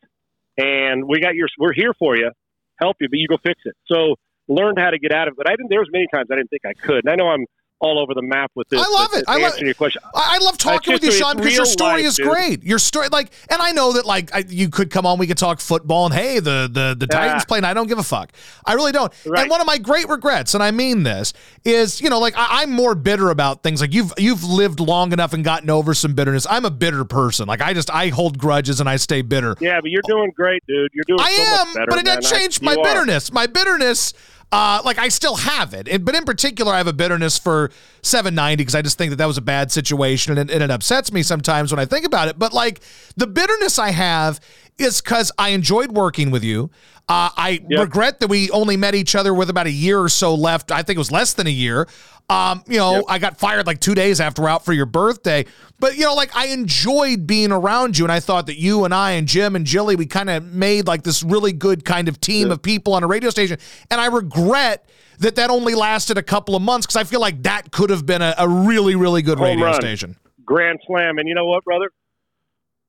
And 0.58 1.06
we 1.08 1.20
got 1.20 1.36
your. 1.36 1.48
We're 1.60 1.74
here 1.74 1.94
for 2.00 2.16
you, 2.16 2.32
help 2.78 2.98
you, 3.02 3.10
but 3.10 3.18
you 3.18 3.28
go 3.28 3.38
fix 3.44 3.60
it. 3.66 3.76
So 3.88 4.16
learned 4.48 4.80
how 4.80 4.92
to 4.92 5.00
get 5.00 5.12
out 5.12 5.28
of 5.28 5.34
it. 5.34 5.38
But 5.38 5.50
I 5.50 5.56
didn't. 5.56 5.70
There 5.70 5.80
was 5.80 5.90
many 5.92 6.08
times 6.14 6.28
I 6.32 6.36
didn't 6.36 6.50
think 6.50 6.64
I 6.66 6.74
could. 6.74 7.06
And 7.06 7.10
I 7.10 7.16
know 7.16 7.28
I'm 7.28 7.46
all 7.84 8.00
over 8.00 8.14
the 8.14 8.22
map 8.22 8.50
with 8.56 8.68
this. 8.70 8.80
I 8.84 8.90
love 8.92 9.10
it. 9.14 9.26
I 9.28 9.38
love- 9.40 9.60
your 9.60 9.74
question. 9.76 10.02
I 10.16 10.38
I 10.42 10.44
love 10.44 10.58
talking 10.58 10.94
with 10.94 11.04
you, 11.04 11.12
Sean, 11.12 11.36
because 11.38 11.56
your 11.56 11.66
story 11.66 11.98
life, 11.98 12.06
is 12.06 12.16
dude. 12.16 12.28
great. 12.30 12.64
Your 12.64 12.80
story, 12.80 13.10
like, 13.12 13.32
and 13.50 13.62
I 13.62 13.72
know 13.72 13.94
that, 13.94 14.06
like, 14.06 14.34
I, 14.34 14.44
you 14.48 14.70
could 14.70 14.90
come 14.90 15.06
on, 15.06 15.20
we 15.20 15.28
could 15.28 15.38
talk 15.38 15.60
football, 15.60 16.06
and 16.06 16.14
hey, 16.16 16.40
the 16.40 16.70
the 16.72 16.96
the 16.98 17.08
Yeah. 17.12 17.20
Titans 17.20 17.46
play, 17.46 17.58
and 17.60 17.66
I 17.66 17.74
don't 17.74 17.88
give 17.88 18.00
a 18.00 18.04
fuck. 18.04 18.32
I 18.66 18.74
really 18.74 18.92
don't. 18.94 19.14
Right. 19.26 19.42
And 19.42 19.50
one 19.52 19.62
of 19.62 19.68
my 19.68 19.78
great 19.78 20.08
regrets, 20.10 20.54
and 20.54 20.64
I 20.64 20.72
mean 20.72 21.04
this, 21.04 21.34
is 21.66 22.02
you 22.02 22.10
know, 22.10 22.20
like, 22.20 22.34
I, 22.38 22.62
I'm 22.64 22.72
more 22.72 22.96
bitter 22.96 23.30
about 23.30 23.62
things. 23.64 23.82
Like, 23.82 23.94
you've 23.94 24.14
you've 24.18 24.44
lived 24.44 24.80
long 24.80 25.12
enough 25.14 25.34
and 25.34 25.44
gotten 25.44 25.70
over 25.70 25.94
some 25.94 26.14
bitterness. 26.14 26.48
I'm 26.50 26.66
a 26.66 26.72
bitter 26.72 27.04
person. 27.06 27.48
Like, 27.48 27.62
I 27.62 27.74
just 27.74 27.92
I 27.92 28.08
hold 28.08 28.38
grudges 28.38 28.80
and 28.80 28.90
I 28.90 28.96
stay 28.96 29.22
bitter. 29.22 29.56
Yeah, 29.60 29.80
but 29.82 29.92
you're 29.92 30.02
doing 30.08 30.32
great, 30.36 30.64
dude. 30.68 30.90
You're 30.94 31.04
doing 31.06 31.20
I 31.22 31.32
so 31.34 31.42
am, 31.44 31.68
much 31.68 31.76
better. 31.76 31.86
but 31.90 32.00
it 32.00 32.06
doesn't 32.06 32.38
change 32.40 32.62
my 32.62 32.74
you 32.74 32.80
are. 32.80 32.84
bitterness. 32.84 33.32
My 33.34 33.46
bitterness, 33.46 34.14
uh, 34.54 34.82
like 34.86 35.00
I 35.00 35.08
still 35.10 35.36
have 35.36 35.74
it, 35.74 35.88
and, 35.88 36.06
but 36.06 36.14
in 36.16 36.26
particular, 36.26 36.72
I 36.74 36.78
have 36.78 36.86
a 36.88 36.94
bitterness 36.94 37.40
for 37.40 37.72
790 38.04 38.58
because 38.62 38.76
I 38.76 38.82
just 38.84 38.98
think 39.00 39.10
that 39.10 39.16
that 39.16 39.26
was 39.26 39.38
a 39.40 39.42
bad 39.42 39.72
situation, 39.72 40.38
and, 40.38 40.50
it- 40.50 40.54
and 40.54 40.62
it 40.64 40.70
upsets 40.70 41.12
me 41.12 41.24
sometimes 41.24 41.72
when 41.72 41.80
I 41.80 41.86
think 41.86 42.06
about 42.06 42.28
it. 42.28 42.38
But 42.38 42.54
like 42.54 42.82
the 43.18 43.26
bitterness 43.26 43.80
I 43.80 43.90
have 43.92 44.40
is 44.78 45.02
because 45.02 45.32
I 45.40 45.50
enjoyed 45.50 45.92
working 45.92 46.30
with 46.30 46.44
you. 46.44 46.70
Uh, 47.10 47.30
I 47.36 47.62
Yep. 47.70 47.80
regret 47.80 48.20
that 48.20 48.28
we 48.30 48.50
only 48.52 48.78
met 48.78 48.96
each 48.96 49.16
other 49.16 49.34
with 49.34 49.50
about 49.50 49.66
a 49.68 49.72
year 49.72 50.00
or 50.00 50.08
so 50.10 50.36
left. 50.36 50.72
I 50.72 50.84
think 50.84 50.96
it 50.98 51.00
was 51.00 51.12
less 51.12 51.34
than 51.34 51.48
a 51.48 51.52
year. 51.52 51.88
Um, 52.30 52.64
you 52.68 52.78
know, 52.78 52.96
Yep. 52.98 53.04
I 53.10 53.20
got 53.20 53.40
fired 53.40 53.68
like 53.68 53.80
two 53.80 53.94
days 53.96 54.22
after 54.22 54.48
out 54.48 54.64
for 54.66 54.72
your 54.74 54.86
birthday. 54.86 55.46
But 55.84 55.98
you 55.98 56.06
know, 56.06 56.14
like 56.14 56.34
I 56.34 56.46
enjoyed 56.46 57.28
being 57.28 57.52
around 57.52 57.98
you, 57.98 58.06
and 58.06 58.12
I 58.14 58.22
thought 58.22 58.46
that 58.46 58.58
you 58.58 58.86
and 58.86 58.94
I 58.94 59.12
and 59.12 59.28
Jim 59.28 59.54
and 59.54 59.66
Jilly, 59.66 59.98
we 59.98 60.06
kind 60.06 60.30
of 60.30 60.42
made 60.46 60.88
like 60.88 61.04
this 61.04 61.22
really 61.24 61.52
good 61.52 61.84
kind 61.84 62.08
of 62.08 62.22
team 62.22 62.48
yeah. 62.48 62.54
of 62.54 62.62
people 62.62 62.94
on 62.94 63.04
a 63.04 63.08
radio 63.08 63.30
station. 63.30 63.58
And 63.92 64.00
I 64.00 64.06
regret 64.06 64.88
that 65.20 65.36
that 65.36 65.50
only 65.50 65.76
lasted 65.76 66.18
a 66.18 66.24
couple 66.24 66.56
of 66.56 66.62
months 66.62 66.86
because 66.86 66.96
I 66.96 67.04
feel 67.04 67.20
like 67.20 67.44
that 67.44 67.74
could 67.74 67.90
have 67.90 68.06
been 68.06 68.22
a, 68.22 68.34
a 68.38 68.48
really, 68.48 68.96
really 68.96 69.22
good 69.22 69.38
Home 69.40 69.46
radio 69.46 69.66
run. 69.66 69.74
station. 69.74 70.16
Grand 70.46 70.80
slam, 70.88 71.18
and 71.18 71.28
you 71.28 71.36
know 71.36 71.48
what, 71.48 71.66
brother? 71.66 71.90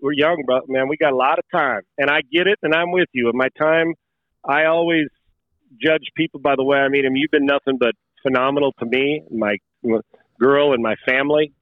We're 0.01 0.13
young, 0.13 0.45
bro. 0.47 0.61
Man, 0.69 0.87
we 0.87 0.97
got 0.97 1.13
a 1.13 1.17
lot 1.17 1.41
of 1.41 1.45
time, 1.53 1.81
and 1.99 2.09
I 2.09 2.21
get 2.33 2.47
it, 2.47 2.61
and 2.63 2.73
I'm 2.73 2.93
with 2.93 3.09
you. 3.13 3.29
In 3.29 3.37
my 3.37 3.49
time, 3.61 3.95
I 4.49 4.67
always 4.67 5.09
judge 5.83 6.05
people 6.17 6.39
by 6.39 6.55
the 6.55 6.63
way 6.63 6.79
I 6.79 6.89
meet 6.91 7.03
them. 7.03 7.17
You've 7.17 7.33
been 7.33 7.47
nothing 7.47 7.77
but 7.77 7.97
phenomenal 8.23 8.73
to 8.79 8.87
me, 8.87 9.25
my 9.33 9.57
girl, 10.39 10.75
and 10.75 10.81
my 10.81 10.95
family. 11.05 11.55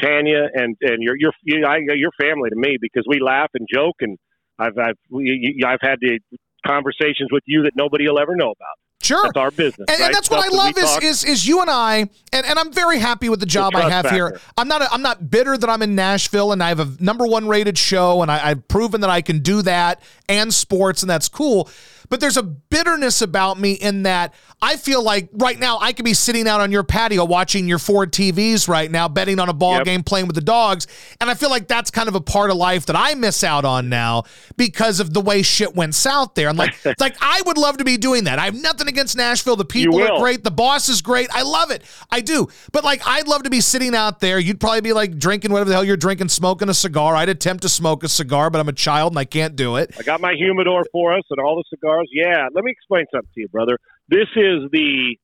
Tanya 0.00 0.48
and 0.54 0.76
and 0.80 1.02
your 1.02 1.16
your 1.16 1.32
your 1.44 2.10
family 2.20 2.50
to 2.50 2.56
me 2.56 2.76
because 2.80 3.04
we 3.08 3.20
laugh 3.20 3.50
and 3.54 3.66
joke 3.72 3.96
and 4.00 4.18
I've 4.58 4.78
I've 4.78 4.98
we, 5.10 5.62
I've 5.66 5.80
had 5.80 5.96
the 6.00 6.20
conversations 6.66 7.28
with 7.30 7.42
you 7.46 7.62
that 7.64 7.72
nobody 7.76 8.08
will 8.08 8.18
ever 8.18 8.36
know 8.36 8.50
about. 8.50 8.76
Sure, 9.02 9.22
that's 9.22 9.36
our 9.36 9.50
business, 9.50 9.86
and, 9.90 9.90
right? 9.90 10.06
and 10.06 10.14
that's 10.14 10.30
what 10.30 10.50
I 10.50 10.56
love 10.56 10.78
is, 10.78 10.96
is 11.02 11.24
is 11.24 11.46
you 11.46 11.60
and 11.60 11.68
I, 11.68 12.08
and, 12.32 12.46
and 12.46 12.58
I'm 12.58 12.72
very 12.72 12.98
happy 12.98 13.28
with 13.28 13.38
the 13.38 13.44
job 13.44 13.74
the 13.74 13.80
I 13.80 13.90
have 13.90 14.04
factor. 14.04 14.14
here. 14.14 14.40
I'm 14.56 14.66
not 14.66 14.80
a, 14.80 14.90
I'm 14.90 15.02
not 15.02 15.30
bitter 15.30 15.58
that 15.58 15.68
I'm 15.68 15.82
in 15.82 15.94
Nashville 15.94 16.52
and 16.52 16.62
I 16.62 16.68
have 16.68 16.80
a 16.80 16.90
number 17.00 17.26
one 17.26 17.46
rated 17.46 17.76
show, 17.76 18.22
and 18.22 18.30
I, 18.30 18.48
I've 18.48 18.66
proven 18.66 19.02
that 19.02 19.10
I 19.10 19.20
can 19.20 19.40
do 19.40 19.60
that 19.60 20.00
and 20.26 20.54
sports, 20.54 21.02
and 21.02 21.10
that's 21.10 21.28
cool 21.28 21.68
but 22.08 22.20
there's 22.20 22.36
a 22.36 22.42
bitterness 22.42 23.22
about 23.22 23.58
me 23.58 23.72
in 23.72 24.04
that 24.04 24.34
I 24.62 24.76
feel 24.76 25.02
like 25.02 25.28
right 25.34 25.58
now 25.58 25.78
I 25.78 25.92
could 25.92 26.04
be 26.04 26.14
sitting 26.14 26.48
out 26.48 26.60
on 26.60 26.72
your 26.72 26.84
patio 26.84 27.24
watching 27.24 27.68
your 27.68 27.78
four 27.78 28.06
TVs 28.06 28.68
right 28.68 28.90
now, 28.90 29.08
betting 29.08 29.38
on 29.38 29.48
a 29.48 29.52
ball 29.52 29.76
yep. 29.76 29.84
game, 29.84 30.02
playing 30.02 30.26
with 30.26 30.36
the 30.36 30.42
dogs. 30.42 30.86
And 31.20 31.28
I 31.28 31.34
feel 31.34 31.50
like 31.50 31.68
that's 31.68 31.90
kind 31.90 32.08
of 32.08 32.14
a 32.14 32.20
part 32.20 32.50
of 32.50 32.56
life 32.56 32.86
that 32.86 32.96
I 32.96 33.14
miss 33.14 33.44
out 33.44 33.64
on 33.64 33.88
now 33.88 34.24
because 34.56 35.00
of 35.00 35.12
the 35.12 35.20
way 35.20 35.42
shit 35.42 35.74
went 35.74 35.94
south 35.94 36.34
there. 36.34 36.48
And 36.48 36.58
like, 36.58 36.74
it's 36.84 37.00
like 37.00 37.16
I 37.20 37.42
would 37.46 37.58
love 37.58 37.76
to 37.78 37.84
be 37.84 37.96
doing 37.96 38.24
that. 38.24 38.38
I 38.38 38.46
have 38.46 38.54
nothing 38.54 38.88
against 38.88 39.16
Nashville. 39.16 39.56
The 39.56 39.64
people 39.64 40.00
are 40.02 40.18
great. 40.18 40.44
The 40.44 40.50
boss 40.50 40.88
is 40.88 41.02
great. 41.02 41.28
I 41.32 41.42
love 41.42 41.70
it. 41.70 41.82
I 42.10 42.20
do. 42.20 42.48
But 42.72 42.84
like, 42.84 43.06
I'd 43.06 43.28
love 43.28 43.42
to 43.42 43.50
be 43.50 43.60
sitting 43.60 43.94
out 43.94 44.20
there. 44.20 44.38
You'd 44.38 44.60
probably 44.60 44.80
be 44.80 44.92
like 44.92 45.18
drinking 45.18 45.52
whatever 45.52 45.68
the 45.68 45.74
hell 45.74 45.84
you're 45.84 45.96
drinking, 45.96 46.28
smoking 46.28 46.68
a 46.68 46.74
cigar. 46.74 47.16
I'd 47.16 47.28
attempt 47.28 47.62
to 47.62 47.68
smoke 47.68 48.02
a 48.02 48.08
cigar, 48.08 48.50
but 48.50 48.60
I'm 48.60 48.68
a 48.68 48.72
child 48.72 49.12
and 49.12 49.18
I 49.18 49.24
can't 49.24 49.56
do 49.56 49.76
it. 49.76 49.94
I 49.98 50.02
got 50.02 50.20
my 50.20 50.34
humidor 50.34 50.84
for 50.90 51.12
us 51.12 51.24
and 51.30 51.38
all 51.40 51.56
the 51.56 51.64
cigars. 51.68 52.03
Yeah. 52.12 52.48
Let 52.52 52.64
me 52.64 52.70
explain 52.70 53.06
something 53.12 53.30
to 53.34 53.40
you, 53.40 53.48
brother. 53.48 53.78
This 54.08 54.28
is 54.36 54.70
the, 54.70 55.16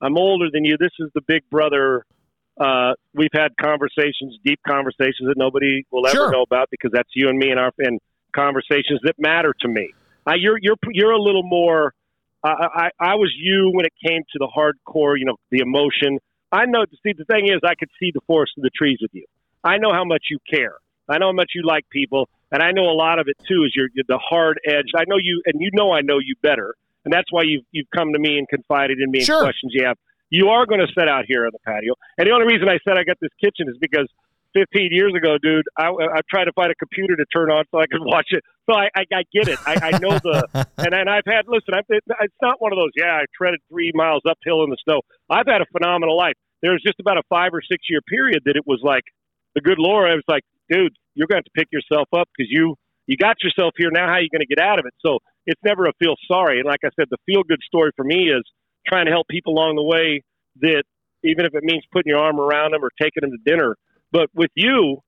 I'm 0.00 0.16
older 0.16 0.46
than 0.52 0.64
you. 0.64 0.76
This 0.78 0.92
is 0.98 1.10
the 1.14 1.22
big 1.26 1.42
brother. 1.50 2.04
Uh, 2.58 2.92
we've 3.14 3.34
had 3.34 3.48
conversations, 3.60 4.38
deep 4.44 4.60
conversations 4.66 5.28
that 5.28 5.36
nobody 5.36 5.84
will 5.90 6.06
ever 6.06 6.16
sure. 6.16 6.32
know 6.32 6.42
about 6.42 6.68
because 6.70 6.90
that's 6.92 7.10
you 7.14 7.28
and 7.28 7.38
me 7.38 7.50
and 7.50 7.60
our 7.60 7.70
and 7.78 8.00
conversations 8.34 9.00
that 9.02 9.14
matter 9.18 9.52
to 9.60 9.68
me. 9.68 9.92
Uh, 10.26 10.32
you're 10.38 10.58
you're 10.60 10.76
you're 10.90 11.12
a 11.12 11.20
little 11.20 11.42
more. 11.42 11.92
Uh, 12.42 12.54
I 12.74 12.88
I 12.98 13.14
was 13.16 13.32
you 13.38 13.70
when 13.74 13.84
it 13.84 13.92
came 14.06 14.22
to 14.32 14.38
the 14.38 14.48
hardcore, 14.48 15.18
you 15.18 15.26
know, 15.26 15.36
the 15.50 15.58
emotion. 15.58 16.18
I 16.50 16.64
know. 16.64 16.84
See, 17.02 17.12
the 17.12 17.24
thing 17.24 17.46
is, 17.46 17.60
I 17.62 17.74
could 17.74 17.90
see 18.00 18.10
the 18.14 18.20
forest 18.26 18.54
of 18.56 18.62
the 18.62 18.70
trees 18.70 18.98
with 19.02 19.10
you. 19.12 19.26
I 19.62 19.76
know 19.78 19.92
how 19.92 20.04
much 20.04 20.24
you 20.30 20.38
care. 20.50 20.76
I 21.08 21.18
know 21.18 21.26
how 21.26 21.32
much 21.32 21.52
you 21.54 21.62
like 21.64 21.88
people, 21.90 22.28
and 22.52 22.62
I 22.62 22.72
know 22.72 22.84
a 22.84 22.96
lot 22.96 23.18
of 23.18 23.28
it 23.28 23.36
too 23.46 23.64
is 23.64 23.74
your 23.74 23.88
the 24.08 24.18
hard 24.18 24.60
edge. 24.66 24.90
I 24.96 25.04
know 25.06 25.16
you, 25.20 25.42
and 25.46 25.60
you 25.60 25.70
know 25.72 25.92
I 25.92 26.00
know 26.00 26.18
you 26.18 26.34
better, 26.42 26.74
and 27.04 27.12
that's 27.12 27.30
why 27.30 27.42
you've 27.44 27.64
you've 27.72 27.90
come 27.94 28.12
to 28.12 28.18
me 28.18 28.38
and 28.38 28.48
confided 28.48 28.98
in 29.00 29.10
me 29.10 29.24
sure. 29.24 29.38
and 29.38 29.44
questions 29.44 29.72
you 29.74 29.86
have. 29.86 29.96
You 30.28 30.48
are 30.48 30.66
going 30.66 30.80
to 30.80 30.92
set 30.92 31.08
out 31.08 31.24
here 31.26 31.46
on 31.46 31.50
the 31.52 31.60
patio, 31.64 31.94
and 32.18 32.26
the 32.26 32.32
only 32.32 32.46
reason 32.46 32.68
I 32.68 32.78
said 32.86 32.98
I 32.98 33.04
got 33.04 33.18
this 33.20 33.30
kitchen 33.40 33.68
is 33.68 33.76
because 33.80 34.08
15 34.56 34.88
years 34.90 35.12
ago, 35.14 35.36
dude, 35.36 35.66
I, 35.76 35.88
I 35.88 36.20
tried 36.30 36.46
to 36.46 36.52
find 36.52 36.72
a 36.72 36.74
computer 36.74 37.14
to 37.14 37.26
turn 37.26 37.50
on 37.50 37.64
so 37.70 37.78
I 37.78 37.86
could 37.86 38.00
watch 38.04 38.28
it. 38.30 38.42
So 38.64 38.74
I, 38.74 38.88
I, 38.96 39.04
I 39.12 39.22
get 39.32 39.48
it. 39.48 39.58
I, 39.66 39.92
I 39.92 39.98
know 39.98 40.18
the, 40.18 40.48
and, 40.78 40.94
and 40.94 41.10
I've 41.10 41.26
had, 41.26 41.44
listen, 41.46 41.74
I've, 41.74 41.84
it's 41.88 42.40
not 42.40 42.60
one 42.60 42.72
of 42.72 42.78
those, 42.78 42.90
yeah, 42.96 43.20
I 43.20 43.24
treaded 43.36 43.60
three 43.68 43.92
miles 43.94 44.22
uphill 44.28 44.64
in 44.64 44.70
the 44.70 44.78
snow. 44.82 45.02
I've 45.28 45.46
had 45.46 45.60
a 45.60 45.66
phenomenal 45.72 46.16
life. 46.16 46.34
There 46.62 46.72
was 46.72 46.82
just 46.82 46.98
about 46.98 47.18
a 47.18 47.22
five 47.28 47.52
or 47.52 47.60
six 47.60 47.84
year 47.90 48.00
period 48.08 48.42
that 48.46 48.56
it 48.56 48.66
was 48.66 48.80
like, 48.82 49.04
the 49.54 49.60
good 49.60 49.78
Lord, 49.78 50.10
I 50.10 50.14
was 50.14 50.24
like, 50.28 50.42
dude, 50.70 50.96
you're 51.16 51.26
going 51.26 51.42
to 51.42 51.48
have 51.48 51.52
to 51.52 51.56
pick 51.58 51.68
yourself 51.72 52.08
up 52.12 52.28
because 52.36 52.48
you 52.50 52.76
you 53.06 53.16
got 53.16 53.36
yourself 53.42 53.72
here. 53.76 53.90
Now, 53.90 54.06
how 54.06 54.14
are 54.14 54.20
you 54.20 54.28
going 54.30 54.46
to 54.46 54.52
get 54.52 54.62
out 54.62 54.78
of 54.78 54.84
it? 54.86 54.94
So 55.04 55.18
it's 55.46 55.60
never 55.64 55.86
a 55.86 55.92
feel 55.98 56.14
sorry. 56.28 56.58
And 56.58 56.66
like 56.66 56.80
I 56.84 56.90
said, 56.98 57.06
the 57.10 57.18
feel 57.24 57.42
good 57.42 57.60
story 57.64 57.90
for 57.96 58.04
me 58.04 58.28
is 58.30 58.42
trying 58.86 59.06
to 59.06 59.12
help 59.12 59.26
people 59.28 59.54
along 59.54 59.76
the 59.76 59.82
way 59.82 60.22
that 60.60 60.84
even 61.24 61.44
if 61.46 61.54
it 61.54 61.64
means 61.64 61.84
putting 61.92 62.10
your 62.10 62.18
arm 62.18 62.38
around 62.38 62.72
them 62.72 62.84
or 62.84 62.90
taking 63.00 63.22
them 63.22 63.30
to 63.30 63.50
dinner. 63.50 63.76
But 64.12 64.28
with 64.34 64.50
you, 64.54 64.98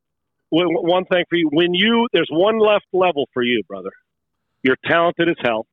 one 0.51 1.05
thing 1.05 1.25
for 1.29 1.37
you, 1.37 1.49
when 1.53 1.75
you 1.75 2.09
there's 2.13 2.31
one 2.31 2.59
left 2.59 2.87
level 2.93 3.29
for 3.35 3.43
you, 3.43 3.63
brother. 3.69 3.91
You're 4.63 4.77
talented 4.85 5.29
as 5.29 5.37
hell, 5.41 5.67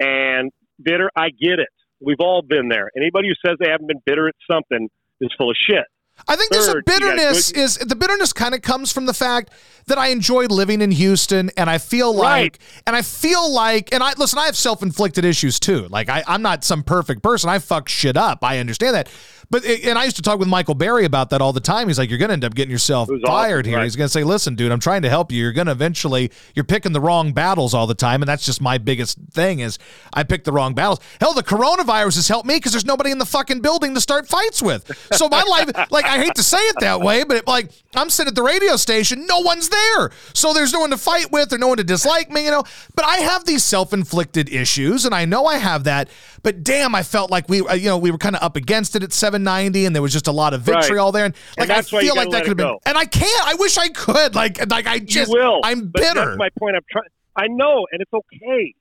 and 0.00 0.50
bitter. 0.82 1.10
I 1.16 1.28
get 1.30 1.60
it. 1.60 1.68
We've 2.00 2.20
all 2.20 2.42
been 2.42 2.68
there. 2.68 2.90
Anybody 2.96 3.28
who 3.28 3.34
says 3.48 3.56
they 3.60 3.70
haven't 3.70 3.86
been 3.86 4.02
bitter 4.04 4.28
at 4.28 4.34
something 4.50 4.88
is 5.20 5.30
full 5.38 5.50
of 5.50 5.56
shit. 5.56 5.84
I 6.28 6.36
think 6.36 6.50
there's 6.50 6.68
a 6.68 6.82
bitterness 6.84 7.50
is 7.52 7.76
the 7.76 7.94
bitterness 7.94 8.32
kind 8.32 8.54
of 8.54 8.62
comes 8.62 8.92
from 8.92 9.06
the 9.06 9.14
fact 9.14 9.50
that 9.86 9.98
I 9.98 10.08
enjoy 10.08 10.46
living 10.46 10.80
in 10.80 10.90
Houston 10.90 11.50
and 11.56 11.70
I 11.70 11.78
feel 11.78 12.12
like 12.12 12.58
right. 12.58 12.58
and 12.86 12.96
I 12.96 13.02
feel 13.02 13.52
like 13.52 13.94
and 13.94 14.02
I 14.02 14.14
listen 14.16 14.38
I 14.38 14.46
have 14.46 14.56
self-inflicted 14.56 15.24
issues 15.24 15.60
too 15.60 15.86
like 15.88 16.08
I, 16.08 16.24
I'm 16.26 16.42
not 16.42 16.64
some 16.64 16.82
perfect 16.82 17.22
person 17.22 17.48
I 17.48 17.60
fuck 17.60 17.88
shit 17.88 18.16
up 18.16 18.42
I 18.42 18.58
understand 18.58 18.96
that 18.96 19.08
but 19.50 19.64
and 19.64 19.98
I 19.98 20.04
used 20.04 20.16
to 20.16 20.22
talk 20.22 20.38
with 20.38 20.48
Michael 20.48 20.74
Berry 20.74 21.04
about 21.04 21.30
that 21.30 21.40
all 21.40 21.52
the 21.52 21.60
time. 21.60 21.88
He's 21.88 21.98
like, 21.98 22.10
you're 22.10 22.18
going 22.18 22.30
to 22.30 22.34
end 22.34 22.44
up 22.44 22.54
getting 22.54 22.70
yourself 22.70 23.08
fired 23.24 23.60
awesome, 23.60 23.64
here. 23.70 23.78
Right. 23.78 23.84
He's 23.84 23.96
going 23.96 24.06
to 24.06 24.12
say, 24.12 24.24
listen, 24.24 24.56
dude, 24.56 24.72
I'm 24.72 24.80
trying 24.80 25.02
to 25.02 25.08
help 25.08 25.30
you. 25.30 25.40
You're 25.40 25.52
going 25.52 25.66
to 25.66 25.72
eventually 25.72 26.32
you're 26.54 26.64
picking 26.64 26.92
the 26.92 27.00
wrong 27.00 27.32
battles 27.32 27.74
all 27.74 27.86
the 27.86 27.94
time, 27.94 28.22
and 28.22 28.28
that's 28.28 28.44
just 28.44 28.60
my 28.60 28.78
biggest 28.78 29.18
thing 29.30 29.60
is 29.60 29.78
I 30.12 30.24
pick 30.24 30.44
the 30.44 30.52
wrong 30.52 30.74
battles. 30.74 31.00
Hell, 31.20 31.32
the 31.32 31.42
coronavirus 31.42 32.16
has 32.16 32.28
helped 32.28 32.46
me 32.46 32.56
because 32.56 32.72
there's 32.72 32.84
nobody 32.84 33.10
in 33.10 33.18
the 33.18 33.26
fucking 33.26 33.60
building 33.60 33.94
to 33.94 34.00
start 34.00 34.28
fights 34.28 34.62
with. 34.62 34.90
So 35.12 35.28
my 35.28 35.42
life, 35.48 35.70
like, 35.90 36.05
I 36.06 36.18
hate 36.18 36.34
to 36.36 36.42
say 36.42 36.58
it 36.58 36.76
that 36.80 37.00
way, 37.00 37.24
but 37.24 37.38
it, 37.38 37.46
like 37.46 37.70
I'm 37.94 38.10
sitting 38.10 38.28
at 38.28 38.34
the 38.34 38.42
radio 38.42 38.76
station, 38.76 39.26
no 39.26 39.40
one's 39.40 39.68
there, 39.68 40.10
so 40.34 40.52
there's 40.52 40.72
no 40.72 40.80
one 40.80 40.90
to 40.90 40.96
fight 40.96 41.30
with 41.32 41.52
or 41.52 41.58
no 41.58 41.68
one 41.68 41.76
to 41.78 41.84
dislike 41.84 42.30
me, 42.30 42.44
you 42.44 42.50
know. 42.50 42.64
But 42.94 43.04
I 43.04 43.16
have 43.18 43.44
these 43.44 43.64
self-inflicted 43.64 44.48
issues, 44.48 45.04
and 45.04 45.14
I 45.14 45.24
know 45.24 45.46
I 45.46 45.56
have 45.56 45.84
that. 45.84 46.08
But 46.42 46.62
damn, 46.62 46.94
I 46.94 47.02
felt 47.02 47.30
like 47.30 47.48
we, 47.48 47.60
uh, 47.60 47.74
you 47.74 47.86
know, 47.86 47.98
we 47.98 48.10
were 48.10 48.18
kind 48.18 48.36
of 48.36 48.42
up 48.42 48.56
against 48.56 48.96
it 48.96 49.02
at 49.02 49.12
790, 49.12 49.84
and 49.84 49.94
there 49.94 50.02
was 50.02 50.12
just 50.12 50.28
a 50.28 50.32
lot 50.32 50.54
of 50.54 50.62
vitriol 50.62 51.06
right. 51.06 51.12
there. 51.12 51.24
And 51.24 51.34
like 51.58 51.68
and 51.68 51.72
I 51.72 51.82
feel 51.82 52.14
like 52.14 52.30
that 52.30 52.44
could 52.44 52.58
have 52.58 52.68
been, 52.68 52.78
and 52.86 52.96
I 52.96 53.04
can't. 53.04 53.46
I 53.46 53.54
wish 53.54 53.76
I 53.78 53.88
could. 53.88 54.34
Like, 54.34 54.70
like 54.70 54.86
I 54.86 54.98
just, 54.98 55.30
you 55.30 55.38
will. 55.38 55.60
I'm 55.64 55.88
bitter. 55.88 56.14
That's 56.14 56.38
my 56.38 56.50
point. 56.58 56.76
I'm 56.76 56.82
trying. 56.90 57.08
I 57.36 57.48
know, 57.48 57.86
and 57.92 58.00
it's 58.00 58.12
okay. 58.12 58.74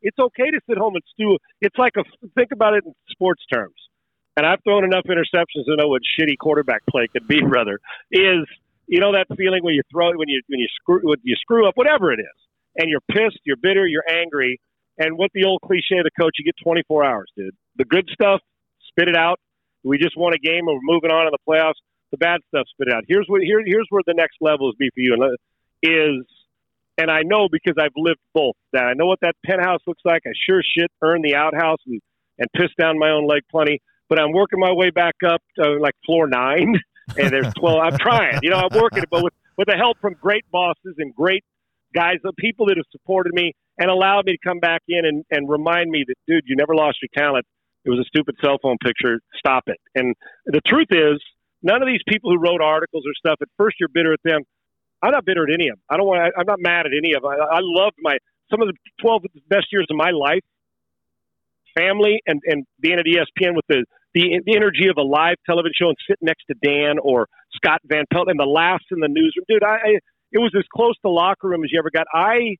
It's 0.00 0.18
okay 0.18 0.50
to 0.50 0.60
sit 0.68 0.78
home 0.78 0.94
and 0.94 1.02
stew. 1.12 1.38
It's 1.60 1.76
like 1.76 1.94
a 1.96 2.04
think 2.36 2.50
about 2.52 2.74
it 2.74 2.84
in 2.86 2.94
sports 3.10 3.42
terms. 3.52 3.74
And 4.38 4.46
I've 4.46 4.62
thrown 4.62 4.84
enough 4.84 5.02
interceptions 5.10 5.66
to 5.66 5.74
know 5.74 5.88
what 5.88 6.02
shitty 6.14 6.38
quarterback 6.38 6.86
play 6.88 7.08
could 7.12 7.26
be. 7.26 7.40
Brother, 7.48 7.80
is 8.12 8.46
you 8.86 9.00
know 9.00 9.10
that 9.10 9.26
feeling 9.36 9.64
when 9.64 9.74
you 9.74 9.82
throw 9.90 10.12
when 10.14 10.28
you 10.28 10.40
when 10.46 10.60
you 10.60 10.68
screw 10.80 11.00
when 11.02 11.18
you 11.24 11.34
screw 11.40 11.66
up 11.66 11.76
whatever 11.76 12.12
it 12.12 12.20
is, 12.20 12.38
and 12.76 12.88
you're 12.88 13.02
pissed, 13.10 13.40
you're 13.42 13.56
bitter, 13.56 13.84
you're 13.84 14.08
angry, 14.08 14.60
and 14.96 15.18
what 15.18 15.32
the 15.34 15.44
old 15.44 15.60
cliche 15.62 15.98
of 15.98 16.04
the 16.04 16.14
coach, 16.20 16.36
you 16.38 16.44
get 16.44 16.54
24 16.62 17.04
hours, 17.04 17.26
dude. 17.36 17.50
The 17.78 17.84
good 17.84 18.08
stuff, 18.12 18.40
spit 18.90 19.08
it 19.08 19.16
out. 19.16 19.40
We 19.82 19.98
just 19.98 20.16
won 20.16 20.34
a 20.34 20.38
game 20.38 20.68
and 20.68 20.78
we're 20.78 20.94
moving 20.94 21.10
on 21.10 21.26
in 21.26 21.32
the 21.32 21.42
playoffs. 21.48 21.82
The 22.12 22.18
bad 22.18 22.38
stuff, 22.46 22.66
spit 22.70 22.86
it 22.86 22.94
out. 22.94 23.02
Here's 23.08 23.26
what 23.26 23.42
here, 23.42 23.60
here's 23.66 23.88
where 23.90 24.02
the 24.06 24.14
next 24.14 24.36
level 24.40 24.70
is 24.70 24.76
be 24.78 24.88
for 24.94 25.00
you, 25.00 25.14
and 25.14 25.22
uh, 25.24 25.34
is, 25.82 26.24
and 26.96 27.10
I 27.10 27.22
know 27.24 27.48
because 27.50 27.74
I've 27.76 27.96
lived 27.96 28.20
both. 28.34 28.54
That 28.72 28.84
I 28.84 28.94
know 28.94 29.06
what 29.06 29.18
that 29.22 29.34
penthouse 29.44 29.80
looks 29.88 30.02
like. 30.04 30.22
I 30.26 30.30
sure 30.48 30.62
shit 30.62 30.92
earned 31.02 31.24
the 31.24 31.34
outhouse 31.34 31.80
and, 31.88 32.00
and 32.38 32.48
pissed 32.56 32.76
down 32.78 33.00
my 33.00 33.10
own 33.10 33.26
leg 33.26 33.42
plenty. 33.50 33.82
But 34.08 34.20
I'm 34.20 34.32
working 34.32 34.58
my 34.58 34.72
way 34.72 34.90
back 34.90 35.16
up 35.26 35.42
to 35.58 35.78
like 35.80 35.94
floor 36.06 36.26
nine, 36.26 36.80
and 37.18 37.30
there's 37.30 37.52
12. 37.54 37.80
I'm 37.80 37.98
trying, 37.98 38.40
you 38.42 38.50
know, 38.50 38.58
I'm 38.58 38.80
working 38.80 39.02
it, 39.02 39.10
but 39.10 39.22
with 39.22 39.34
with 39.56 39.66
the 39.68 39.76
help 39.76 39.98
from 40.00 40.14
great 40.20 40.48
bosses 40.50 40.94
and 40.98 41.14
great 41.14 41.44
guys, 41.94 42.16
the 42.22 42.32
people 42.38 42.66
that 42.66 42.76
have 42.76 42.86
supported 42.92 43.32
me 43.34 43.52
and 43.76 43.90
allowed 43.90 44.26
me 44.26 44.32
to 44.32 44.38
come 44.38 44.60
back 44.60 44.82
in 44.88 45.04
and, 45.04 45.24
and 45.30 45.48
remind 45.48 45.90
me 45.90 46.04
that, 46.06 46.14
dude, 46.26 46.44
you 46.46 46.56
never 46.56 46.74
lost 46.74 46.98
your 47.02 47.10
talent. 47.16 47.44
It 47.84 47.90
was 47.90 47.98
a 47.98 48.04
stupid 48.04 48.36
cell 48.42 48.58
phone 48.62 48.76
picture. 48.82 49.20
Stop 49.36 49.64
it. 49.66 49.78
And 49.94 50.14
the 50.46 50.60
truth 50.66 50.88
is, 50.90 51.22
none 51.62 51.82
of 51.82 51.88
these 51.88 52.02
people 52.08 52.30
who 52.30 52.38
wrote 52.38 52.60
articles 52.60 53.04
or 53.06 53.12
stuff, 53.18 53.38
at 53.40 53.48
first 53.56 53.76
you're 53.80 53.88
bitter 53.88 54.12
at 54.12 54.20
them. 54.24 54.42
I'm 55.02 55.12
not 55.12 55.24
bitter 55.24 55.44
at 55.44 55.52
any 55.52 55.68
of 55.68 55.76
them. 55.76 55.82
I 55.88 55.96
don't 55.96 56.06
want. 56.06 56.34
I'm 56.36 56.46
not 56.46 56.58
mad 56.60 56.86
at 56.86 56.92
any 56.96 57.14
of 57.14 57.22
them. 57.22 57.30
I, 57.30 57.56
I 57.56 57.60
loved 57.62 57.96
my 58.00 58.18
some 58.50 58.60
of 58.60 58.68
the 58.68 58.74
12 59.00 59.22
best 59.48 59.66
years 59.70 59.86
of 59.90 59.96
my 59.96 60.10
life, 60.10 60.42
family, 61.76 62.20
and 62.26 62.42
and 62.46 62.66
being 62.80 62.98
at 62.98 63.06
ESPN 63.06 63.54
with 63.54 63.64
the 63.68 63.84
the, 64.14 64.40
the 64.44 64.56
energy 64.56 64.88
of 64.88 64.96
a 64.96 65.02
live 65.02 65.36
television 65.46 65.72
show 65.78 65.88
and 65.88 65.96
sitting 66.08 66.26
next 66.26 66.44
to 66.46 66.54
Dan 66.62 66.96
or 67.02 67.26
Scott 67.54 67.80
Van 67.84 68.04
Pelt 68.12 68.28
and 68.28 68.38
the 68.38 68.44
laughs 68.44 68.84
in 68.90 69.00
the 69.00 69.08
newsroom, 69.08 69.44
dude. 69.48 69.62
I, 69.62 69.74
I 69.74 69.98
it 70.30 70.38
was 70.38 70.52
as 70.56 70.64
close 70.74 70.94
to 71.02 71.10
locker 71.10 71.48
room 71.48 71.64
as 71.64 71.70
you 71.72 71.78
ever 71.78 71.90
got. 71.90 72.06
I 72.12 72.56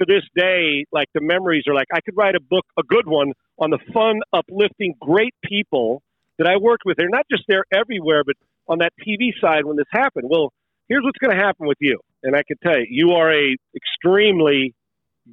to 0.00 0.06
this 0.06 0.22
day, 0.34 0.84
like 0.92 1.08
the 1.14 1.20
memories 1.20 1.64
are 1.68 1.74
like 1.74 1.88
I 1.92 2.00
could 2.00 2.16
write 2.16 2.34
a 2.34 2.40
book, 2.40 2.64
a 2.78 2.82
good 2.82 3.06
one, 3.06 3.32
on 3.58 3.70
the 3.70 3.78
fun, 3.92 4.20
uplifting, 4.32 4.94
great 5.00 5.34
people 5.44 6.02
that 6.38 6.46
I 6.46 6.56
worked 6.56 6.82
with. 6.84 6.96
They're 6.96 7.08
not 7.08 7.26
just 7.30 7.44
there 7.48 7.64
everywhere, 7.72 8.22
but 8.24 8.36
on 8.68 8.78
that 8.78 8.92
TV 9.06 9.30
side 9.40 9.64
when 9.64 9.76
this 9.76 9.86
happened. 9.90 10.28
Well, 10.28 10.52
here's 10.88 11.02
what's 11.04 11.18
going 11.18 11.36
to 11.36 11.42
happen 11.42 11.66
with 11.66 11.78
you, 11.80 11.98
and 12.22 12.34
I 12.34 12.42
can 12.46 12.56
tell 12.62 12.78
you, 12.78 12.86
you 12.88 13.10
are 13.12 13.32
a 13.32 13.56
extremely 13.74 14.74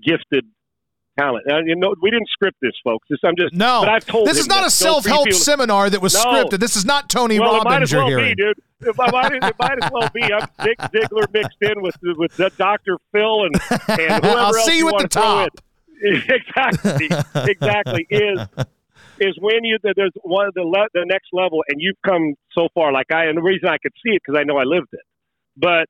gifted 0.04 0.46
talent. 1.20 1.46
Now, 1.48 1.60
you 1.60 1.76
know, 1.76 1.96
we 2.02 2.12
didn't 2.12 2.30
script 2.30 2.58
this, 2.62 2.74
folks. 2.84 3.08
This, 3.10 3.20
I'm 3.24 3.36
just 3.38 3.54
no. 3.54 3.82
But 3.82 3.90
I've 3.90 4.06
told 4.06 4.28
this 4.28 4.40
is 4.40 4.48
not 4.48 4.66
a 4.66 4.70
self-help 4.70 5.32
seminar 5.34 5.90
that 5.90 6.02
was 6.02 6.14
no. 6.14 6.22
scripted. 6.22 6.60
This 6.60 6.76
is 6.76 6.86
not 6.86 7.10
Tony 7.10 7.40
well, 7.40 7.58
Robbins. 7.58 7.66
It 7.66 7.70
might 7.70 7.82
as 7.84 7.94
well 7.94 8.18
be, 8.18 8.36
dude. 8.36 8.60
It 8.82 8.96
might, 8.98 9.32
it 9.34 9.56
might 9.60 9.84
as 9.84 9.92
well 9.92 10.10
be. 10.14 10.24
I'm 10.24 10.48
Dick 10.64 10.78
Ziegler 10.92 11.28
mixed 11.34 11.58
in 11.62 11.82
with 11.82 11.96
with 12.02 12.58
Dr. 12.58 12.98
Phil 13.12 13.46
and 13.46 13.56
and 13.88 14.24
whoever 14.24 14.28
I'll 14.28 14.56
else 14.56 14.66
see 14.66 14.78
you 14.78 14.86
you 14.86 14.88
at 14.88 14.94
want 14.94 15.04
the 15.04 15.20
top. 15.20 15.50
exactly, 16.02 17.10
exactly. 17.52 18.08
Is 18.10 18.40
is 19.20 19.38
when 19.40 19.64
you 19.64 19.78
there's 19.84 20.14
one 20.24 20.48
of 20.48 20.54
the 20.54 20.64
le- 20.64 20.88
the 20.94 21.06
next 21.06 21.28
level, 21.34 21.64
and 21.68 21.82
you've 21.82 21.98
come 22.06 22.36
so 22.54 22.70
far. 22.74 22.94
Like 22.94 23.12
I, 23.12 23.26
and 23.26 23.38
the 23.38 23.42
reason 23.42 23.68
I 23.68 23.78
could 23.78 23.94
see 24.04 24.14
it 24.16 24.22
because 24.26 24.40
I 24.40 24.44
know 24.44 24.58
I 24.58 24.64
lived 24.64 24.90
it. 24.94 25.02
But 25.58 25.88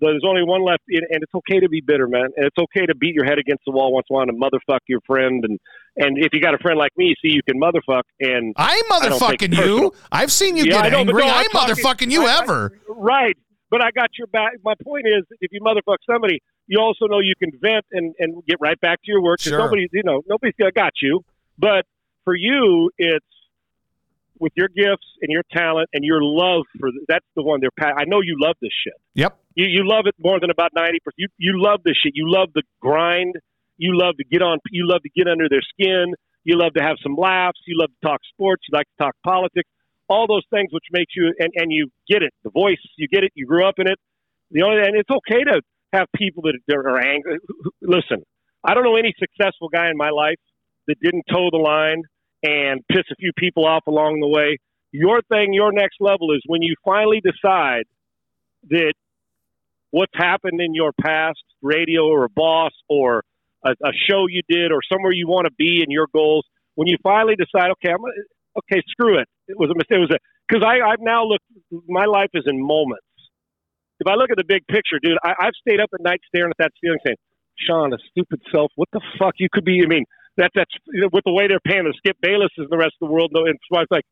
there's 0.00 0.22
only 0.26 0.42
one 0.44 0.64
left, 0.64 0.82
and 0.88 1.04
and 1.10 1.22
it's 1.22 1.34
okay 1.34 1.60
to 1.60 1.68
be 1.68 1.80
bitter, 1.80 2.06
man. 2.08 2.26
And 2.36 2.46
it's 2.46 2.56
okay 2.58 2.86
to 2.86 2.94
beat 2.94 3.14
your 3.14 3.24
head 3.24 3.38
against 3.38 3.64
the 3.66 3.72
wall 3.72 3.92
once 3.92 4.06
in 4.10 4.14
a 4.14 4.16
while 4.18 4.26
and 4.28 4.40
motherfuck 4.40 4.80
your 4.88 5.00
friend. 5.06 5.44
And 5.44 5.58
and 5.96 6.18
if 6.18 6.28
you 6.32 6.40
got 6.40 6.54
a 6.54 6.58
friend 6.58 6.78
like 6.78 6.92
me, 6.96 7.14
see 7.22 7.32
you 7.32 7.42
can 7.48 7.60
motherfuck. 7.60 8.02
And 8.20 8.54
I'm 8.56 8.82
I 8.90 9.00
motherfucking 9.00 9.52
it 9.58 9.66
you. 9.66 9.92
I've 10.12 10.32
seen 10.32 10.56
you 10.56 10.64
Yeah, 10.64 10.78
I 10.78 10.82
get 10.84 10.92
know, 10.92 10.98
angry. 11.00 11.22
no, 11.24 11.28
talking- 11.28 11.50
motherfucking 11.76 12.10
you 12.10 12.26
I- 12.26 12.30
I- 12.36 12.42
ever. 12.42 12.78
Right. 12.88 13.36
But 13.70 13.82
I 13.82 13.90
got 13.90 14.10
your 14.16 14.28
back. 14.28 14.52
My 14.64 14.72
point 14.82 15.06
is, 15.06 15.24
if 15.42 15.52
you 15.52 15.60
motherfuck 15.60 15.98
somebody, 16.10 16.40
you 16.68 16.80
also 16.80 17.04
know 17.06 17.18
you 17.18 17.34
can 17.38 17.50
vent 17.60 17.84
and, 17.92 18.14
and 18.18 18.42
get 18.46 18.56
right 18.60 18.80
back 18.80 18.98
to 19.04 19.10
your 19.12 19.22
work. 19.22 19.40
Sure. 19.40 19.58
Nobody's, 19.58 19.90
you 19.92 20.02
know, 20.04 20.22
nobody's 20.26 20.54
got 20.74 20.92
you. 21.02 21.20
But 21.58 21.84
for 22.24 22.34
you, 22.34 22.90
it's 22.96 23.26
with 24.40 24.52
your 24.56 24.68
gifts 24.68 25.06
and 25.22 25.30
your 25.30 25.42
talent 25.52 25.88
and 25.92 26.04
your 26.04 26.22
love 26.22 26.64
for 26.78 26.90
that's 27.06 27.26
the 27.36 27.42
one. 27.42 27.60
They're. 27.60 27.70
I 27.80 28.04
know 28.06 28.20
you 28.20 28.36
love 28.40 28.56
this 28.60 28.72
shit. 28.84 28.94
Yep. 29.14 29.38
You 29.54 29.66
you 29.66 29.82
love 29.84 30.06
it 30.06 30.14
more 30.18 30.40
than 30.40 30.50
about 30.50 30.70
ninety 30.74 30.98
percent. 31.00 31.16
You 31.18 31.28
you 31.38 31.62
love 31.62 31.80
this 31.84 31.94
shit. 32.02 32.12
You 32.14 32.30
love 32.30 32.48
the 32.54 32.62
grind. 32.80 33.34
You 33.76 33.96
love 33.96 34.16
to 34.16 34.24
get 34.24 34.42
on. 34.42 34.58
You 34.70 34.88
love 34.88 35.02
to 35.02 35.10
get 35.14 35.28
under 35.28 35.48
their 35.48 35.62
skin. 35.62 36.14
You 36.44 36.58
love 36.58 36.74
to 36.74 36.82
have 36.82 36.96
some 37.02 37.14
laughs. 37.14 37.60
You 37.66 37.76
love 37.78 37.90
to 37.90 38.06
talk 38.06 38.20
sports. 38.32 38.64
You 38.68 38.76
like 38.76 38.86
to 38.98 39.04
talk 39.04 39.14
politics. 39.24 39.68
All 40.08 40.26
those 40.26 40.44
things 40.50 40.72
which 40.72 40.86
makes 40.90 41.12
you 41.14 41.32
and 41.38 41.52
and 41.56 41.72
you 41.72 41.90
get 42.08 42.22
it. 42.22 42.32
The 42.44 42.50
voice. 42.50 42.80
You 42.96 43.08
get 43.08 43.24
it. 43.24 43.32
You 43.34 43.46
grew 43.46 43.66
up 43.66 43.74
in 43.78 43.86
it. 43.88 43.98
The 44.50 44.62
only 44.62 44.78
and 44.78 44.96
it's 44.96 45.10
okay 45.10 45.44
to 45.44 45.60
have 45.92 46.06
people 46.16 46.42
that 46.44 46.58
that 46.66 46.76
are 46.76 46.98
angry. 46.98 47.38
Listen, 47.82 48.24
I 48.64 48.74
don't 48.74 48.84
know 48.84 48.96
any 48.96 49.14
successful 49.18 49.68
guy 49.68 49.90
in 49.90 49.96
my 49.96 50.10
life 50.10 50.40
that 50.86 50.96
didn't 51.00 51.24
toe 51.30 51.48
the 51.50 51.58
line 51.58 52.02
and 52.42 52.80
piss 52.88 53.04
a 53.10 53.14
few 53.16 53.32
people 53.36 53.66
off 53.66 53.86
along 53.86 54.20
the 54.20 54.28
way. 54.28 54.58
Your 54.92 55.20
thing, 55.22 55.52
your 55.52 55.72
next 55.72 55.96
level 56.00 56.32
is 56.32 56.40
when 56.46 56.62
you 56.62 56.74
finally 56.84 57.20
decide 57.20 57.84
that 58.70 58.94
what's 59.90 60.12
happened 60.14 60.60
in 60.60 60.74
your 60.74 60.92
past, 61.00 61.42
radio 61.62 62.06
or 62.06 62.24
a 62.24 62.28
boss 62.30 62.72
or 62.88 63.22
a, 63.64 63.70
a 63.70 63.92
show 64.08 64.26
you 64.28 64.42
did 64.48 64.72
or 64.72 64.80
somewhere 64.90 65.12
you 65.12 65.26
want 65.26 65.46
to 65.46 65.52
be 65.58 65.82
in 65.82 65.90
your 65.90 66.06
goals, 66.12 66.44
when 66.74 66.88
you 66.88 66.96
finally 67.02 67.34
decide, 67.34 67.70
okay, 67.72 67.92
I'm 67.92 68.04
okay, 68.58 68.82
screw 68.88 69.18
it. 69.18 69.28
It 69.48 69.58
was 69.58 69.70
a 69.70 69.74
mistake. 69.74 69.96
It 69.96 70.06
was 70.08 70.10
a 70.12 70.18
because 70.48 70.64
I 70.64 70.80
I've 70.80 71.00
now 71.00 71.24
looked. 71.24 71.44
My 71.88 72.04
life 72.04 72.30
is 72.34 72.44
in 72.46 72.60
moments. 72.60 73.04
If 74.00 74.06
I 74.06 74.14
look 74.14 74.30
at 74.30 74.36
the 74.36 74.46
big 74.46 74.66
picture, 74.68 74.98
dude, 75.02 75.18
I, 75.24 75.34
I've 75.40 75.56
stayed 75.60 75.80
up 75.80 75.90
at 75.92 76.00
night 76.00 76.20
staring 76.28 76.50
at 76.50 76.56
that 76.58 76.70
ceiling, 76.80 76.98
saying, 77.04 77.16
"Sean, 77.58 77.92
a 77.92 77.98
stupid 78.10 78.40
self. 78.52 78.70
What 78.76 78.88
the 78.92 79.00
fuck? 79.18 79.34
You 79.38 79.48
could 79.52 79.64
be. 79.64 79.82
I 79.82 79.88
mean, 79.88 80.04
that 80.38 80.50
that's 80.54 80.70
you 80.86 81.02
know, 81.02 81.08
with 81.12 81.24
the 81.24 81.32
way 81.32 81.46
they're 81.46 81.60
paying 81.60 81.84
the 81.84 81.94
Skip 81.98 82.16
Bayless 82.22 82.50
and 82.56 82.70
the 82.70 82.78
rest 82.78 82.94
of 83.02 83.08
the 83.08 83.12
world. 83.12 83.30
And 83.34 83.58
so 83.68 83.76
I 83.76 83.80
was 83.80 83.90
like, 83.90 84.04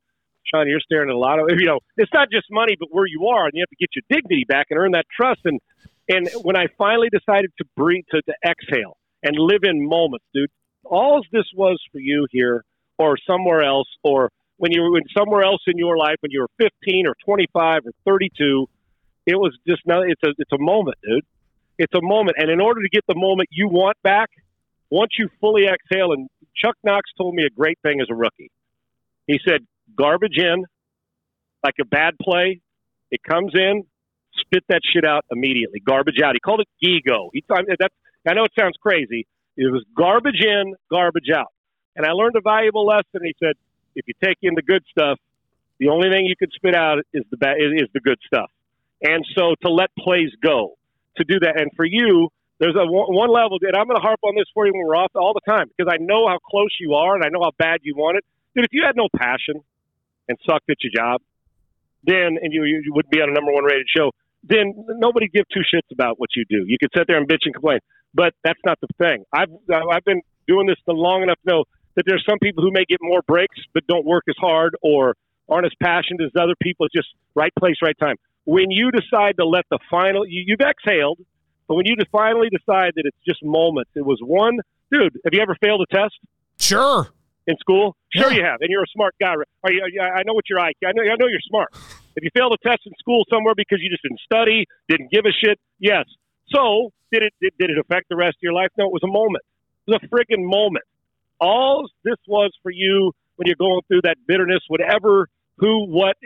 Sean, 0.45 0.69
you're 0.69 0.81
staring 0.81 1.09
at 1.09 1.15
a 1.15 1.19
lot 1.19 1.39
of 1.39 1.47
you 1.59 1.67
know. 1.67 1.81
It's 1.97 2.13
not 2.13 2.31
just 2.31 2.47
money, 2.51 2.77
but 2.79 2.89
where 2.91 3.07
you 3.07 3.27
are, 3.27 3.45
and 3.47 3.53
you 3.55 3.63
have 3.63 3.71
to 3.71 3.77
get 3.81 3.91
your 3.95 4.05
dignity 4.11 4.45
back 4.47 4.67
and 4.71 4.79
earn 4.79 4.93
that 4.93 5.07
trust. 5.15 5.41
And 5.45 5.61
and 6.09 6.29
when 6.43 6.57
I 6.57 6.67
finally 6.77 7.09
decided 7.11 7.51
to 7.59 7.65
breathe, 7.77 8.05
to, 8.11 8.23
to 8.23 8.35
exhale 8.45 8.97
and 9.23 9.35
live 9.39 9.63
in 9.65 9.87
moments, 9.89 10.27
dude, 10.35 10.51
all 10.85 11.23
this 11.33 11.47
was 11.55 11.81
for 11.91 11.99
you 11.99 12.27
here 12.31 12.65
or 12.99 13.17
somewhere 13.27 13.63
else, 13.63 13.89
or 14.05 14.31
when 14.57 14.73
you 14.73 14.83
were 14.83 14.99
in 14.99 15.05
somewhere 15.17 15.43
else 15.43 15.63
in 15.67 15.79
your 15.79 15.97
life 15.97 16.17
when 16.21 16.31
you 16.31 16.41
were 16.41 16.49
15 16.59 17.07
or 17.07 17.15
25 17.25 17.83
or 17.87 17.93
32, 18.05 18.67
it 19.27 19.35
was 19.37 19.57
just 19.67 19.83
no. 19.87 20.03
It's 20.03 20.23
a 20.25 20.31
it's 20.39 20.53
a 20.53 20.59
moment, 20.59 20.97
dude. 21.03 21.25
It's 21.79 21.95
a 21.95 22.03
moment, 22.03 22.37
and 22.39 22.51
in 22.51 22.61
order 22.61 22.81
to 22.83 22.89
get 22.89 23.05
the 23.07 23.17
moment 23.17 23.49
you 23.53 23.69
want 23.69 23.97
back, 24.03 24.31
once 24.91 25.13
you 25.19 25.29
fully 25.41 25.65
exhale, 25.67 26.13
and 26.13 26.29
Chuck 26.55 26.77
Knox 26.85 27.11
told 27.17 27.35
me 27.35 27.45
a 27.45 27.51
great 27.51 27.79
thing 27.83 28.01
as 28.01 28.09
a 28.11 28.15
rookie. 28.15 28.51
He 29.27 29.39
said, 29.47 29.67
"Garbage 29.97 30.39
in, 30.39 30.65
like 31.65 31.75
a 31.81 31.85
bad 31.85 32.15
play, 32.21 32.61
it 33.11 33.21
comes 33.23 33.53
in, 33.55 33.85
spit 34.39 34.65
that 34.69 34.81
shit 34.93 35.05
out 35.05 35.25
immediately. 35.31 35.81
Garbage 35.81 36.21
out." 36.23 36.35
He 36.35 36.41
called 36.41 36.61
it 36.61 36.69
gigo. 36.83 37.31
He 37.33 37.45
I 37.51 37.63
that's 37.79 37.95
I 38.29 38.35
know 38.35 38.45
it 38.45 38.53
sounds 38.59 38.77
crazy. 38.81 39.27
It 39.57 39.73
was 39.73 39.85
garbage 39.97 40.43
in, 40.43 40.75
garbage 40.91 41.31
out. 41.35 41.53
And 41.95 42.05
I 42.05 42.11
learned 42.11 42.37
a 42.37 42.41
valuable 42.41 42.85
lesson. 42.85 43.21
He 43.23 43.35
said, 43.43 43.55
if 43.95 44.07
you 44.07 44.15
take 44.23 44.37
in 44.43 44.55
the 44.55 44.63
good 44.63 44.85
stuff, 44.91 45.19
the 45.79 45.89
only 45.89 46.11
thing 46.11 46.27
you 46.27 46.37
can 46.37 46.51
spit 46.51 46.75
out 46.75 46.99
is 47.15 47.25
the 47.31 47.37
bad, 47.37 47.57
is 47.59 47.89
the 47.95 48.01
good 48.01 48.19
stuff. 48.27 48.51
And 49.03 49.25
so 49.37 49.55
to 49.63 49.73
let 49.73 49.91
plays 49.99 50.31
go, 50.43 50.77
to 51.17 51.25
do 51.25 51.41
that. 51.41 51.59
And 51.59 51.71
for 51.75 51.85
you, 51.85 52.29
there's 52.59 52.75
a 52.75 52.87
one 52.87 53.31
level, 53.31 53.59
and 53.61 53.77
I'm 53.77 53.87
going 53.87 54.01
to 54.01 54.03
harp 54.03 54.21
on 54.25 54.35
this 54.35 54.47
for 54.55 54.67
you 54.67 54.73
when 54.73 54.87
we're 54.87 54.97
off 54.97 55.13
all 55.15 55.35
the 55.35 55.45
time 55.45 55.69
because 55.77 55.93
I 55.93 55.99
know 56.01 56.27
how 56.27 56.39
close 56.39 56.73
you 56.81 56.95
are 56.95 57.15
and 57.15 57.25
I 57.25 57.29
know 57.29 57.41
how 57.43 57.53
bad 57.59 57.81
you 57.83 57.95
want 57.95 58.17
it. 58.17 58.25
Dude, 58.55 58.65
if 58.65 58.73
you 58.73 58.83
had 58.85 58.97
no 58.97 59.09
passion 59.15 59.61
and 60.29 60.39
sucked 60.49 60.71
at 60.71 60.77
your 60.83 60.93
job, 60.95 61.21
then 62.05 62.39
and 62.41 62.53
you 62.53 62.65
you 62.65 62.93
would 62.95 63.11
be 63.11 63.21
on 63.21 63.29
a 63.29 63.33
number 63.33 63.53
one 63.53 63.65
rated 63.65 63.87
show, 63.95 64.11
then 64.43 64.73
nobody 64.97 65.29
give 65.29 65.45
two 65.53 65.61
shits 65.61 65.93
about 65.93 66.19
what 66.19 66.31
you 66.35 66.45
do. 66.49 66.65
You 66.67 66.79
could 66.81 66.91
sit 66.97 67.07
there 67.07 67.19
and 67.19 67.29
bitch 67.29 67.45
and 67.45 67.55
complain, 67.55 67.81
but 68.15 68.33
that's 68.43 68.61
not 68.65 68.79
the 68.81 68.89
thing. 68.97 69.25
I've 69.33 69.51
I've 69.71 70.05
been 70.05 70.23
doing 70.49 70.67
this 70.67 70.77
long 70.87 71.23
enough 71.23 71.39
to 71.47 71.53
know 71.53 71.65
that 71.97 72.05
there's 72.07 72.25
some 72.29 72.39
people 72.39 72.63
who 72.63 72.71
may 72.71 72.85
get 72.89 72.99
more 73.03 73.21
breaks 73.27 73.59
but 73.75 73.87
don't 73.87 74.07
work 74.07 74.25
as 74.29 74.37
hard 74.39 74.77
or 74.83 75.15
aren't 75.49 75.67
as 75.67 75.73
passionate 75.83 76.23
as 76.25 76.31
other 76.41 76.55
people. 76.63 76.87
It's 76.87 76.95
just 76.95 77.09
right 77.35 77.53
place, 77.59 77.77
right 77.83 77.99
time. 77.99 78.17
When 78.45 78.71
you 78.71 78.91
decide 78.91 79.37
to 79.39 79.47
let 79.47 79.65
the 79.71 79.79
final, 79.91 80.27
you, 80.27 80.45
you've 80.47 80.61
exhaled, 80.61 81.19
but 81.69 81.75
when 81.75 81.87
you 81.87 81.97
just 81.97 82.11
finally 82.11 82.49
decide 82.51 82.93
that 82.97 83.03
it's 83.05 83.17
just 83.27 83.43
moments, 83.45 83.91
it 83.95 84.05
was 84.05 84.19
one 84.23 84.59
dude. 84.93 85.19
Have 85.25 85.33
you 85.35 85.41
ever 85.41 85.57
failed 85.63 85.81
a 85.83 85.95
test 85.95 86.15
Sure. 86.59 87.09
in 87.47 87.57
school? 87.59 87.97
Sure, 88.15 88.31
Yeah. 88.31 88.37
you 88.39 88.45
have, 88.45 88.61
and 88.61 88.71
you're 88.71 88.83
a 88.83 88.93
smart 88.93 89.15
guy. 89.21 89.35
Are 89.35 89.73
you? 89.73 89.83
I 90.01 90.23
know 90.25 90.35
what 90.35 90.49
your 90.49 90.59
IQ. 90.59 90.87
I 90.87 90.93
know. 90.93 91.03
I 91.03 91.17
know 91.19 91.27
you're 91.27 91.41
smart. 91.49 91.69
If 92.17 92.25
you 92.25 92.31
failed 92.35 92.53
a 92.55 92.69
test 92.69 92.81
in 92.87 92.93
school 92.99 93.25
somewhere 93.31 93.55
because 93.57 93.79
you 93.83 93.91
just 93.91 94.03
didn't 94.03 94.21
study, 94.21 94.65
didn't 94.89 95.11
give 95.11 95.25
a 95.27 95.33
shit, 95.33 95.59
yes. 95.79 96.07
So 96.49 96.93
did 97.13 97.23
it? 97.23 97.35
Did, 97.43 97.53
did 97.59 97.71
it 97.71 97.79
affect 97.79 98.09
the 98.09 98.17
rest 98.17 98.37
of 98.39 98.43
your 98.43 98.55
life? 98.55 98.71
No, 98.79 98.87
it 98.87 98.93
was 98.93 99.03
a 99.05 99.09
moment. 99.13 99.45
It 99.87 99.91
was 99.91 100.01
a 100.03 100.07
friggin' 100.09 100.43
moment. 100.45 100.85
All 101.41 101.89
this 102.05 102.17
was 102.27 102.51
for 102.63 102.71
you 102.73 103.13
when 103.37 103.47
you're 103.47 103.57
going 103.57 103.81
through 103.89 104.01
that 104.05 104.17
bitterness, 104.27 104.61
whatever, 104.69 105.29
who, 105.59 105.87
what, 105.87 106.17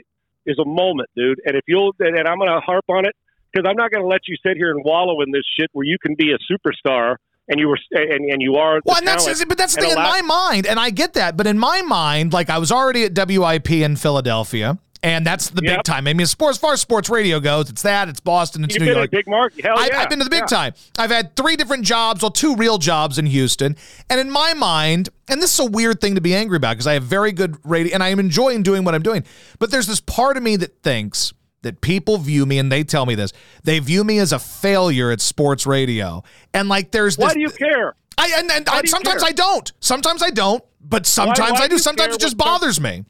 is 0.47 0.59
a 0.59 0.65
moment, 0.65 1.09
dude. 1.17 1.41
And 1.45 1.57
if 1.57 1.63
you'll, 1.67 1.93
and 1.99 2.17
and 2.17 2.29
I'm 2.29 2.39
going 2.39 2.49
to 2.51 2.61
harp 2.61 2.85
on 2.89 3.05
it 3.07 3.15
because 3.53 3.69
I'm 3.69 3.77
not 3.77 3.91
going 3.91 4.03
to 4.03 4.09
let 4.09 4.23
you 4.29 4.37
sit 4.45 4.57
here 4.57 4.71
and 4.71 4.85
wallow 4.85 5.21
in 5.23 5.31
this 5.31 5.43
shit 5.59 5.69
where 5.73 5.87
you 5.87 5.97
can 6.05 6.15
be 6.15 6.33
a 6.33 6.39
superstar 6.53 7.17
and 7.49 7.59
you 7.59 7.69
were, 7.69 7.79
and, 7.93 8.31
and 8.31 8.41
you 8.41 8.57
are. 8.57 8.77
the 8.77 8.83
Well, 8.85 8.99
and 8.99 9.07
that's 9.07 9.45
but 9.45 9.59
that's 9.59 9.75
the 9.75 9.83
thing 9.83 9.91
in 9.91 9.97
my 9.97 10.23
mind, 10.23 10.67
and 10.67 10.79
I 10.79 10.91
get 10.91 11.15
that. 11.15 11.37
But 11.37 11.47
in 11.47 11.59
my 11.59 11.83
mind, 11.83 12.33
like 12.33 12.49
I 12.49 12.59
was 12.59 12.71
already 12.71 13.05
at 13.05 13.13
WIP 13.17 13.71
in 13.73 13.97
Philadelphia, 13.97 14.79
and 15.03 15.27
that's 15.27 15.51
the 15.51 15.63
big 15.63 15.83
time. 15.83 16.07
I 16.07 16.13
mean, 16.13 16.21
as 16.21 16.35
far 16.35 16.51
as 16.51 16.59
far 16.59 16.75
as 16.75 16.81
sports 16.81 17.09
radio 17.11 17.41
goes, 17.41 17.71
it's 17.71 17.83
that, 17.83 18.09
it's 18.09 18.21
Boston, 18.21 18.63
it's 18.65 18.75
You've 18.75 18.85
New 18.85 18.93
York. 18.93 19.11
big 19.11 19.27
market. 19.27 19.65
Hell 19.65 19.77
I've, 19.79 19.91
yeah. 19.93 20.01
I've 20.01 20.11
been 20.11 20.19
to 20.19 20.25
the 20.25 20.31
big 20.31 20.43
Yeah. 20.43 20.47
time. 20.47 20.75
I've 20.99 21.11
had 21.11 21.35
three 21.37 21.57
different 21.57 21.85
jobs, 21.85 22.23
well, 22.23 22.31
two 22.31 22.55
real 22.55 22.79
jobs 22.79 23.19
in 23.19 23.27
Houston. 23.27 23.77
And 24.09 24.21
in 24.21 24.31
my 24.31 24.53
mind, 24.55 25.09
and 25.27 25.41
this 25.41 25.55
is 25.55 25.61
a 25.61 25.71
weird 25.71 26.01
thing 26.01 26.15
to 26.17 26.21
be 26.21 26.35
angry 26.35 26.59
about 26.59 26.73
because 26.73 26.87
I 26.87 26.93
have 26.95 27.03
very 27.05 27.33
good 27.33 27.57
radio 27.65 27.95
and 27.95 28.03
I 28.03 28.11
am 28.11 28.21
enjoying 28.21 28.63
doing 28.63 28.85
what 28.85 28.95
I'm 28.95 29.03
doing. 29.03 29.25
But 29.59 29.71
there's 29.71 29.87
this 29.87 30.01
part 30.01 30.37
of 30.37 30.43
me 30.43 30.57
that 30.57 30.83
thinks 30.83 31.33
that 31.63 31.81
people 31.81 32.19
view 32.19 32.47
me, 32.47 32.59
and 32.59 32.71
they 32.71 32.85
tell 32.85 33.07
me 33.07 33.15
this, 33.15 33.33
they 33.65 33.79
view 33.79 34.05
me 34.05 34.19
as 34.19 34.33
a 34.33 34.39
failure 34.39 35.11
at 35.11 35.21
sports 35.21 35.67
radio. 35.67 36.23
And 36.55 36.69
like 36.69 36.91
there's 36.91 37.17
this. 37.17 37.25
Why 37.25 37.35
do 37.35 37.41
you 37.41 37.51
care? 37.51 37.95
I, 38.17 38.33
and, 38.37 38.51
and 38.51 38.69
I, 38.69 38.83
sometimes 38.85 39.23
care? 39.23 39.31
I 39.31 39.33
don't. 39.33 39.73
Sometimes 39.81 40.23
I 40.23 40.31
don't. 40.31 40.63
But 40.83 41.07
sometimes 41.07 41.53
why 41.53 41.65
I 41.65 41.69
do 41.69 41.77
do. 41.77 41.79
Sometimes 41.79 42.15
it 42.15 42.21
just 42.21 42.37
bothers 42.37 42.81
me. 42.81 43.05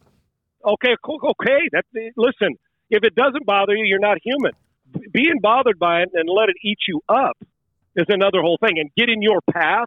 Okay, 0.64 0.96
cool. 1.04 1.18
Okay, 1.22 1.60
that's 1.72 1.88
listen. 2.16 2.56
If 2.90 3.04
it 3.04 3.14
doesn't 3.14 3.46
bother 3.46 3.74
you, 3.74 3.84
you're 3.86 4.00
not 4.00 4.18
human. 4.22 4.52
Being 5.12 5.38
bothered 5.40 5.78
by 5.78 6.02
it 6.02 6.10
and 6.14 6.28
let 6.28 6.48
it 6.48 6.56
eat 6.64 6.78
you 6.88 7.00
up 7.08 7.38
is 7.94 8.06
another 8.08 8.40
whole 8.42 8.58
thing. 8.60 8.78
And 8.78 8.90
get 8.96 9.08
in 9.08 9.22
your 9.22 9.40
path. 9.52 9.86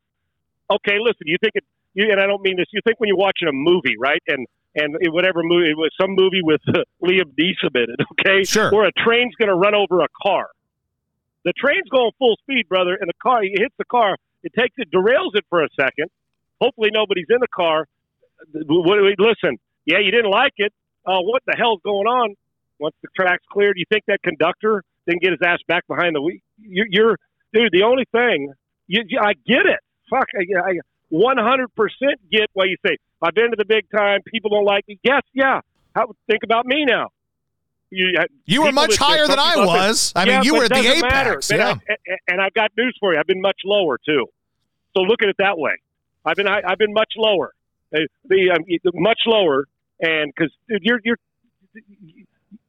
Okay, 0.71 0.97
listen. 0.99 1.23
You 1.25 1.37
think 1.41 1.51
it? 1.55 1.65
You, 1.93 2.09
and 2.11 2.21
I 2.21 2.25
don't 2.25 2.41
mean 2.41 2.55
this. 2.57 2.67
You 2.71 2.79
think 2.85 2.99
when 2.99 3.09
you're 3.09 3.17
watching 3.17 3.47
a 3.47 3.53
movie, 3.53 3.95
right? 3.99 4.21
And 4.27 4.47
and 4.75 4.95
whatever 5.13 5.41
movie 5.43 5.69
it 5.71 5.77
was, 5.77 5.91
some 5.99 6.11
movie 6.11 6.41
with 6.41 6.61
uh, 6.67 6.79
Liam 7.03 7.31
Neeson 7.39 7.75
in 7.75 7.87
it. 7.89 7.99
Okay, 8.11 8.43
Sure. 8.43 8.71
Where 8.71 8.87
a 8.87 8.91
train's 8.91 9.33
going 9.35 9.49
to 9.49 9.55
run 9.55 9.75
over 9.75 10.01
a 10.01 10.07
car. 10.21 10.47
The 11.45 11.53
train's 11.57 11.87
going 11.89 12.11
full 12.17 12.37
speed, 12.41 12.67
brother, 12.69 12.95
and 12.99 13.09
the 13.09 13.13
car 13.21 13.43
it 13.43 13.51
hits 13.59 13.75
the 13.77 13.85
car. 13.85 14.17
It 14.43 14.53
takes 14.57 14.75
it, 14.77 14.89
derails 14.91 15.31
it 15.35 15.45
for 15.49 15.63
a 15.63 15.67
second. 15.79 16.09
Hopefully, 16.61 16.89
nobody's 16.93 17.27
in 17.29 17.37
the 17.39 17.47
car. 17.53 17.87
What- 18.53 18.99
Listen, 19.19 19.57
yeah, 19.85 19.99
you 19.99 20.11
didn't 20.11 20.31
like 20.31 20.53
it. 20.57 20.73
Uh, 21.05 21.19
what 21.21 21.43
the 21.45 21.55
hell's 21.57 21.81
going 21.83 22.07
on? 22.07 22.35
once 22.79 22.95
the 23.01 23.07
track's 23.15 23.43
cleared, 23.49 23.77
you 23.77 23.85
think 23.89 24.03
that 24.07 24.21
conductor 24.23 24.83
didn't 25.07 25.21
get 25.21 25.31
his 25.31 25.39
ass 25.45 25.59
back 25.67 25.87
behind 25.87 26.15
the 26.15 26.21
wheel? 26.21 26.37
You're, 26.59 26.87
you're 26.89 27.17
dude. 27.53 27.71
The 27.71 27.83
only 27.83 28.03
thing, 28.11 28.51
you, 28.87 29.03
you, 29.07 29.19
I 29.21 29.33
get 29.47 29.65
it. 29.65 29.79
Fuck, 30.09 30.27
I, 30.35 30.43
I 30.69 30.79
100% 31.13 31.67
get 32.31 32.49
why 32.53 32.65
you 32.65 32.75
say 32.85 32.97
I've 33.23 33.33
been 33.33 33.51
to 33.51 33.55
the 33.57 33.65
big 33.65 33.85
time. 33.89 34.21
People 34.25 34.49
don't 34.51 34.65
like 34.65 34.87
me. 34.87 34.99
Yes, 35.03 35.21
yeah. 35.33 35.61
How 35.95 36.13
think 36.29 36.43
about 36.43 36.65
me 36.65 36.85
now? 36.85 37.09
You, 37.89 38.17
you 38.45 38.63
were 38.63 38.71
much 38.71 38.97
higher 38.97 39.27
than 39.27 39.37
I 39.37 39.55
was. 39.57 40.13
I 40.15 40.23
yeah, 40.23 40.37
mean, 40.37 40.43
you 40.45 40.55
were 40.55 40.63
at 40.63 40.71
the 40.71 40.97
apex. 40.97 41.51
Yeah. 41.51 41.77
I, 41.87 41.95
and 42.27 42.41
I've 42.41 42.53
got 42.53 42.71
news 42.75 42.97
for 42.99 43.13
you. 43.13 43.19
I've 43.19 43.27
been 43.27 43.41
much 43.41 43.59
lower 43.63 43.99
too. 44.03 44.25
So 44.95 45.03
look 45.03 45.21
at 45.21 45.29
it 45.29 45.35
that 45.37 45.57
way. 45.59 45.73
I've 46.25 46.35
been 46.35 46.47
I, 46.47 46.61
have 46.67 46.79
been 46.79 46.93
much 46.93 47.13
lower, 47.17 47.51
uh, 47.95 47.99
the 48.25 48.51
um, 48.51 48.63
much 48.95 49.19
lower, 49.27 49.67
and 49.99 50.33
because 50.35 50.51
you're 50.67 50.99
you're 51.03 51.17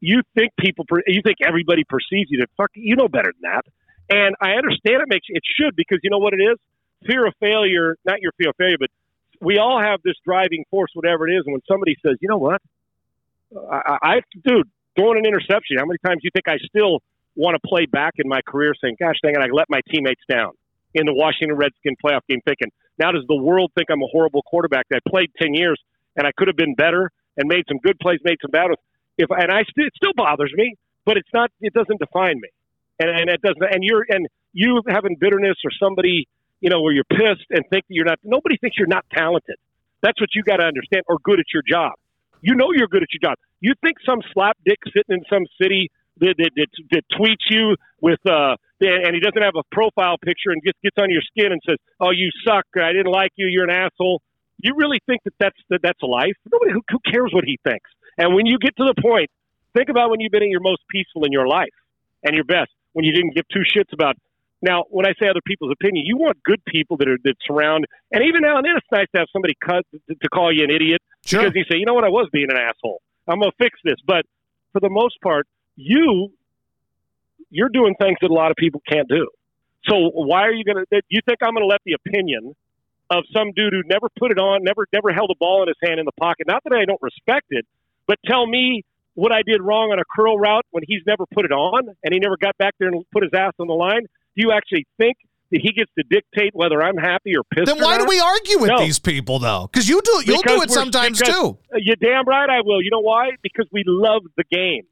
you 0.01 0.23
think 0.35 0.53
people 0.59 0.85
you 1.07 1.23
think 1.25 1.39
everybody 1.47 1.85
perceives 1.89 2.31
you 2.31 2.41
to 2.41 2.47
fuck 2.57 2.71
you 2.75 2.97
know 2.97 3.09
better 3.09 3.33
than 3.41 3.51
that, 3.51 3.65
and 4.11 4.35
I 4.41 4.53
understand 4.53 5.03
it 5.03 5.09
makes 5.09 5.27
it 5.29 5.43
should 5.57 5.77
because 5.77 6.01
you 6.03 6.11
know 6.11 6.19
what 6.19 6.35
it 6.35 6.43
is 6.43 6.59
fear 7.07 7.27
of 7.27 7.35
failure, 7.41 7.97
not 8.05 8.21
your 8.21 8.33
fear 8.39 8.51
of 8.51 8.57
failure, 8.57 8.77
but 8.79 8.91
we 9.45 9.59
all 9.59 9.80
have 9.80 10.01
this 10.03 10.14
driving 10.24 10.64
force, 10.70 10.90
whatever 10.95 11.28
it 11.28 11.34
is. 11.34 11.42
And 11.47 11.53
when 11.53 11.62
somebody 11.68 11.97
says, 12.05 12.16
you 12.20 12.28
know 12.28 12.38
what, 12.38 12.62
I, 13.70 13.99
I 14.03 14.14
dude, 14.45 14.68
throwing 14.97 15.18
an 15.18 15.26
interception, 15.26 15.78
how 15.78 15.86
many 15.86 15.99
times 16.05 16.22
do 16.22 16.26
you 16.26 16.30
think 16.32 16.49
I 16.49 16.59
still 16.66 17.01
want 17.36 17.61
to 17.61 17.68
play 17.68 17.86
back 17.86 18.14
in 18.18 18.28
my 18.28 18.40
career 18.47 18.74
saying, 18.80 18.97
gosh 18.99 19.16
dang 19.22 19.34
it, 19.34 19.40
I 19.40 19.53
let 19.53 19.66
my 19.68 19.80
teammates 19.90 20.22
down 20.30 20.53
in 20.95 21.07
the 21.07 21.12
Washington 21.12 21.57
Redskin 21.57 21.97
playoff 22.03 22.20
game 22.28 22.40
thinking, 22.45 22.70
now 22.99 23.11
does 23.11 23.24
the 23.28 23.36
world 23.36 23.72
think 23.76 23.90
I'm 23.90 24.03
a 24.03 24.07
horrible 24.07 24.42
quarterback 24.42 24.86
that 24.90 25.01
played 25.07 25.30
10 25.40 25.55
years 25.55 25.80
and 26.16 26.26
I 26.26 26.30
could 26.36 26.49
have 26.49 26.57
been 26.57 26.74
better 26.74 27.11
and 27.36 27.49
made 27.49 27.64
some 27.68 27.78
good 27.78 27.99
plays, 27.99 28.20
made 28.22 28.38
some 28.40 28.53
bad 28.53 28.66
ones. 28.66 28.78
If, 29.18 29.30
and 29.30 29.51
I 29.51 29.62
st- 29.62 29.86
it 29.86 29.92
still 29.97 30.12
bothers 30.16 30.53
me, 30.55 30.76
but 31.05 31.16
it's 31.16 31.28
not, 31.34 31.51
it 31.61 31.74
doesn't 31.74 31.99
define 31.99 32.40
me. 32.40 32.49
And, 33.01 33.11
and 33.11 33.28
it 33.28 33.42
doesn't, 33.42 33.62
and 33.62 33.82
you're, 33.82 34.07
and 34.09 34.28
you 34.53 34.80
having 34.88 35.16
bitterness 35.18 35.57
or 35.64 35.70
somebody, 35.82 36.28
you 36.65 36.71
know, 36.71 36.81
where 36.81 36.95
you're 36.95 37.05
pissed 37.05 37.45
and 37.51 37.61
think 37.69 37.85
that 37.85 37.93
you're 37.93 38.09
not, 38.09 38.19
nobody 38.25 38.57
thinks 38.57 38.79
you're 38.79 38.89
not 38.89 39.05
talented. 39.12 39.57
That's 40.01 40.19
what 40.19 40.31
you 40.35 40.43
got 40.43 40.65
to 40.65 40.65
understand 40.65 41.03
or 41.09 41.19
good 41.23 41.39
at 41.39 41.45
your 41.53 41.62
job. 41.62 41.93
You 42.41 42.55
know 42.55 42.73
you're 42.73 42.89
good 42.89 43.03
at 43.03 43.12
your 43.12 43.21
job. 43.21 43.37
You 43.61 43.75
think 43.85 43.99
some 44.01 44.21
slapdick 44.35 44.81
sitting 44.89 45.21
in 45.21 45.25
some 45.29 45.45
city 45.61 45.91
that, 46.25 46.37
that, 46.39 46.53
that, 46.57 46.69
that 46.93 47.03
tweets 47.12 47.45
you 47.51 47.77
with, 48.01 48.21
uh, 48.25 48.57
and 48.81 49.12
he 49.12 49.21
doesn't 49.21 49.43
have 49.43 49.57
a 49.61 49.62
profile 49.73 50.17
picture 50.17 50.57
and 50.57 50.62
just 50.65 50.81
gets 50.83 50.97
on 50.97 51.11
your 51.11 51.21
skin 51.21 51.53
and 51.53 51.61
says, 51.69 51.77
"Oh, 52.01 52.11
you 52.11 52.29
suck. 52.47 52.65
I 52.77 52.93
didn't 52.93 53.12
like 53.12 53.33
you. 53.37 53.47
You're 53.47 53.65
an 53.65 53.71
asshole." 53.71 54.21
You 54.61 54.75
really 54.77 55.01
think 55.07 55.23
that 55.25 55.35
that's 55.39 55.57
that 55.71 55.81
that's 55.83 56.01
life? 56.03 56.37
Nobody 56.51 56.73
who, 56.73 56.83
who 56.89 56.99
cares 57.11 57.31
what 57.33 57.45
he 57.45 57.59
thinks. 57.65 57.91
And 58.19 58.35
when 58.35 58.47
you 58.47 58.59
get 58.59 58.77
to 58.77 58.85
the 58.85 59.01
point, 59.01 59.31
think 59.75 59.89
about 59.89 60.11
when 60.11 60.21
you've 60.21 60.33
been 60.33 60.43
at 60.43 60.51
your 60.51 60.61
most 60.61 60.83
peaceful 60.91 61.25
in 61.25 61.33
your 61.33 61.49
life 61.49 61.75
and 62.23 62.35
your 62.35 62.45
best 62.45 62.71
when 62.93 63.05
you 63.05 63.12
didn't 63.12 63.35
give 63.35 63.45
two 63.49 63.65
shits 63.65 63.93
about. 63.93 64.17
Now, 64.65 64.85
when 64.89 65.05
I 65.05 65.12
say 65.21 65.29
other 65.29 65.45
people's 65.47 65.73
opinion, 65.73 66.07
you 66.07 66.17
want 66.17 66.43
good 66.43 66.65
people 66.65 66.97
that 66.97 67.09
are 67.09 67.19
that 67.25 67.35
surround. 67.47 67.85
And 68.11 68.25
even 68.25 68.41
now 68.41 68.57
and 68.57 68.65
then, 68.65 68.77
it's 68.77 68.87
nice 68.91 69.07
to 69.15 69.21
have 69.21 69.29
somebody 69.31 69.55
cut 69.61 69.85
to, 69.93 70.29
call 70.33 70.51
you 70.51 70.65
an 70.65 70.71
idiot 70.71 71.03
sure. 71.25 71.41
because 71.41 71.55
you 71.55 71.65
say, 71.71 71.77
"You 71.77 71.85
know 71.85 71.93
what? 71.93 72.05
I 72.05 72.09
was 72.09 72.29
being 72.33 72.51
an 72.51 72.57
asshole. 72.57 73.03
I'm 73.29 73.41
gonna 73.41 73.53
fix 73.59 73.79
this." 73.85 73.97
But 74.07 74.25
for 74.73 74.81
the 74.81 74.89
most 74.89 75.21
part, 75.21 75.47
you 75.77 76.33
you're 77.51 77.69
doing 77.69 77.95
things 78.01 78.17
that 78.23 78.31
a 78.31 78.35
lot 78.35 78.51
of 78.51 78.57
people 78.57 78.81
can't 78.89 79.09
do. 79.09 79.29
So 79.87 80.11
why 80.11 80.47
are 80.47 80.53
you 80.53 80.65
going 80.65 80.85
to? 80.85 81.03
You 81.09 81.21
think 81.27 81.39
I'm 81.43 81.53
going 81.53 81.62
to 81.62 81.69
let 81.69 81.81
the 81.85 81.93
opinion 81.93 82.57
of 83.11 83.25
some 83.37 83.53
dude 83.55 83.73
who 83.73 83.83
never 83.85 84.09
put 84.19 84.33
it 84.33 84.39
on, 84.39 84.65
never 84.65 84.87
never 84.93 85.12
held 85.12 85.31
a 85.31 85.37
ball 85.39 85.62
in 85.62 85.69
his 85.69 85.77
hand 85.85 86.01
in 86.01 86.07
the 86.07 86.17
pocket? 86.19 86.47
Not 86.47 86.65
that 86.65 86.73
I 86.73 86.87
don't 86.87 87.03
respect 87.03 87.47
it, 87.51 87.67
but 88.07 88.19
tell 88.25 88.47
me 88.47 88.83
what 89.15 89.31
I 89.31 89.43
did 89.47 89.61
wrong 89.61 89.93
on 89.93 89.99
a 89.99 90.05
curl 90.17 90.39
route 90.39 90.65
when 90.71 90.83
he's 90.87 91.03
never 91.07 91.25
put 91.33 91.45
it 91.45 91.53
on 91.53 91.89
and 92.03 92.15
he 92.15 92.19
never 92.19 92.37
got 92.37 92.57
back 92.59 92.75
there 92.79 92.89
and 92.89 93.05
put 93.12 93.23
his 93.23 93.33
ass 93.35 93.53
on 93.59 93.67
the 93.67 93.75
line. 93.75 94.07
Do 94.37 94.47
you 94.47 94.53
actually 94.53 94.87
think 94.99 95.16
that 95.51 95.61
he 95.61 95.72
gets 95.72 95.91
to 95.99 96.05
dictate 96.09 96.51
whether 96.55 96.82
I'm 96.82 96.97
happy 96.97 97.37
or 97.37 97.43
pissed? 97.45 97.66
Then 97.66 97.82
why 97.82 97.99
do 97.99 98.07
we 98.07 98.20
argue 98.20 98.59
with 98.59 98.70
no. 98.70 98.78
these 98.78 98.99
people 98.99 99.39
though? 99.39 99.68
Because 99.70 99.89
you 99.89 100.01
do, 100.03 100.22
you'll 100.24 100.43
because 100.43 100.59
do 100.59 100.62
it 100.62 100.70
sometimes 100.70 101.20
too. 101.20 101.59
Uh, 101.72 101.78
you're 101.78 101.97
damn 101.97 102.26
right 102.26 102.49
I 102.49 102.61
will. 102.62 102.82
You 102.82 102.91
know 102.91 103.01
why? 103.01 103.30
Because 103.43 103.66
we 103.72 103.85
love 103.87 104.22
the 104.37 104.45
game. 104.51 104.82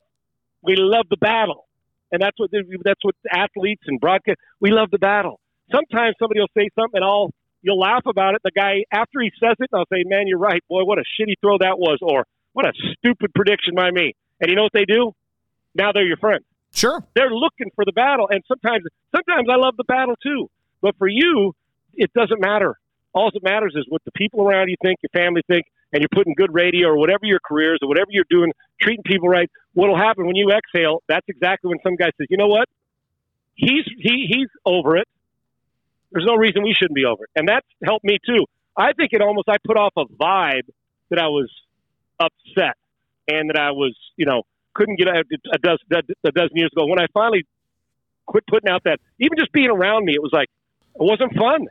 We 0.63 0.77
love 0.77 1.07
the 1.11 1.17
battle 1.17 1.67
and 2.13 2.21
that's 2.21 2.39
what 2.39 2.51
that's 2.85 3.01
what 3.03 3.17
athletes 3.33 3.83
and 3.87 3.99
broadcast 3.99 4.39
we 4.61 4.71
love 4.71 4.91
the 4.93 4.99
battle. 4.99 5.41
Sometimes 5.73 6.15
somebody 6.19 6.41
will 6.41 6.53
say 6.57 6.69
something, 6.79 7.01
and 7.01 7.05
I'll 7.05 7.31
you'll 7.63 7.81
laugh 7.81 8.03
about 8.07 8.35
it. 8.35 8.43
The 8.45 8.53
guy 8.55 8.85
after 8.93 9.21
he 9.21 9.33
says 9.41 9.57
it, 9.59 9.71
I'll 9.73 9.89
say, 9.91 10.05
"Man, 10.05 10.29
you're 10.29 10.39
right, 10.39 10.63
boy. 10.69 10.85
What 10.85 10.99
a 10.99 11.05
shitty 11.19 11.35
throw 11.41 11.59
that 11.59 11.79
was," 11.79 11.99
or 12.03 12.27
"What 12.53 12.67
a 12.67 12.73
stupid 12.99 13.33
prediction 13.35 13.75
by 13.75 13.91
me." 13.91 14.13
And 14.41 14.51
you 14.51 14.57
know 14.57 14.63
what 14.63 14.75
they 14.75 14.85
do? 14.85 15.13
Now 15.75 15.93
they're 15.93 16.07
your 16.07 16.19
friend. 16.19 16.45
Sure, 16.75 17.05
they're 17.15 17.31
looking 17.31 17.71
for 17.75 17.85
the 17.85 17.93
battle, 17.93 18.29
and 18.31 18.43
sometimes 18.49 18.85
sometimes 19.15 19.49
I 19.51 19.57
love 19.57 19.77
the 19.77 19.85
battle 19.85 20.15
too. 20.23 20.49
But 20.81 20.97
for 20.99 21.09
you, 21.09 21.55
it 21.95 22.13
doesn't 22.13 22.41
matter. 22.41 22.79
All 23.15 23.31
that 23.33 23.43
matters 23.43 23.75
is 23.77 23.85
what 23.89 24.03
the 24.05 24.13
people 24.13 24.43
around 24.43 24.69
you 24.69 24.77
think, 24.83 24.99
your 25.03 25.11
family 25.11 25.43
think, 25.47 25.67
and 25.93 26.01
you're 26.01 26.09
putting 26.13 26.35
good 26.35 26.53
radio 26.53 26.89
or 26.89 26.97
whatever 26.97 27.25
your 27.25 27.41
career 27.41 27.75
is 27.75 27.81
or 27.83 27.89
whatever 27.89 28.09
you're 28.11 28.25
doing, 28.31 28.53
treating 28.81 29.03
people 29.05 29.29
right. 29.29 29.51
What'll 29.75 29.97
happen 29.97 30.27
when 30.27 30.37
you 30.37 30.51
exhale? 30.51 31.03
That's 31.09 31.27
exactly 31.29 31.69
when 31.69 31.79
some 31.83 31.97
guy 31.97 32.11
says, 32.17 32.27
"You 32.31 32.39
know 32.39 32.49
what? 32.49 32.69
He's 33.55 33.85
he 33.99 34.27
he's 34.29 34.49
over 34.65 34.97
it. 34.97 35.07
There's 36.11 36.27
no 36.27 36.37
reason 36.37 36.63
we 36.63 36.75
shouldn't 36.75 36.97
be 36.97 37.05
over 37.05 37.25
it." 37.25 37.31
And 37.37 37.49
that's 37.49 37.67
helped 37.85 38.05
me 38.05 38.19
too. 38.25 38.47
I 38.77 38.93
think 38.95 39.13
it 39.13 39.21
almost 39.21 39.49
I 39.49 39.57
put 39.65 39.77
off 39.77 39.93
a 39.97 40.07
vibe 40.07 40.69
that 41.11 41.19
I 41.19 41.29
was 41.29 41.51
upset 42.19 42.77
and 43.29 43.51
that 43.51 43.59
I 43.59 43.73
was, 43.73 43.95
you 44.17 44.25
know, 44.25 44.45
couldn't 44.75 44.97
get 44.97 45.09
a, 45.09 45.25
a 45.53 45.59
dozen 45.59 45.87
a 46.25 46.33
dozen 46.33 46.57
years 46.57 46.71
ago 46.75 46.87
when 46.87 47.01
I 47.01 47.07
finally 47.13 47.45
quit 48.27 48.45
putting 48.47 48.71
out 48.71 48.83
that 48.85 48.99
even 49.19 49.39
just 49.39 49.53
being 49.53 49.71
around 49.71 50.05
me, 50.05 50.15
it 50.15 50.23
was 50.23 50.33
like 50.33 50.49
it 50.95 51.03
wasn't 51.03 51.35
fun. 51.37 51.67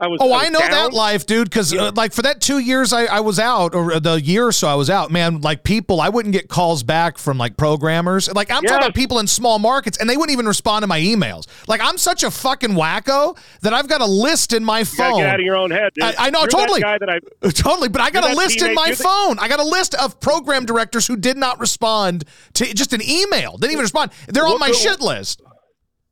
I 0.00 0.08
was. 0.08 0.18
Oh, 0.20 0.32
I, 0.32 0.38
was 0.38 0.46
I 0.46 0.48
know 0.48 0.58
down. 0.58 0.70
that 0.70 0.92
life, 0.92 1.24
dude. 1.24 1.48
Because 1.48 1.72
yeah. 1.72 1.84
uh, 1.84 1.92
like 1.94 2.12
for 2.12 2.22
that 2.22 2.40
two 2.40 2.58
years 2.58 2.92
I, 2.92 3.04
I 3.04 3.20
was 3.20 3.38
out, 3.38 3.76
or 3.76 4.00
the 4.00 4.20
year 4.20 4.48
or 4.48 4.52
so 4.52 4.66
I 4.66 4.74
was 4.74 4.90
out, 4.90 5.12
man. 5.12 5.40
Like 5.40 5.62
people, 5.62 6.00
I 6.00 6.08
wouldn't 6.08 6.32
get 6.32 6.48
calls 6.48 6.82
back 6.82 7.16
from 7.16 7.38
like 7.38 7.56
programmers. 7.56 8.32
Like 8.32 8.50
I'm 8.50 8.64
yes. 8.64 8.72
talking 8.72 8.86
about 8.86 8.94
people 8.96 9.20
in 9.20 9.28
small 9.28 9.60
markets, 9.60 9.98
and 9.98 10.10
they 10.10 10.16
wouldn't 10.16 10.32
even 10.32 10.46
respond 10.46 10.82
to 10.82 10.88
my 10.88 11.00
emails. 11.00 11.46
Like 11.68 11.80
I'm 11.80 11.96
such 11.96 12.24
a 12.24 12.30
fucking 12.30 12.70
wacko 12.70 13.38
that 13.60 13.72
I've 13.72 13.86
got 13.86 14.00
a 14.00 14.06
list 14.06 14.52
in 14.52 14.64
my 14.64 14.82
phone. 14.82 15.18
get 15.18 15.28
out 15.28 15.40
of 15.40 15.46
your 15.46 15.56
own 15.56 15.70
head. 15.70 15.92
I, 16.02 16.14
I 16.18 16.30
know 16.30 16.40
you're 16.40 16.48
totally. 16.48 16.80
guy 16.80 16.98
that 16.98 17.08
I, 17.08 17.20
totally, 17.50 17.88
but 17.88 18.00
I 18.00 18.10
got 18.10 18.28
a 18.28 18.34
list 18.34 18.62
in 18.62 18.74
my 18.74 18.94
phone. 18.94 19.38
I 19.38 19.46
got 19.46 19.60
a 19.60 19.64
list 19.64 19.94
of 19.94 20.18
program 20.18 20.66
directors 20.66 21.06
who 21.06 21.16
did 21.16 21.36
not 21.36 21.60
respond 21.60 22.24
to 22.54 22.64
just 22.74 22.92
an 22.92 23.00
email. 23.00 23.56
Didn't 23.58 23.72
even 23.72 23.82
respond. 23.82 24.10
They're 24.26 24.46
on 24.46 24.58
my 24.58 24.72
shit 24.72 25.00
list. 25.00 25.40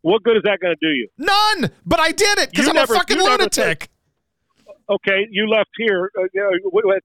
What 0.02 0.22
good 0.22 0.36
is 0.36 0.42
that 0.44 0.58
going 0.60 0.74
to 0.78 0.86
do 0.86 0.92
you? 0.92 1.08
None. 1.16 1.70
But 1.86 2.00
I 2.00 2.12
did 2.12 2.38
it 2.38 2.50
because 2.50 2.68
I'm 2.68 2.74
never, 2.74 2.94
a 2.94 2.98
fucking 2.98 3.18
lunatic 3.18 3.88
okay, 4.88 5.26
you 5.30 5.48
left 5.48 5.70
here. 5.76 6.10
Uh, 6.18 6.26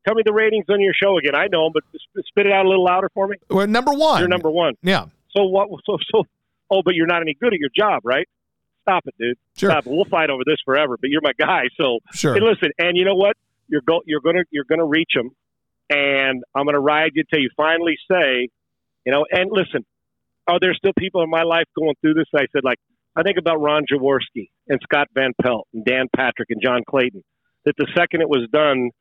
tell 0.06 0.16
me 0.16 0.24
the 0.26 0.34
ratings 0.34 0.66
on 0.70 0.82
your 0.82 0.94
show 0.94 1.18
again. 1.18 1.36
I 1.36 1.48
know 1.48 1.66
them, 1.66 1.74
but 1.74 1.84
spit 2.26 2.46
it 2.46 2.52
out 2.52 2.66
a 2.66 2.70
little 2.70 2.84
louder 2.84 3.10
for 3.14 3.28
me. 3.28 3.38
Number 3.50 3.94
one. 3.94 4.20
You're 4.20 4.28
number 4.28 4.52
one. 4.52 4.76
Yeah. 4.82 5.06
So 5.32 5.46
what? 5.46 5.70
So 5.86 5.98
so. 6.12 6.24
Oh, 6.70 6.82
but 6.84 6.96
you're 6.96 7.08
not 7.08 7.22
any 7.22 7.34
good 7.34 7.54
at 7.54 7.60
your 7.60 7.70
job, 7.74 8.02
right? 8.04 8.28
Stop 8.82 9.08
it, 9.08 9.16
dude. 9.18 9.38
Sure. 9.56 9.70
Stop 9.70 9.86
it. 9.86 9.90
We'll 9.90 10.06
fight 10.06 10.30
over 10.30 10.44
this 10.46 10.58
forever. 10.66 10.98
But 11.00 11.10
you're 11.10 11.22
my 11.22 11.32
guy, 11.40 11.64
so 11.80 12.00
sure. 12.14 12.40
Listen, 12.40 12.72
and 12.78 12.98
you 12.98 13.06
know 13.06 13.16
what? 13.16 13.38
You're 13.68 13.82
go. 13.82 14.02
You're 14.06 14.22
gonna. 14.22 14.44
You're 14.52 14.66
gonna 14.68 14.86
reach 14.86 15.12
them, 15.14 15.32
and 15.90 16.44
I'm 16.56 16.66
gonna 16.66 16.80
ride 16.80 17.12
you 17.16 17.24
till 17.30 17.40
you 17.40 17.50
finally 17.56 17.98
say, 18.12 18.50
you 19.06 19.12
know. 19.12 19.26
And 19.32 19.50
listen, 19.52 19.86
are 20.48 20.60
there 20.60 20.74
still 20.74 20.94
people 20.98 21.22
in 21.24 21.30
my 21.30 21.44
life 21.44 21.66
going 21.78 21.96
through 22.02 22.16
this? 22.16 22.26
I 22.36 22.46
said, 22.52 22.64
like, 22.64 22.78
I 23.16 23.24
think 23.24 23.38
about 23.38 23.60
Ron 23.62 23.84
Jaworski 23.92 24.50
and 24.68 24.80
Scott 24.84 25.08
Van 25.14 25.32
Pelt 25.42 25.68
and 25.74 25.84
Dan 25.84 26.06
Patrick 26.16 26.50
and 26.50 26.62
John 26.64 26.82
Clayton 26.88 27.24
that 27.66 27.74
the 27.78 27.88
second 27.98 28.22
it 28.22 28.30
was 28.30 28.48
done, 28.54 28.92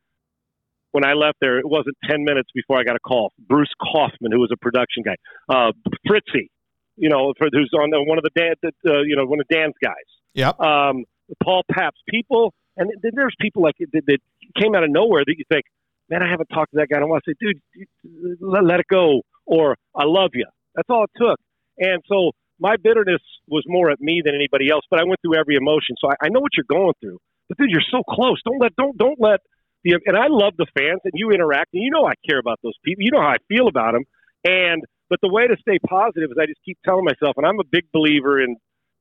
when 0.93 1.05
I 1.05 1.13
left 1.13 1.37
there, 1.41 1.59
it 1.59 1.69
wasn't 1.69 1.97
10 2.09 2.25
minutes 2.25 2.51
before 2.55 2.79
I 2.79 2.83
got 2.83 2.97
a 2.97 3.01
call. 3.01 3.33
Bruce 3.39 3.73
Kaufman, 3.81 4.33
who 4.33 4.41
was 4.41 4.51
a 4.53 4.57
production 4.57 5.05
guy, 5.05 5.15
uh, 5.49 5.73
Fritzy, 6.07 6.51
you 6.97 7.09
know, 7.09 7.33
for, 7.39 7.49
who's 7.53 7.71
on 7.79 7.91
the, 7.91 8.03
one 8.03 8.19
of 8.19 8.25
the 8.25 8.31
Dan, 8.35 8.55
uh, 8.65 9.03
you 9.03 9.15
know, 9.15 9.27
one 9.27 9.39
of 9.39 9.47
Dan's 9.49 9.75
guys. 9.83 10.09
Yep. 10.35 10.59
Um, 10.59 11.05
Paul 11.43 11.63
Pabst, 11.71 12.01
people, 12.09 12.55
and 12.77 12.91
then 13.03 13.13
there's 13.15 13.35
people 13.41 13.63
like 13.63 13.75
that, 13.79 14.03
that 14.07 14.19
came 14.61 14.75
out 14.75 14.85
of 14.85 14.91
nowhere 14.91 15.23
that 15.27 15.35
you 15.37 15.45
think, 15.53 15.65
man, 16.09 16.23
I 16.23 16.31
haven't 16.31 16.49
talked 16.49 16.73
to 16.73 16.79
that 16.79 16.89
guy. 16.89 16.99
I 16.99 17.05
want 17.05 17.23
to 17.25 17.33
say, 17.33 17.37
dude, 17.39 18.39
let, 18.41 18.65
let 18.65 18.81
it 18.81 18.87
go, 18.91 19.23
or 19.45 19.77
I 19.95 20.05
love 20.05 20.31
you. 20.35 20.47
That's 20.77 20.89
all 20.89 21.05
it 21.05 21.11
took. 21.17 21.41
And 21.79 22.03
so 22.07 22.33
my 22.61 22.77
bitterness 22.77 23.21
was 23.49 23.65
more 23.67 23.91
at 23.91 24.01
me 24.01 24.23
than 24.25 24.35
anybody 24.35 24.71
else, 24.71 24.85
but 24.91 25.01
I 25.01 25.05
went 25.05 25.21
through 25.21 25.37
every 25.39 25.57
emotion. 25.57 25.97
So 26.01 26.09
I, 26.09 26.27
I 26.27 26.29
know 26.29 26.41
what 26.41 26.53
you're 26.57 26.69
going 26.69 26.95
through. 27.01 27.19
But 27.49 27.59
dude, 27.59 27.71
you're 27.71 27.91
so 27.91 28.03
close. 28.09 28.41
Don't 28.45 28.61
let 28.61 28.75
don't 28.77 28.97
don't 28.97 29.21
let 29.21 29.41
the 29.85 29.99
and 30.07 30.17
I 30.17 30.27
love 30.29 30.55
the 30.57 30.67
fans 30.77 31.01
and 31.05 31.13
you 31.15 31.31
interact 31.31 31.75
and 31.75 31.83
you 31.83 31.91
know 31.91 32.07
I 32.07 32.15
care 32.29 32.39
about 32.39 32.59
those 32.63 32.75
people. 32.85 33.03
You 33.05 33.13
know 33.13 33.21
how 33.21 33.35
I 33.35 33.43
feel 33.49 33.69
about 33.69 33.93
them. 33.93 34.05
And 34.45 34.83
but 35.09 35.21
the 35.23 35.29
way 35.29 35.47
to 35.47 35.57
stay 35.61 35.79
positive 35.79 36.31
is 36.31 36.37
I 36.41 36.47
just 36.47 36.61
keep 36.65 36.79
telling 36.85 37.05
myself, 37.05 37.37
and 37.37 37.47
I'm 37.47 37.61
a 37.61 37.69
big 37.71 37.85
believer 37.93 38.41
in 38.41 38.57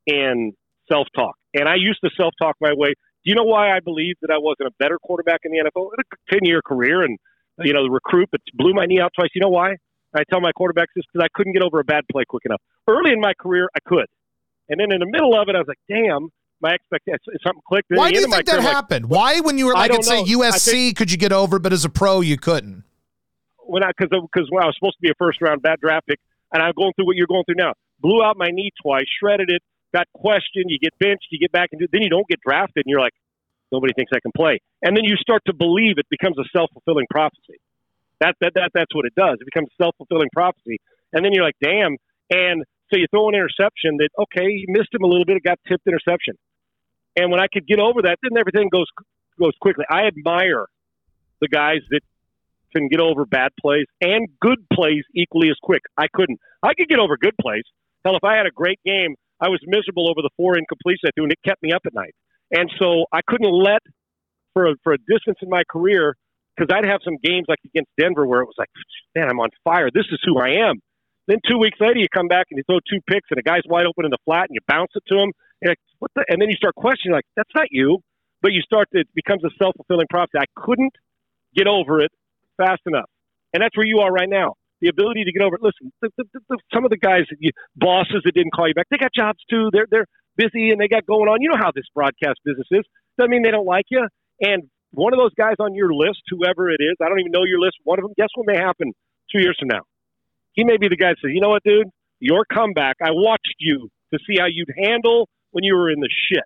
in 0.06 0.54
self 0.92 1.08
talk. 1.16 1.36
And 1.54 1.68
I 1.68 1.76
used 1.76 2.00
to 2.04 2.12
self 2.16 2.34
talk 2.40 2.56
my 2.62 2.74
way. 2.74 2.90
Do 2.90 3.32
you 3.32 3.36
know 3.36 3.44
why 3.44 3.76
I 3.76 3.80
believe 3.80 4.16
that 4.22 4.30
I 4.30 4.38
wasn't 4.38 4.68
a 4.68 4.74
better 4.78 5.00
quarterback 5.02 5.42
in 5.44 5.52
the 5.52 5.58
NFL? 5.66 5.90
A 5.98 6.32
ten 6.32 6.42
year 6.44 6.62
career 6.62 7.02
and 7.02 7.18
you 7.60 7.74
know 7.74 7.84
the 7.84 7.90
recruit, 7.90 8.30
but 8.32 8.42
blew 8.54 8.74
my 8.74 8.86
knee 8.86 9.00
out 9.00 9.12
twice. 9.18 9.30
You 9.34 9.42
know 9.42 9.50
why? 9.50 9.78
I 10.16 10.24
tell 10.30 10.40
my 10.42 10.52
quarterbacks 10.52 10.94
this 10.96 11.04
because 11.12 11.26
I 11.26 11.30
couldn't 11.34 11.54
get 11.54 11.62
over 11.62 11.80
a 11.80 11.84
bad 11.84 12.04
play 12.12 12.24
quick 12.28 12.44
enough. 12.46 12.62
Early 12.88 13.12
in 13.12 13.20
my 13.20 13.34
career, 13.40 13.68
I 13.76 13.80
could, 13.86 14.08
and 14.70 14.80
then 14.80 14.92
in 14.92 15.00
the 15.00 15.06
middle 15.06 15.36
of 15.40 15.50
it, 15.50 15.56
I 15.56 15.60
was 15.60 15.68
like, 15.68 15.80
"Damn, 15.90 16.30
my 16.62 16.72
expectation 16.72 17.20
something 17.46 17.62
clicked." 17.68 17.88
Why 17.90 18.12
do 18.12 18.20
you 18.20 18.28
think 18.28 18.46
that 18.46 18.62
happened? 18.62 19.06
Like, 19.06 19.12
Why, 19.12 19.40
when 19.42 19.58
you 19.58 19.68
were 19.68 19.74
like 19.74 19.92
at 19.92 20.04
say 20.04 20.24
USC, 20.24 20.72
think, 20.72 20.98
could 20.98 21.12
you 21.12 21.18
get 21.18 21.32
over, 21.32 21.60
but 21.60 21.74
as 21.74 21.86
a 21.86 21.90
pro, 21.90 22.22
you 22.22 22.38
couldn't? 22.38 22.84
When 23.60 23.84
I 23.84 23.92
because 23.98 24.10
because 24.10 24.48
when 24.50 24.64
I 24.64 24.68
was 24.68 24.76
supposed 24.80 24.96
to 24.98 25.02
be 25.02 25.10
a 25.10 25.18
first 25.18 25.42
round 25.42 25.62
bad 25.62 25.80
draft 25.82 26.08
pick, 26.08 26.20
and 26.54 26.64
I'm 26.64 26.74
going 26.78 26.94
through 26.96 27.08
what 27.08 27.16
you're 27.16 27.28
going 27.28 27.44
through 27.46 27.60
now, 27.60 27.74
blew 28.00 28.24
out 28.24 28.38
my 28.38 28.50
knee 28.52 28.72
twice, 28.82 29.06
shredded 29.20 29.50
it, 29.50 29.62
got 29.94 30.08
questioned, 30.14 30.66
you 30.68 30.80
get 30.80 30.94
benched, 31.00 31.28
you 31.32 31.40
get 31.40 31.52
back, 31.52 31.70
and 31.72 31.82
then 31.92 32.02
you 32.02 32.10
don't 32.10 32.28
get 32.28 32.40
drafted, 32.46 32.86
and 32.86 32.92
you're 32.92 33.02
like, 33.02 33.14
nobody 33.72 33.94
thinks 33.94 34.12
I 34.16 34.20
can 34.20 34.32
play, 34.36 34.60
and 34.82 34.96
then 34.96 35.04
you 35.04 35.16
start 35.18 35.42
to 35.48 35.54
believe 35.54 35.98
it 35.98 36.08
becomes 36.10 36.38
a 36.38 36.46
self 36.56 36.70
fulfilling 36.74 37.08
prophecy. 37.10 37.60
That, 38.22 38.36
that 38.42 38.54
that 38.56 38.72
that's 38.74 38.94
what 38.94 39.06
it 39.06 39.14
does. 39.16 39.38
It 39.42 39.46
becomes 39.46 39.70
a 39.72 39.84
self 39.84 39.96
fulfilling 39.98 40.30
prophecy, 40.34 40.78
and 41.14 41.24
then 41.24 41.34
you're 41.34 41.44
like, 41.44 41.60
damn. 41.62 41.98
And 42.30 42.64
so 42.92 42.98
you 42.98 43.08
throw 43.12 43.30
an 43.30 43.36
interception 43.36 43.98
that 43.98 44.10
okay, 44.20 44.48
you 44.50 44.66
missed 44.70 44.94
him 44.94 45.04
a 45.04 45.08
little 45.08 45.26
bit. 45.26 45.38
It 45.38 45.44
got 45.44 45.60
tipped 45.68 45.88
interception, 45.88 46.36
and 47.16 47.32
when 47.32 47.40
I 47.40 47.48
could 47.52 47.68
get 47.68 47.80
over 47.80 48.02
that, 48.04 48.18
then 48.22 48.38
everything 48.38 48.70
goes 48.70 48.88
goes 49.40 49.54
quickly. 49.62 49.86
I 49.90 50.08
admire 50.08 50.66
the 51.42 51.48
guys 51.48 51.82
that 51.90 52.02
can 52.76 52.88
get 52.88 53.00
over 53.00 53.26
bad 53.26 53.52
plays 53.60 53.86
and 54.02 54.28
good 54.42 54.60
plays 54.74 55.04
equally 55.16 55.50
as 55.50 55.58
quick. 55.62 55.82
I 55.98 56.08
couldn't. 56.14 56.40
I 56.64 56.74
could 56.74 56.90
get 56.90 57.00
over 57.00 57.18
good 57.18 57.36
plays. 57.40 57.64
Hell, 58.04 58.16
if 58.16 58.24
I 58.24 58.36
had 58.36 58.46
a 58.46 58.52
great 58.52 58.80
game, 58.86 59.16
I 59.42 59.50
was 59.50 59.60
miserable 59.66 60.10
over 60.10 60.22
the 60.22 60.30
four 60.38 60.56
incompletions 60.56 61.08
I 61.08 61.12
threw, 61.16 61.24
and 61.24 61.32
it 61.32 61.40
kept 61.46 61.62
me 61.64 61.72
up 61.72 61.82
at 61.86 61.94
night. 61.94 62.14
And 62.52 62.70
so 62.80 63.06
I 63.12 63.22
couldn't 63.28 63.52
let 63.52 63.82
for 64.54 64.68
a, 64.68 64.76
for 64.84 64.94
a 64.94 64.98
distance 64.98 65.38
in 65.42 65.50
my 65.50 65.64
career 65.70 66.16
because 66.56 66.74
I'd 66.74 66.88
have 66.88 67.02
some 67.04 67.18
games 67.22 67.46
like 67.48 67.60
against 67.66 67.92
Denver 68.00 68.26
where 68.26 68.42
it 68.42 68.46
was 68.46 68.56
like, 68.58 68.70
man, 69.16 69.30
I'm 69.30 69.40
on 69.40 69.50
fire. 69.64 69.90
This 69.94 70.06
is 70.12 70.20
who 70.24 70.40
I 70.40 70.70
am. 70.70 70.80
Then 71.28 71.40
two 71.50 71.58
weeks 71.58 71.78
later, 71.80 72.00
you 72.00 72.08
come 72.14 72.28
back 72.28 72.48
and 72.52 72.58
you 72.58 72.64
throw 72.64 72.80
two 72.88 73.02
picks, 73.10 73.28
and 73.32 73.40
a 73.40 73.44
guy's 73.44 73.66
wide 73.66 73.86
open 73.86 74.06
in 74.06 74.12
the 74.12 74.22
flat, 74.26 74.48
and 74.48 74.54
you 74.54 74.62
bounce 74.68 74.92
it 74.96 75.04
to 75.08 75.16
him. 75.16 75.32
And, 75.62 75.70
like, 75.70 75.80
what 76.00 76.12
the? 76.16 76.24
and 76.30 76.42
then 76.42 76.50
you 76.50 76.56
start 76.56 76.76
questioning, 76.76 77.14
like, 77.14 77.26
that's 77.36 77.50
not 77.56 77.68
you. 77.72 78.00
But 78.42 78.54
you 78.54 78.62
start 78.62 78.90
to, 78.94 79.00
it 79.02 79.10
becomes 79.16 79.44
a 79.44 79.50
self 79.58 79.74
fulfilling 79.76 80.06
prophecy. 80.08 80.38
I 80.38 80.46
couldn't 80.56 80.94
get 81.56 81.66
over 81.66 82.00
it 82.02 82.12
fast 82.58 82.82
enough. 82.86 83.10
And 83.54 83.64
that's 83.64 83.76
where 83.76 83.88
you 83.88 84.00
are 84.00 84.12
right 84.12 84.30
now. 84.30 84.54
The 84.82 84.90
ability 84.90 85.24
to 85.24 85.32
get 85.32 85.42
over 85.42 85.56
it. 85.56 85.64
Listen, 85.64 85.92
the, 86.02 86.10
the, 86.18 86.26
the, 86.50 86.58
some 86.72 86.84
of 86.84 86.92
the 86.92 86.98
guys, 86.98 87.24
you, 87.40 87.50
bosses 87.76 88.22
that 88.24 88.36
didn't 88.36 88.52
call 88.54 88.68
you 88.68 88.76
back, 88.76 88.86
they 88.92 88.98
got 88.98 89.12
jobs 89.16 89.40
too. 89.50 89.70
They're, 89.72 89.88
they're 89.90 90.06
busy 90.36 90.70
and 90.70 90.80
they 90.80 90.88
got 90.88 91.08
going 91.08 91.28
on. 91.28 91.42
You 91.42 91.50
know 91.50 91.58
how 91.58 91.72
this 91.74 91.86
broadcast 91.96 92.38
business 92.46 92.68
is. 92.70 92.84
Doesn't 93.18 93.32
mean 93.32 93.42
they 93.42 93.52
don't 93.52 93.66
like 93.66 93.86
you. 93.90 94.06
And 94.42 94.70
one 94.96 95.14
of 95.14 95.20
those 95.20 95.34
guys 95.36 95.56
on 95.60 95.76
your 95.76 95.94
list, 95.94 96.22
whoever 96.30 96.70
it 96.70 96.80
is, 96.80 96.96
I 97.02 97.10
don't 97.10 97.20
even 97.20 97.32
know 97.32 97.44
your 97.44 97.60
list, 97.60 97.78
one 97.84 98.00
of 98.00 98.04
them, 98.04 98.14
guess 98.18 98.30
what 98.36 98.48
may 98.48 98.58
happen 98.58 98.94
two 99.32 99.40
years 99.40 99.58
from 99.60 99.70
now? 99.70 99.82
He 100.54 100.64
may 100.64 100.78
be 100.78 100.88
the 100.88 100.98
guy 100.98 101.10
that 101.10 101.18
says, 101.22 101.32
you 101.34 101.42
know 101.42 101.50
what, 101.50 101.64
dude? 101.64 101.88
Your 102.20 102.46
comeback, 102.46 102.98
I 103.04 103.12
watched 103.12 103.56
you 103.60 103.90
to 104.14 104.20
see 104.26 104.38
how 104.40 104.48
you'd 104.48 104.72
handle 104.78 105.28
when 105.52 105.64
you 105.64 105.76
were 105.76 105.92
in 105.92 106.00
the 106.00 106.10
shit. 106.30 106.44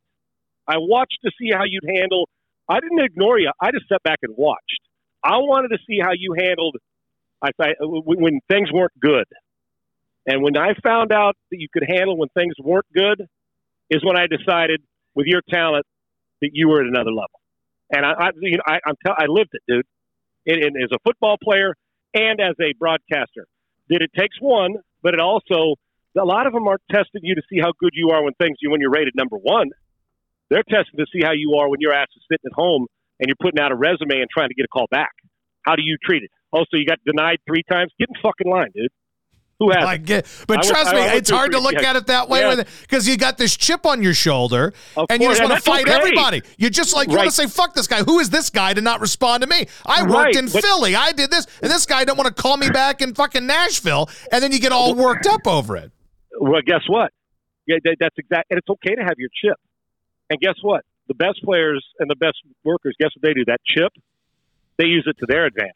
I 0.68 0.76
watched 0.78 1.20
to 1.24 1.32
see 1.40 1.50
how 1.54 1.64
you'd 1.66 1.86
handle. 1.88 2.28
I 2.68 2.80
didn't 2.80 3.02
ignore 3.04 3.40
you. 3.40 3.52
I 3.62 3.72
just 3.72 3.88
sat 3.90 4.02
back 4.04 4.20
and 4.22 4.34
watched. 4.38 4.82
I 5.24 5.38
wanted 5.38 5.70
to 5.70 5.80
see 5.88 6.00
how 6.02 6.12
you 6.18 6.36
handled 6.38 6.78
I, 7.42 7.50
I 7.60 7.70
uh, 7.82 7.88
when 7.88 8.40
things 8.50 8.72
weren't 8.72 8.98
good. 9.00 9.26
And 10.26 10.44
when 10.44 10.58
I 10.58 10.74
found 10.84 11.12
out 11.12 11.36
that 11.52 11.58
you 11.60 11.68
could 11.72 11.86
handle 11.88 12.18
when 12.18 12.30
things 12.30 12.54
weren't 12.62 12.86
good, 12.94 13.26
is 13.90 14.04
when 14.04 14.18
I 14.18 14.28
decided 14.28 14.82
with 15.16 15.26
your 15.26 15.42
talent 15.50 15.86
that 16.42 16.52
you 16.54 16.70
were 16.70 16.82
at 16.82 16.88
another 16.88 17.12
level. 17.12 17.39
And 17.92 18.06
I, 18.06 18.12
I 18.12 18.30
you 18.40 18.58
know, 18.58 18.64
I, 18.68 18.80
I'm 18.86 18.96
I 19.06 19.26
lived 19.28 19.52
it, 19.54 19.62
dude. 19.68 19.86
And, 20.46 20.76
as 20.82 20.90
a 20.92 21.00
football 21.04 21.38
player 21.42 21.76
and 22.14 22.40
as 22.40 22.56
a 22.62 22.74
broadcaster, 22.78 23.46
that 23.90 24.02
it 24.02 24.12
takes 24.18 24.38
one, 24.40 24.76
but 25.04 25.14
it 25.14 25.20
also 25.20 25.76
a 26.18 26.26
lot 26.26 26.48
of 26.48 26.54
them 26.54 26.68
aren't 26.68 26.82
testing 26.92 27.22
you 27.24 27.36
to 27.36 27.42
see 27.50 27.60
how 27.60 27.72
good 27.80 27.92
you 27.94 28.10
are 28.10 28.24
when 28.24 28.34
things 28.34 28.58
you 28.62 28.72
when 28.72 28.82
you're 28.82 28.92
rated 28.92 29.14
number 29.16 29.38
one. 29.38 29.70
They're 30.50 30.64
testing 30.64 30.98
to 30.98 31.06
see 31.14 31.22
how 31.24 31.34
you 31.34 31.56
are 31.60 31.70
when 31.70 31.80
your 31.80 31.94
ass 31.94 32.08
is 32.16 32.24
sitting 32.30 32.50
at 32.50 32.54
home 32.54 32.88
and 33.20 33.28
you're 33.28 33.40
putting 33.40 33.60
out 33.60 33.72
a 33.72 33.76
resume 33.76 34.20
and 34.20 34.28
trying 34.30 34.50
to 34.50 34.56
get 34.56 34.66
a 34.66 34.68
call 34.68 34.88
back. 34.90 35.12
How 35.62 35.76
do 35.76 35.84
you 35.84 35.98
treat 36.04 36.24
it? 36.24 36.32
Also, 36.52 36.78
you 36.78 36.86
got 36.86 36.98
denied 37.06 37.38
three 37.46 37.64
times. 37.70 37.92
Get 38.00 38.10
in 38.10 38.16
fucking 38.22 38.50
line, 38.50 38.72
dude. 38.74 38.90
Who 39.60 39.72
has? 39.72 39.84
I 39.84 39.98
get, 39.98 40.26
but 40.48 40.60
I 40.60 40.70
trust 40.70 40.94
me, 40.94 41.02
it's 41.02 41.30
hard 41.30 41.52
to 41.52 41.60
look 41.60 41.74
yeah. 41.74 41.90
at 41.90 41.96
it 41.98 42.08
that 42.08 42.30
way 42.30 42.64
because 42.82 43.06
yeah. 43.06 43.12
you 43.12 43.18
got 43.18 43.38
this 43.38 43.58
chip 43.58 43.86
on 43.86 44.02
your 44.02 44.14
shoulder, 44.14 44.74
of 44.96 45.08
and 45.10 45.20
course, 45.20 45.38
you 45.38 45.42
just 45.42 45.50
want 45.50 45.62
to 45.62 45.70
fight 45.70 45.86
okay. 45.86 45.98
everybody. 45.98 46.42
You 46.58 46.70
just 46.70 46.96
like 46.96 47.10
you 47.10 47.16
right. 47.16 47.24
want 47.24 47.32
to 47.32 47.36
say, 47.36 47.48
"Fuck 47.48 47.74
this 47.74 47.86
guy." 47.86 48.04
Who 48.04 48.20
is 48.20 48.30
this 48.30 48.50
guy 48.50 48.74
to 48.74 48.80
not 48.80 49.02
respond 49.02 49.44
to 49.44 49.48
me? 49.48 49.68
I 49.86 50.04
worked 50.04 50.14
right, 50.14 50.36
in 50.38 50.48
Philly. 50.48 50.96
I 50.96 51.12
did 51.12 51.30
this, 51.30 51.46
and 51.62 51.70
this 51.70 51.86
guy 51.86 52.06
don't 52.06 52.18
want 52.18 52.34
to 52.34 52.42
call 52.42 52.56
me 52.56 52.70
back 52.70 53.02
in 53.02 53.14
fucking 53.14 53.46
Nashville, 53.46 54.10
and 54.32 54.42
then 54.42 54.54
you 54.54 54.60
get 54.60 54.72
all 54.72 54.96
worked 54.96 55.28
up 55.28 55.46
over 55.46 55.76
it. 55.76 55.92
Well, 56.40 56.62
guess 56.66 56.84
what? 56.88 57.12
Yeah, 57.68 57.78
that's 58.00 58.16
exact. 58.18 58.50
And 58.50 58.60
it's 58.60 58.70
okay 58.70 58.96
to 58.96 59.02
have 59.02 59.16
your 59.18 59.30
chip. 59.44 59.58
And 60.30 60.40
guess 60.40 60.56
what? 60.62 60.86
The 61.08 61.16
best 61.16 61.44
players 61.44 61.86
and 62.00 62.10
the 62.10 62.16
best 62.16 62.38
workers, 62.64 62.96
guess 63.00 63.10
what 63.16 63.24
they 63.24 63.34
do? 63.34 63.44
That 63.46 63.60
chip, 63.66 63.92
they 64.78 64.86
use 64.86 65.06
it 65.06 65.18
to 65.20 65.26
their 65.28 65.46
advantage. 65.46 65.74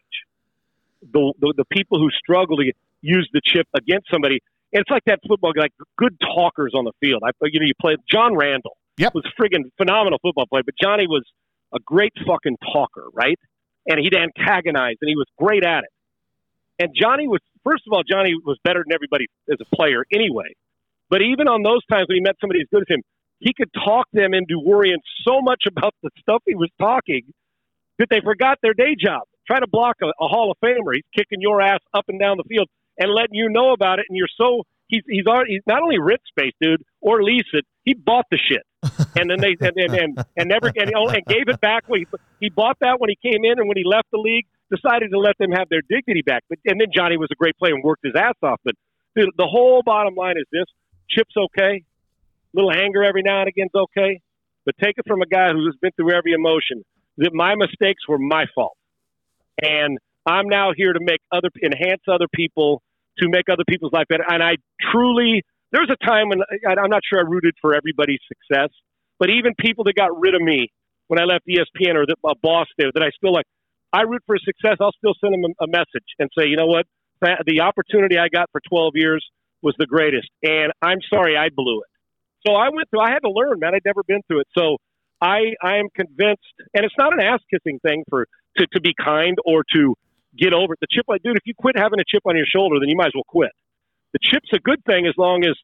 The, 1.11 1.33
the, 1.39 1.53
the 1.57 1.65
people 1.65 1.99
who 1.99 2.09
struggle 2.11 2.57
to 2.57 2.71
use 3.03 3.29
the 3.33 3.41
chip 3.45 3.67
against 3.75 4.07
somebody, 4.09 4.39
And 4.71 4.81
it's 4.81 4.89
like 4.89 5.03
that 5.05 5.19
football, 5.27 5.51
like 5.55 5.73
good 5.97 6.17
talkers 6.19 6.71
on 6.73 6.85
the 6.85 6.93
field. 6.99 7.21
I, 7.23 7.29
you 7.43 7.59
know, 7.59 7.65
you 7.67 7.73
play 7.79 7.95
John 8.11 8.35
Randle. 8.35 8.75
Yep. 8.97 9.15
was 9.15 9.25
friggin' 9.39 9.69
phenomenal 9.77 10.19
football 10.21 10.45
player, 10.45 10.61
but 10.63 10.75
Johnny 10.81 11.07
was 11.07 11.23
a 11.73 11.79
great 11.79 12.13
fucking 12.27 12.57
talker, 12.71 13.07
right? 13.13 13.39
And 13.87 13.99
he'd 13.99 14.13
antagonize, 14.13 14.95
and 15.01 15.09
he 15.09 15.15
was 15.15 15.25
great 15.37 15.65
at 15.65 15.83
it. 15.83 15.89
And 16.79 16.89
Johnny 16.95 17.27
was, 17.27 17.39
first 17.63 17.83
of 17.87 17.93
all, 17.93 18.03
Johnny 18.03 18.33
was 18.45 18.57
better 18.63 18.83
than 18.85 18.93
everybody 18.93 19.25
as 19.51 19.57
a 19.59 19.75
player 19.75 20.05
anyway. 20.13 20.53
But 21.09 21.21
even 21.21 21.47
on 21.47 21.63
those 21.63 21.85
times 21.91 22.05
when 22.07 22.17
he 22.17 22.21
met 22.21 22.35
somebody 22.39 22.61
as 22.61 22.67
good 22.71 22.83
as 22.83 22.95
him, 22.95 23.01
he 23.39 23.53
could 23.53 23.69
talk 23.73 24.07
them 24.13 24.33
into 24.33 24.59
worrying 24.59 25.01
so 25.25 25.41
much 25.41 25.63
about 25.67 25.93
the 26.01 26.09
stuff 26.19 26.41
he 26.45 26.55
was 26.55 26.69
talking 26.79 27.23
that 27.99 28.07
they 28.09 28.21
forgot 28.21 28.57
their 28.61 28.73
day 28.73 28.95
job. 28.97 29.23
Try 29.45 29.59
to 29.59 29.67
block 29.67 29.97
a, 30.01 30.07
a 30.07 30.27
Hall 30.27 30.51
of 30.51 30.57
Famer. 30.63 30.93
He's 30.93 31.03
kicking 31.15 31.41
your 31.41 31.61
ass 31.61 31.81
up 31.93 32.05
and 32.07 32.19
down 32.19 32.37
the 32.37 32.43
field 32.47 32.69
and 32.97 33.11
letting 33.11 33.35
you 33.35 33.49
know 33.49 33.73
about 33.73 33.99
it. 33.99 34.05
And 34.09 34.17
you're 34.17 34.31
so 34.37 34.63
he's 34.87 35.03
he's 35.07 35.25
already 35.25 35.53
he's 35.53 35.67
not 35.67 35.81
only 35.81 35.99
rent 35.99 36.21
space, 36.27 36.53
dude, 36.61 36.83
or 37.01 37.23
lease 37.23 37.49
it. 37.53 37.65
He 37.83 37.93
bought 37.93 38.25
the 38.31 38.37
shit, 38.37 38.63
and 39.15 39.29
then 39.29 39.39
they 39.41 39.55
and 39.59 39.75
and, 39.75 39.93
and, 39.93 40.25
and 40.37 40.49
never 40.49 40.67
and, 40.67 40.91
oh, 40.95 41.09
and 41.09 41.25
gave 41.25 41.47
it 41.47 41.59
back. 41.59 41.83
When 41.87 42.01
he, 42.01 42.05
he 42.39 42.49
bought 42.49 42.77
that 42.81 42.99
when 42.99 43.09
he 43.09 43.17
came 43.21 43.43
in, 43.43 43.59
and 43.59 43.67
when 43.67 43.77
he 43.77 43.83
left 43.85 44.07
the 44.11 44.19
league, 44.19 44.45
decided 44.71 45.11
to 45.11 45.19
let 45.19 45.37
them 45.37 45.51
have 45.51 45.67
their 45.69 45.81
dignity 45.87 46.21
back. 46.25 46.43
But 46.49 46.59
and 46.65 46.79
then 46.79 46.87
Johnny 46.95 47.17
was 47.17 47.29
a 47.31 47.35
great 47.35 47.57
player 47.57 47.73
and 47.73 47.83
worked 47.83 48.05
his 48.05 48.13
ass 48.15 48.35
off. 48.41 48.59
But 48.63 48.75
dude, 49.15 49.29
the 49.37 49.47
whole 49.47 49.81
bottom 49.83 50.15
line 50.15 50.37
is 50.37 50.45
this: 50.51 50.65
Chip's 51.09 51.35
okay, 51.35 51.83
little 52.53 52.71
anger 52.71 53.03
every 53.03 53.23
now 53.23 53.41
and 53.41 53.49
again's 53.49 53.75
okay, 53.75 54.21
but 54.65 54.75
take 54.81 54.95
it 54.97 55.05
from 55.07 55.21
a 55.21 55.27
guy 55.27 55.51
who's 55.51 55.77
been 55.81 55.91
through 55.95 56.15
every 56.15 56.33
emotion. 56.33 56.83
That 57.17 57.31
my 57.33 57.53
mistakes 57.55 58.07
were 58.07 58.17
my 58.17 58.45
fault, 58.55 58.77
and 59.61 59.99
I'm 60.25 60.47
now 60.47 60.71
here 60.75 60.93
to 60.93 60.99
make 61.01 61.19
other 61.31 61.49
enhance 61.63 62.01
other 62.07 62.27
people 62.33 62.81
to 63.19 63.29
make 63.29 63.49
other 63.51 63.63
people's 63.67 63.93
life 63.93 64.07
better. 64.09 64.23
And 64.27 64.41
I 64.41 64.55
truly, 64.91 65.43
there's 65.71 65.89
a 65.91 66.05
time 66.05 66.29
when 66.29 66.39
I'm 66.65 66.89
not 66.89 67.01
sure 67.07 67.19
I 67.19 67.23
rooted 67.23 67.55
for 67.61 67.75
everybody's 67.75 68.21
success, 68.27 68.69
but 69.19 69.29
even 69.29 69.53
people 69.59 69.83
that 69.85 69.95
got 69.95 70.19
rid 70.19 70.35
of 70.35 70.41
me 70.41 70.69
when 71.07 71.19
I 71.19 71.25
left 71.25 71.45
ESPN 71.47 71.95
or 71.95 72.05
the, 72.05 72.15
a 72.25 72.35
boss 72.41 72.67
there 72.77 72.89
that 72.93 73.03
I 73.03 73.11
still 73.15 73.33
like, 73.33 73.45
I 73.91 74.01
root 74.01 74.23
for 74.25 74.37
success. 74.37 74.77
I'll 74.79 74.95
still 74.97 75.13
send 75.21 75.33
them 75.33 75.43
a, 75.45 75.65
a 75.65 75.67
message 75.67 76.07
and 76.17 76.29
say, 76.37 76.47
you 76.47 76.57
know 76.57 76.65
what, 76.65 76.85
the 77.45 77.61
opportunity 77.61 78.17
I 78.17 78.27
got 78.29 78.49
for 78.51 78.61
12 78.69 78.93
years 78.95 79.25
was 79.61 79.75
the 79.77 79.85
greatest, 79.85 80.27
and 80.43 80.73
I'm 80.81 80.99
sorry 81.13 81.37
I 81.37 81.47
blew 81.55 81.81
it. 81.81 81.87
So 82.45 82.53
I 82.53 82.69
went 82.69 82.89
through. 82.89 82.99
I 82.99 83.11
had 83.11 83.19
to 83.19 83.31
learn, 83.31 83.59
man. 83.59 83.73
I'd 83.73 83.85
never 83.85 84.03
been 84.03 84.21
through 84.27 84.41
it. 84.41 84.47
So 84.57 84.77
I 85.21 85.55
I 85.61 85.77
am 85.77 85.87
convinced, 85.95 86.53
and 86.73 86.83
it's 86.83 86.95
not 86.97 87.13
an 87.13 87.21
ass 87.21 87.39
kissing 87.49 87.79
thing 87.79 88.03
for 88.09 88.27
to 88.57 88.67
to 88.73 88.81
be 88.81 88.93
kind 88.93 89.37
or 89.45 89.63
to 89.73 89.95
get 90.37 90.53
over 90.53 90.73
it. 90.73 90.79
The 90.81 90.87
chip, 90.91 91.05
like, 91.07 91.23
dude, 91.23 91.37
if 91.37 91.45
you 91.45 91.53
quit 91.53 91.77
having 91.77 91.99
a 91.99 92.07
chip 92.07 92.23
on 92.25 92.35
your 92.35 92.45
shoulder, 92.47 92.79
then 92.79 92.89
you 92.89 92.97
might 92.97 93.07
as 93.07 93.15
well 93.15 93.27
quit. 93.27 93.51
The 94.13 94.19
chip's 94.21 94.49
a 94.53 94.59
good 94.59 94.83
thing 94.85 95.07
as 95.07 95.13
long 95.17 95.43
as 95.45 95.55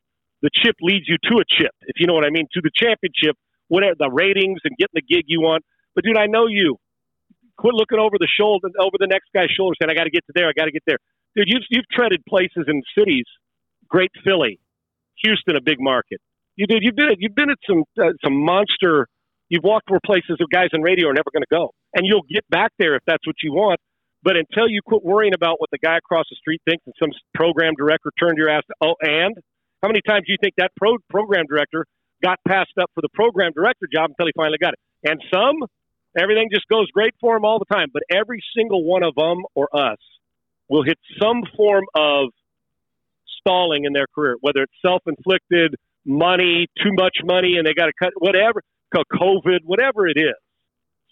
the 0.42 0.50
chip 0.54 0.76
leads 0.82 1.08
you 1.08 1.18
to 1.30 1.38
a 1.38 1.46
chip, 1.48 1.72
if 1.88 2.00
you 2.00 2.08
know 2.08 2.14
what 2.14 2.26
I 2.26 2.30
mean, 2.30 2.48
to 2.54 2.62
the 2.62 2.72
championship, 2.74 3.36
whatever 3.68 3.96
the 3.98 4.10
ratings 4.10 4.60
and 4.64 4.76
getting 4.78 4.96
the 4.96 5.06
gig 5.06 5.26
you 5.28 5.42
want. 5.42 5.64
But 5.96 6.04
dude, 6.04 6.18
I 6.18 6.28
know 6.28 6.48
you. 6.48 6.78
Quit 7.58 7.76
looking 7.76 8.00
over 8.00 8.16
the 8.18 8.28
shoulder, 8.40 8.70
over 8.80 8.96
the 9.00 9.08
next 9.08 9.28
guy's 9.36 9.52
shoulder, 9.52 9.76
saying, 9.82 9.92
"I 9.92 9.94
got 9.94 10.06
to 10.06 10.10
get 10.10 10.26
to 10.28 10.34
there. 10.34 10.48
I 10.48 10.54
got 10.56 10.66
to 10.66 10.72
get 10.72 10.84
there." 10.88 10.98
Dude, 11.36 11.48
you've 11.48 11.64
you've 11.70 11.90
treaded 11.92 12.24
places 12.28 12.66
in 12.68 12.82
cities, 12.98 13.26
great 13.90 14.12
Philly, 14.24 14.60
Houston, 15.24 15.58
a 15.58 15.62
big 15.62 15.78
market. 15.80 16.22
You 16.56 16.68
did. 16.68 16.80
You've 16.84 16.96
been. 16.96 17.10
at, 17.10 17.18
You've 17.20 17.36
been 17.36 17.50
at 17.50 17.58
some 17.68 17.84
uh, 18.02 18.12
some 18.24 18.34
monster. 18.46 19.08
You've 19.50 19.64
walked 19.64 19.90
where 19.90 20.00
places 20.06 20.38
where 20.40 20.48
guys 20.52 20.70
in 20.74 20.82
radio 20.82 21.10
are 21.10 21.14
never 21.14 21.32
going 21.34 21.44
to 21.44 21.52
go, 21.54 21.72
and 21.94 22.06
you'll 22.06 22.26
get 22.30 22.48
back 22.50 22.72
there 22.80 22.96
if 22.96 23.04
that's 23.06 23.28
what 23.28 23.36
you 23.44 23.52
want. 23.52 23.80
But 24.22 24.36
until 24.36 24.68
you 24.68 24.82
quit 24.86 25.04
worrying 25.04 25.34
about 25.34 25.60
what 25.60 25.70
the 25.72 25.78
guy 25.78 25.98
across 25.98 26.26
the 26.30 26.36
street 26.36 26.62
thinks 26.66 26.84
and 26.86 26.94
some 27.00 27.10
program 27.34 27.74
director 27.78 28.12
turned 28.20 28.38
your 28.38 28.50
ass, 28.50 28.64
to, 28.68 28.76
oh, 28.82 28.96
and 29.02 29.36
how 29.82 29.88
many 29.88 30.02
times 30.06 30.26
do 30.28 30.34
you 30.34 30.38
think 30.42 30.56
that 30.58 30.72
pro- 30.76 30.98
program 31.10 31.46
director 31.48 31.86
got 32.22 32.38
passed 32.46 32.78
up 32.82 32.92
for 32.94 33.02
the 33.02 33.10
program 33.14 33.54
director 33.56 33.88
job 33.92 34.10
until 34.10 34.26
he 34.26 34.34
finally 34.36 34.58
got 34.60 34.74
it? 34.74 34.80
And 35.10 35.24
some, 35.34 35.64
everything 36.18 36.50
just 36.54 36.68
goes 36.68 36.88
great 36.92 37.14
for 37.22 37.38
him 37.38 37.46
all 37.46 37.60
the 37.60 37.74
time. 37.74 37.88
But 37.94 38.04
every 38.12 38.42
single 38.56 38.84
one 38.84 39.04
of 39.04 39.16
them 39.16 39.38
or 39.56 39.70
us 39.74 40.00
will 40.68 40.84
hit 40.84 41.00
some 41.22 41.44
form 41.56 41.86
of 41.96 42.30
stalling 43.40 43.86
in 43.86 43.94
their 43.94 44.08
career, 44.14 44.36
whether 44.42 44.64
it's 44.64 44.74
self-inflicted, 44.86 45.76
money, 46.06 46.68
too 46.84 46.92
much 46.92 47.18
money, 47.24 47.56
and 47.58 47.66
they 47.66 47.74
got 47.74 47.86
to 47.86 47.94
cut 47.98 48.12
whatever, 48.18 48.62
COVID, 48.94 49.60
whatever 49.64 50.08
it 50.08 50.18
is. 50.18 50.36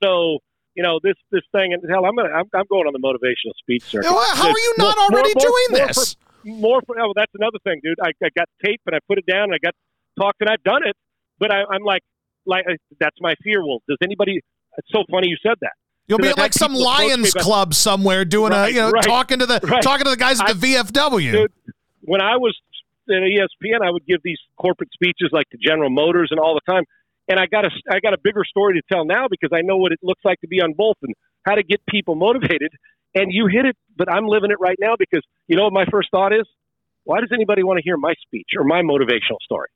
So 0.03 0.39
you 0.77 0.83
know 0.83 0.99
this 1.01 1.15
this 1.31 1.41
thing, 1.51 1.73
and 1.73 1.81
hell, 1.89 2.05
I'm 2.05 2.15
gonna 2.15 2.29
I'm, 2.29 2.45
I'm 2.53 2.69
going 2.69 2.85
on 2.85 2.93
the 2.93 3.01
motivational 3.01 3.57
speech 3.57 3.83
circuit. 3.83 4.07
How 4.07 4.47
are 4.47 4.59
you 4.59 4.73
not 4.77 4.95
more, 4.95 5.05
already 5.09 5.33
more, 5.33 5.49
doing 5.49 5.67
more, 5.71 5.87
this? 5.87 6.15
More 6.45 6.81
for, 6.85 6.95
oh, 7.01 7.13
that's 7.15 7.33
another 7.33 7.57
thing, 7.63 7.81
dude. 7.83 7.97
I, 7.99 8.09
I 8.23 8.29
got 8.37 8.47
tape 8.63 8.79
and 8.85 8.95
I 8.95 8.99
put 9.07 9.17
it 9.17 9.25
down 9.25 9.45
and 9.45 9.55
I 9.55 9.57
got 9.57 9.73
talked 10.17 10.39
and 10.39 10.49
I've 10.49 10.63
done 10.63 10.85
it, 10.85 10.95
but 11.39 11.51
I, 11.51 11.63
I'm 11.73 11.83
like, 11.83 12.03
like 12.45 12.63
that's 12.99 13.17
my 13.19 13.33
fear. 13.43 13.65
Well, 13.65 13.79
does 13.89 13.97
anybody? 14.03 14.39
It's 14.77 14.87
so 14.91 15.03
funny 15.09 15.29
you 15.29 15.37
said 15.41 15.55
that. 15.61 15.73
You'll 16.07 16.19
be 16.19 16.29
at 16.29 16.37
like 16.37 16.53
some 16.53 16.73
Lions 16.73 17.33
club 17.33 17.73
somewhere 17.73 18.23
doing 18.23 18.51
right, 18.51 18.69
a 18.69 18.71
you 18.71 18.79
know 18.79 18.91
right, 18.91 19.03
talking 19.03 19.39
to 19.39 19.47
the 19.47 19.59
right. 19.63 19.81
talking 19.81 20.05
to 20.05 20.11
the 20.11 20.15
guys 20.15 20.39
at 20.39 20.59
the 20.59 20.77
I, 20.77 20.83
VFW. 20.83 21.31
Dude, 21.31 21.51
when 22.01 22.21
I 22.21 22.37
was 22.37 22.55
at 23.09 23.15
ESPN, 23.15 23.81
I 23.83 23.89
would 23.89 24.05
give 24.05 24.21
these 24.23 24.39
corporate 24.57 24.89
speeches 24.93 25.29
like 25.31 25.49
to 25.49 25.57
General 25.57 25.89
Motors 25.89 26.29
and 26.29 26.39
all 26.39 26.53
the 26.53 26.71
time. 26.71 26.83
And 27.27 27.39
I 27.39 27.45
got 27.45 27.65
a 27.65 27.69
I 27.91 27.99
got 27.99 28.13
a 28.13 28.17
bigger 28.23 28.43
story 28.45 28.75
to 28.75 28.81
tell 28.91 29.05
now 29.05 29.27
because 29.29 29.49
I 29.53 29.61
know 29.61 29.77
what 29.77 29.91
it 29.91 29.99
looks 30.01 30.21
like 30.23 30.39
to 30.41 30.47
be 30.47 30.61
on 30.61 30.73
both 30.73 30.95
and 31.01 31.13
how 31.45 31.55
to 31.55 31.63
get 31.63 31.81
people 31.87 32.15
motivated. 32.15 32.71
And 33.15 33.31
you 33.31 33.47
hit 33.47 33.65
it, 33.65 33.75
but 33.95 34.11
I'm 34.11 34.27
living 34.27 34.51
it 34.51 34.59
right 34.59 34.77
now 34.79 34.95
because 34.97 35.23
you 35.47 35.57
know 35.57 35.63
what 35.63 35.73
my 35.73 35.85
first 35.91 36.09
thought 36.11 36.33
is? 36.33 36.45
Why 37.03 37.19
does 37.19 37.29
anybody 37.33 37.63
want 37.63 37.77
to 37.77 37.83
hear 37.83 37.97
my 37.97 38.13
speech 38.21 38.49
or 38.57 38.63
my 38.63 38.81
motivational 38.81 39.39
story? 39.43 39.69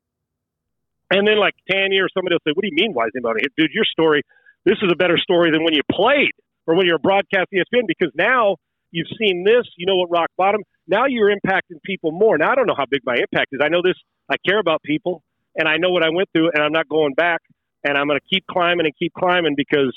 And 1.10 1.28
then 1.28 1.39
like 1.39 1.56
Tanya 1.70 2.04
or 2.04 2.10
somebody 2.14 2.36
will 2.36 2.43
say, 2.47 2.54
"What 2.54 2.64
do 2.64 2.70
you 2.72 2.76
mean? 2.76 2.93
Why 2.93 3.06
is 3.06 3.12
anybody 3.16 3.41
here, 3.43 3.52
dude? 3.58 3.74
Your 3.74 3.86
story. 3.86 4.22
This 4.66 4.78
is 4.82 4.91
a 4.91 4.95
better 4.95 5.18
story 5.18 5.52
than 5.52 5.64
when 5.64 5.74
you 5.74 5.82
played 5.91 6.32
or 6.68 6.76
when 6.76 6.86
you're 6.86 6.97
a 6.97 6.99
broadcast 6.99 7.47
ESPN 7.54 7.84
because 7.88 8.12
now 8.16 8.58
you've 8.91 9.10
seen 9.20 9.43
this. 9.43 9.66
You 9.78 9.88
know 9.88 9.95
what 9.95 10.10
rock 10.12 10.30
bottom. 10.38 10.62
Now 10.88 11.06
you're 11.08 11.34
impacting 11.34 11.82
people 11.84 12.12
more. 12.12 12.38
Now 12.38 12.52
I 12.52 12.56
don't 12.56 12.68
know 12.68 12.76
how 12.78 12.86
big 12.89 13.02
my 13.06 13.16
impact 13.16 13.47
is. 13.52 13.60
I 13.64 13.70
know 13.70 13.82
this. 13.84 13.95
I 14.30 14.36
care 14.47 14.60
about 14.60 14.82
people, 14.84 15.24
and 15.56 15.68
I 15.68 15.78
know 15.78 15.89
what 15.89 16.04
I 16.04 16.10
went 16.10 16.30
through, 16.34 16.52
and 16.54 16.64
I'm 16.64 16.72
not 16.72 16.88
going 16.88 17.14
back. 17.14 17.41
And 17.84 17.97
I'm 17.97 18.08
going 18.08 18.20
to 18.20 18.28
keep 18.32 18.45
climbing 18.45 18.86
and 18.86 18.93
keep 18.97 19.12
climbing 19.14 19.56
because 19.58 19.95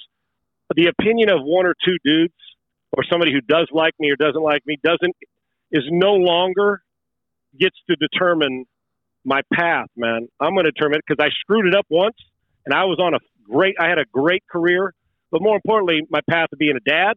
the 0.74 0.86
opinion 0.86 1.28
of 1.28 1.40
one 1.42 1.66
or 1.66 1.74
two 1.84 1.96
dudes 2.02 2.32
or 2.96 3.04
somebody 3.10 3.30
who 3.32 3.42
does 3.42 3.68
like 3.72 3.92
me 3.98 4.10
or 4.10 4.16
doesn't 4.16 4.42
like 4.42 4.62
me 4.66 4.78
doesn't 4.82 5.14
is 5.70 5.82
no 5.90 6.14
longer 6.14 6.80
gets 7.60 7.76
to 7.90 7.96
determine 7.96 8.64
my 9.24 9.42
path, 9.52 9.88
man. 9.96 10.28
I'm 10.40 10.54
going 10.54 10.64
to 10.64 10.70
determine 10.70 10.98
it 10.98 11.04
because 11.06 11.22
I 11.22 11.28
screwed 11.40 11.66
it 11.66 11.74
up 11.74 11.86
once, 11.90 12.16
and 12.64 12.74
I 12.74 12.84
was 12.84 12.98
on 13.00 13.14
a 13.14 13.18
great. 13.44 13.76
I 13.78 13.88
had 13.88 13.98
a 13.98 14.06
great 14.12 14.44
career, 14.50 14.94
but 15.30 15.42
more 15.42 15.56
importantly, 15.56 16.00
my 16.08 16.20
path 16.28 16.48
of 16.52 16.58
being 16.58 16.76
a 16.76 16.90
dad, 16.90 17.14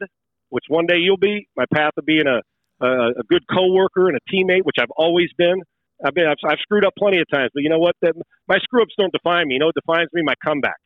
which 0.49 0.65
one 0.67 0.85
day 0.85 0.97
you'll 0.97 1.17
be. 1.17 1.47
My 1.55 1.65
path 1.73 1.93
of 1.97 2.05
being 2.05 2.27
a 2.27 2.41
a, 2.79 3.09
a 3.19 3.23
good 3.29 3.43
coworker 3.49 4.07
and 4.07 4.17
a 4.17 4.31
teammate, 4.31 4.63
which 4.63 4.77
I've 4.79 4.91
always 4.95 5.29
been. 5.37 5.61
I've 6.05 6.13
been 6.13 6.27
I've, 6.27 6.37
I've 6.47 6.59
screwed 6.59 6.85
up 6.85 6.93
plenty 6.97 7.19
of 7.19 7.27
times, 7.31 7.51
but 7.53 7.63
you 7.63 7.69
know 7.69 7.79
what? 7.79 7.95
That, 8.01 8.13
my 8.47 8.57
screw 8.59 8.81
ups 8.81 8.93
don't 8.97 9.11
define 9.11 9.47
me. 9.47 9.55
You 9.55 9.59
know 9.59 9.67
what 9.67 9.75
defines 9.75 10.09
me? 10.13 10.21
My 10.23 10.35
comeback. 10.43 10.77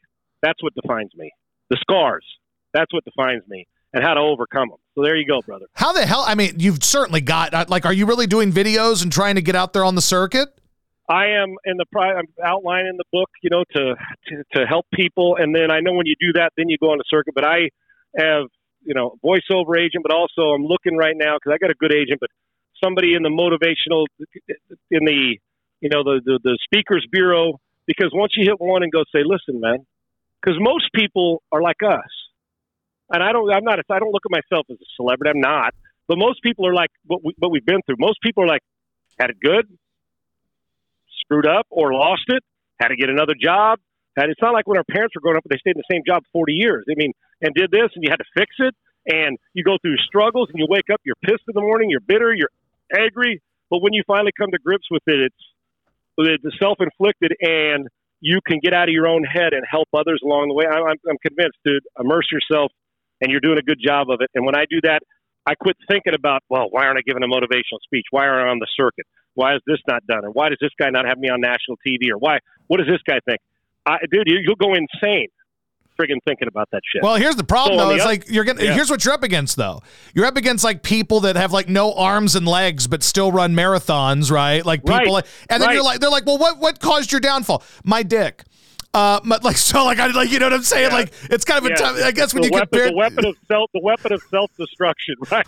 That's 0.41 0.62
what 0.64 0.74
defines 0.74 1.12
me. 1.16 1.32
The 1.70 1.78
scars. 1.82 2.26
That's 2.74 2.91
what 2.93 3.03
defines 3.03 3.43
me, 3.47 3.68
and 3.93 4.03
how 4.03 4.14
to 4.14 4.22
overcome 4.22 4.70
them. 4.70 4.78
So 4.95 5.03
there 5.03 5.16
you 5.16 5.28
go, 5.28 5.41
brother. 5.41 5.66
How 5.74 5.91
the 5.91 6.05
hell? 6.05 6.24
I 6.26 6.36
mean, 6.36 6.55
you've 6.57 6.84
certainly 6.84 7.22
got 7.22 7.53
uh, 7.53 7.66
like. 7.68 7.86
Are 7.86 7.93
you 7.93 8.05
really 8.05 8.28
doing 8.28 8.51
videos 8.51 9.03
and 9.03 9.12
trying 9.12 9.36
to 9.36 9.41
get 9.41 9.55
out 9.55 9.74
there 9.74 9.84
on 9.84 9.95
the 9.95 10.01
circuit? 10.01 10.49
I 11.09 11.26
am 11.28 11.55
in 11.66 11.76
the 11.78 11.86
I'm 11.99 12.26
outlining 12.43 12.95
the 12.97 13.03
book, 13.12 13.30
you 13.43 13.49
know, 13.49 13.66
to, 13.76 13.95
to 14.28 14.43
to 14.55 14.66
help 14.66 14.86
people, 14.93 15.36
and 15.38 15.53
then 15.53 15.72
I 15.72 15.82
know 15.82 15.93
when 15.93 16.05
you 16.05 16.16
do 16.20 16.34
that, 16.39 16.51
then 16.55 16.70
you 16.70 16.78
go 16.78 16.91
on 16.91 16.97
the 16.97 17.03
circuit. 17.09 17.34
But 17.36 17.45
I 17.45 17.70
have 18.18 18.45
you 18.84 18.93
know 18.93 19.18
voiceover 19.24 19.78
agent, 19.78 20.03
but 20.03 20.14
also 20.14 20.53
I'm 20.53 20.64
looking 20.64 20.95
right 20.95 21.16
now 21.16 21.36
because 21.36 21.53
I 21.53 21.57
got 21.57 21.72
a 21.72 21.76
good 21.76 21.93
agent, 21.93 22.20
but 22.22 22.30
somebody 22.84 23.13
in 23.15 23.23
the 23.23 23.29
motivational 23.29 24.05
in 24.91 25.05
the 25.05 25.38
you 25.79 25.89
know 25.89 26.03
the, 26.03 26.21
the 26.23 26.39
the 26.43 26.57
speakers 26.65 27.05
bureau 27.11 27.59
because 27.88 28.11
once 28.13 28.34
you 28.36 28.45
hit 28.45 28.59
one 28.59 28.84
and 28.84 28.91
go 28.91 29.03
say, 29.13 29.21
listen, 29.25 29.59
man, 29.59 29.86
because 30.41 30.57
most 30.59 30.86
people 30.93 31.41
are 31.51 31.61
like 31.61 31.82
us, 31.86 32.09
and 33.11 33.23
I 33.23 33.32
don't 33.32 33.51
I'm 33.51 33.63
not 33.63 33.79
I 33.89 33.99
don't 33.99 34.11
look 34.11 34.23
at 34.25 34.32
myself 34.32 34.65
as 34.69 34.77
a 34.77 34.89
celebrity. 34.95 35.32
I'm 35.36 35.41
not, 35.41 35.73
but 36.07 36.17
most 36.17 36.41
people 36.43 36.67
are 36.67 36.73
like 36.73 36.91
what 37.05 37.23
we 37.23 37.34
what 37.38 37.51
we've 37.51 37.65
been 37.65 37.82
through. 37.86 37.97
Most 37.99 38.21
people 38.21 38.43
are 38.43 38.47
like 38.47 38.63
had 39.19 39.29
it 39.29 39.38
good, 39.41 39.67
screwed 41.21 41.47
up 41.47 41.67
or 41.69 41.93
lost 41.93 42.25
it, 42.27 42.43
had 42.79 42.89
to 42.89 42.95
get 42.95 43.09
another 43.09 43.34
job. 43.39 43.79
And 44.17 44.29
it's 44.29 44.41
not 44.41 44.51
like 44.51 44.67
when 44.67 44.77
our 44.77 44.84
parents 44.84 45.15
were 45.15 45.21
growing 45.21 45.38
up, 45.38 45.43
they 45.49 45.57
stayed 45.57 45.75
in 45.75 45.82
the 45.88 45.93
same 45.93 46.01
job 46.05 46.23
40 46.34 46.53
years. 46.53 46.84
I 46.89 46.95
mean, 46.97 47.13
and 47.41 47.55
did 47.55 47.71
this, 47.71 47.89
and 47.95 48.03
you 48.03 48.09
had 48.11 48.17
to 48.17 48.27
fix 48.36 48.51
it, 48.59 48.75
and 49.07 49.38
you 49.53 49.63
go 49.63 49.77
through 49.82 49.95
struggles, 50.05 50.49
and 50.51 50.59
you 50.59 50.67
wake 50.69 50.89
up, 50.91 50.99
you're 51.05 51.15
pissed 51.23 51.47
in 51.47 51.55
the 51.55 51.61
morning, 51.61 51.89
you're 51.89 52.01
bitter, 52.01 52.34
you're 52.34 52.51
angry. 52.98 53.42
But 53.70 53.82
when 53.82 53.94
you 53.94 54.04
finally 54.06 54.32
come 54.38 54.52
to 54.52 54.60
grips 54.60 54.88
with 54.92 55.04
it, 55.08 55.32
it's 55.32 55.44
it's 56.18 56.60
self-inflicted, 56.60 57.32
and 57.42 57.88
you 58.20 58.39
can 58.46 58.60
get 58.62 58.74
out 58.74 58.89
of 58.89 58.94
your 58.94 59.08
own 59.08 59.24
head 59.24 59.54
and 59.54 59.64
help 59.70 59.88
others 59.94 60.22
along 60.24 60.50
the 60.50 60.54
way. 60.54 60.66
I'm, 60.68 60.84
I'm 60.86 61.18
convinced, 61.26 61.58
dude. 61.66 61.82
Immerse 62.00 62.28
yourself, 62.32 62.72
and 63.22 63.32
you're 63.32 63.39
doing 63.39 63.58
a 63.58 63.64
good 63.64 63.80
job 63.84 64.10
of 64.12 64.20
it. 64.22 64.30
And 64.36 64.46
when 64.46 64.56
I 64.56 64.66
do 64.70 64.80
that, 64.84 65.00
I 65.48 65.56
quit 65.56 65.76
thinking 65.89 66.14
about, 66.14 66.44
well, 66.50 66.68
why 66.70 66.86
aren't 66.86 67.00
I 67.00 67.02
giving 67.02 67.24
a 67.24 67.28
motivational 67.28 67.82
speech? 67.84 68.06
Why 68.12 68.28
aren't 68.28 68.48
I 68.48 68.52
on 68.52 68.60
the 68.60 68.68
circuit? 68.78 69.08
Why 69.34 69.56
is 69.56 69.62
this 69.66 69.80
not 69.88 70.06
done? 70.06 70.26
Or 70.26 70.32
why 70.32 70.50
does 70.50 70.60
this 70.62 70.72
guy 70.78 70.89
not 70.92 71.08
have 71.08 71.18
me 71.18 71.30
on 71.30 71.42
national 71.42 71.78
TV? 71.88 72.12
Or 72.12 72.18
why? 72.20 72.39
What 72.68 72.78
does 72.78 72.88
this 72.88 73.02
guy 73.08 73.20
think? 73.26 73.39
I, 73.86 73.98
dude, 74.12 74.28
you, 74.28 74.38
you'll 74.46 74.60
go 74.62 74.76
insane 74.76 75.30
friggin' 76.00 76.18
thinking 76.26 76.48
about 76.48 76.70
that 76.72 76.82
shit. 76.86 77.04
Well, 77.04 77.16
here's 77.16 77.36
the 77.36 77.44
problem 77.44 77.80
so 77.80 77.86
though. 77.86 77.96
It's 77.96 78.06
like 78.06 78.30
you're 78.30 78.44
gonna. 78.44 78.64
Yeah. 78.64 78.74
Here's 78.74 78.89
what 78.89 79.04
you're 79.06 79.14
up 79.14 79.24
against 79.24 79.56
though. 79.56 79.82
You're 80.14 80.26
up 80.26 80.38
against 80.38 80.64
like 80.64 80.84
people 80.84 81.22
that 81.22 81.36
have 81.36 81.52
like 81.52 81.70
no 81.70 81.94
arms 81.94 82.36
and 82.36 82.48
legs 82.48 82.88
but 82.88 83.04
still 83.04 83.32
run 83.32 83.54
marathons, 83.56 84.32
right? 84.32 84.66
Like 84.66 84.86
people, 84.86 85.16
right. 85.16 85.26
and 85.50 85.62
then 85.62 85.68
right. 85.68 85.74
you're 85.74 85.84
like, 85.84 86.00
they're 86.00 86.10
like, 86.10 86.26
well, 86.26 86.38
what 86.38 86.60
what 86.60 86.80
caused 86.80 87.12
your 87.12 87.22
downfall? 87.22 87.64
My 87.84 88.04
dick. 88.04 88.44
Uh, 88.94 89.22
but 89.24 89.44
like 89.44 89.58
so, 89.58 89.86
like 89.86 90.00
I 90.00 90.08
like 90.08 90.32
you 90.32 90.39
know 90.39 90.48
what 90.48 90.54
I'm 90.54 90.64
saying. 90.64 90.89
Yeah. 90.89 90.96
Like 90.96 91.14
it's 91.30 91.46
kind 91.46 91.64
of 91.64 91.70
yeah. 91.70 91.76
a 91.76 91.78
tough. 91.78 91.98
I 92.04 92.12
guess 92.12 92.34
when 92.34 92.42
the 92.42 92.48
you 92.50 92.54
weapon, 92.54 92.68
compare 92.68 92.89
the 92.89 92.96
weapon 92.96 93.26
of 93.26 93.36
self, 93.48 93.70
the 93.74 93.82
weapon 93.82 94.14
of 94.14 94.22
self 94.30 94.52
destruction, 94.58 95.16
right? 95.32 95.46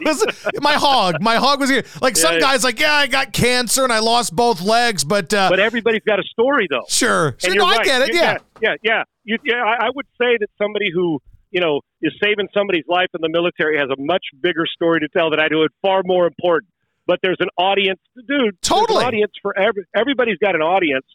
my 0.62 0.74
hog, 0.74 1.22
my 1.22 1.36
hog 1.36 1.60
was 1.60 1.70
here. 1.70 1.84
Like 2.02 2.16
yeah, 2.16 2.22
some 2.22 2.40
guys, 2.40 2.64
like 2.64 2.80
yeah, 2.80 2.94
I 2.94 3.08
got 3.08 3.34
cancer 3.34 3.84
and 3.84 3.92
I 3.92 4.00
lost 4.00 4.36
both 4.36 4.62
legs, 4.62 5.04
but 5.04 5.34
uh, 5.34 5.50
but 5.50 5.60
everybody's 5.60 6.04
got 6.04 6.20
a 6.20 6.24
story 6.24 6.68
though. 6.70 6.86
Sure, 6.88 7.36
sure. 7.40 7.56
No, 7.56 7.66
right. 7.66 7.82
I 7.82 7.84
get 7.84 8.02
it. 8.04 8.16
yeah, 8.16 8.38
yeah, 8.62 8.76
yeah. 8.82 9.04
You, 9.26 9.38
yeah, 9.44 9.64
I, 9.64 9.88
I 9.88 9.90
would 9.94 10.06
say 10.18 10.38
that 10.40 10.48
somebody 10.58 10.90
who 10.94 11.20
you 11.52 11.60
know 11.60 11.82
is 12.02 12.14
saving 12.24 12.48
somebody's 12.54 12.86
life 12.88 13.10
in 13.14 13.22
the 13.22 13.30
military 13.30 13.78
has 13.78 13.90
a 13.90 14.02
much 14.02 14.24
bigger 14.42 14.66
story 14.66 15.02
to 15.02 15.08
tell 15.10 15.32
that 15.32 15.40
I 15.40 15.50
do. 15.50 15.64
It 15.64 15.72
far 15.82 16.02
more 16.06 16.28
important. 16.28 16.70
But 17.06 17.20
there's 17.22 17.38
an 17.42 17.50
audience, 17.58 18.00
dude. 18.16 18.62
Totally, 18.62 19.02
an 19.02 19.08
audience 19.08 19.34
for 19.42 19.58
every. 19.58 19.84
Everybody's 19.94 20.38
got 20.38 20.56
an 20.56 20.62
audience, 20.62 21.06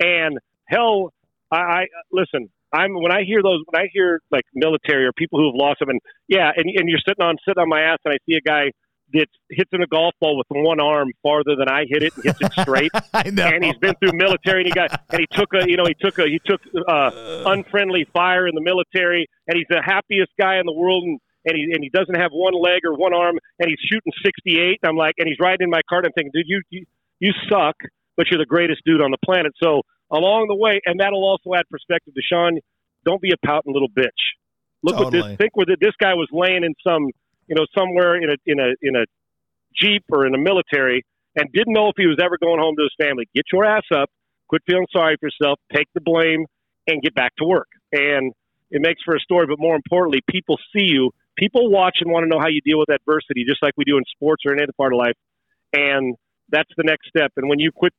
and 0.00 0.38
hell 0.66 1.12
I, 1.54 1.82
I 1.82 1.86
listen. 2.12 2.48
I'm 2.72 2.94
when 2.94 3.12
I 3.12 3.22
hear 3.22 3.42
those 3.42 3.62
when 3.66 3.80
I 3.80 3.88
hear 3.92 4.20
like 4.30 4.44
military 4.52 5.06
or 5.06 5.12
people 5.12 5.38
who 5.38 5.46
have 5.46 5.54
lost 5.54 5.78
them, 5.78 5.90
and 5.90 6.00
yeah, 6.28 6.50
and, 6.56 6.66
and 6.66 6.88
you're 6.88 6.98
sitting 7.06 7.24
on 7.24 7.36
sitting 7.46 7.60
on 7.60 7.68
my 7.68 7.80
ass, 7.82 7.98
and 8.04 8.12
I 8.12 8.18
see 8.26 8.36
a 8.36 8.40
guy 8.40 8.72
that 9.12 9.28
hits 9.50 9.70
in 9.72 9.82
a 9.82 9.86
golf 9.86 10.14
ball 10.20 10.36
with 10.36 10.46
one 10.50 10.80
arm 10.80 11.12
farther 11.22 11.54
than 11.56 11.68
I 11.68 11.84
hit 11.88 12.02
it 12.02 12.14
and 12.16 12.24
hits 12.24 12.38
it 12.40 12.52
straight. 12.60 12.90
I 13.14 13.30
know. 13.30 13.46
And 13.46 13.64
he's 13.64 13.76
been 13.76 13.94
through 13.96 14.12
military, 14.14 14.62
and 14.62 14.66
he 14.66 14.72
got 14.72 15.00
and 15.10 15.20
he 15.20 15.26
took 15.30 15.54
a 15.54 15.68
you 15.68 15.76
know 15.76 15.84
he 15.86 15.94
took 15.94 16.18
a 16.18 16.24
he 16.24 16.40
took 16.44 16.60
uh, 16.88 17.10
unfriendly 17.46 18.06
fire 18.12 18.48
in 18.48 18.54
the 18.54 18.60
military, 18.60 19.26
and 19.46 19.56
he's 19.56 19.66
the 19.68 19.82
happiest 19.82 20.32
guy 20.38 20.58
in 20.58 20.66
the 20.66 20.72
world. 20.72 21.04
And, 21.04 21.20
and 21.46 21.56
he 21.56 21.70
and 21.72 21.84
he 21.84 21.90
doesn't 21.90 22.16
have 22.16 22.32
one 22.32 22.54
leg 22.54 22.80
or 22.84 22.94
one 22.94 23.14
arm, 23.14 23.38
and 23.58 23.68
he's 23.68 23.78
shooting 23.80 24.12
68. 24.24 24.80
I'm 24.82 24.96
like, 24.96 25.14
and 25.18 25.28
he's 25.28 25.38
riding 25.40 25.64
in 25.66 25.70
my 25.70 25.82
car. 25.88 25.98
And 25.98 26.06
I'm 26.06 26.12
thinking, 26.12 26.32
dude, 26.34 26.46
you 26.48 26.62
you, 26.70 26.84
you 27.20 27.32
suck, 27.48 27.76
but 28.16 28.26
you're 28.30 28.38
the 28.38 28.46
greatest 28.46 28.82
dude 28.84 29.00
on 29.00 29.10
the 29.10 29.18
planet. 29.24 29.52
So 29.62 29.82
along 30.10 30.46
the 30.48 30.54
way, 30.54 30.80
and 30.84 31.00
that'll 31.00 31.24
also 31.24 31.54
add 31.54 31.64
perspective 31.70 32.14
to 32.14 32.22
Sean. 32.22 32.58
Don't 33.04 33.20
be 33.20 33.32
a 33.32 33.46
pouting 33.46 33.72
little 33.72 33.88
bitch. 33.88 34.08
Look 34.82 34.96
totally. 34.96 35.20
what 35.20 35.28
this. 35.28 35.36
Think 35.38 35.56
where 35.56 35.66
this 35.66 35.96
guy 36.00 36.14
was 36.14 36.28
laying 36.32 36.64
in 36.64 36.74
some, 36.86 37.06
you 37.46 37.56
know, 37.56 37.66
somewhere 37.76 38.16
in 38.16 38.30
a 38.30 38.36
in 38.46 38.60
a 38.60 38.70
in 38.82 38.96
a 38.96 39.04
jeep 39.74 40.04
or 40.10 40.26
in 40.26 40.34
a 40.34 40.38
military, 40.38 41.04
and 41.36 41.50
didn't 41.52 41.72
know 41.72 41.88
if 41.88 41.94
he 41.96 42.06
was 42.06 42.18
ever 42.22 42.38
going 42.40 42.60
home 42.60 42.76
to 42.76 42.82
his 42.82 42.94
family. 43.00 43.28
Get 43.34 43.44
your 43.52 43.64
ass 43.64 43.84
up. 43.94 44.10
Quit 44.48 44.62
feeling 44.66 44.86
sorry 44.92 45.16
for 45.18 45.28
yourself. 45.28 45.58
Take 45.74 45.88
the 45.94 46.00
blame 46.00 46.46
and 46.86 47.02
get 47.02 47.14
back 47.14 47.34
to 47.36 47.44
work. 47.44 47.68
And 47.92 48.32
it 48.70 48.82
makes 48.82 49.02
for 49.02 49.16
a 49.16 49.20
story, 49.20 49.46
but 49.46 49.58
more 49.58 49.76
importantly, 49.76 50.20
people 50.28 50.58
see 50.74 50.84
you. 50.84 51.10
People 51.36 51.70
watch 51.70 51.98
and 52.00 52.12
want 52.12 52.24
to 52.24 52.28
know 52.28 52.40
how 52.40 52.48
you 52.48 52.60
deal 52.64 52.78
with 52.78 52.90
adversity, 52.90 53.44
just 53.48 53.62
like 53.62 53.72
we 53.76 53.84
do 53.84 53.96
in 53.96 54.04
sports 54.14 54.42
or 54.46 54.52
any 54.52 54.62
other 54.62 54.72
part 54.76 54.92
of 54.92 54.98
life. 54.98 55.16
And 55.72 56.14
that's 56.50 56.70
the 56.76 56.84
next 56.84 57.08
step. 57.08 57.32
And 57.36 57.48
when 57.48 57.58
you 57.58 57.70
quit, 57.72 57.92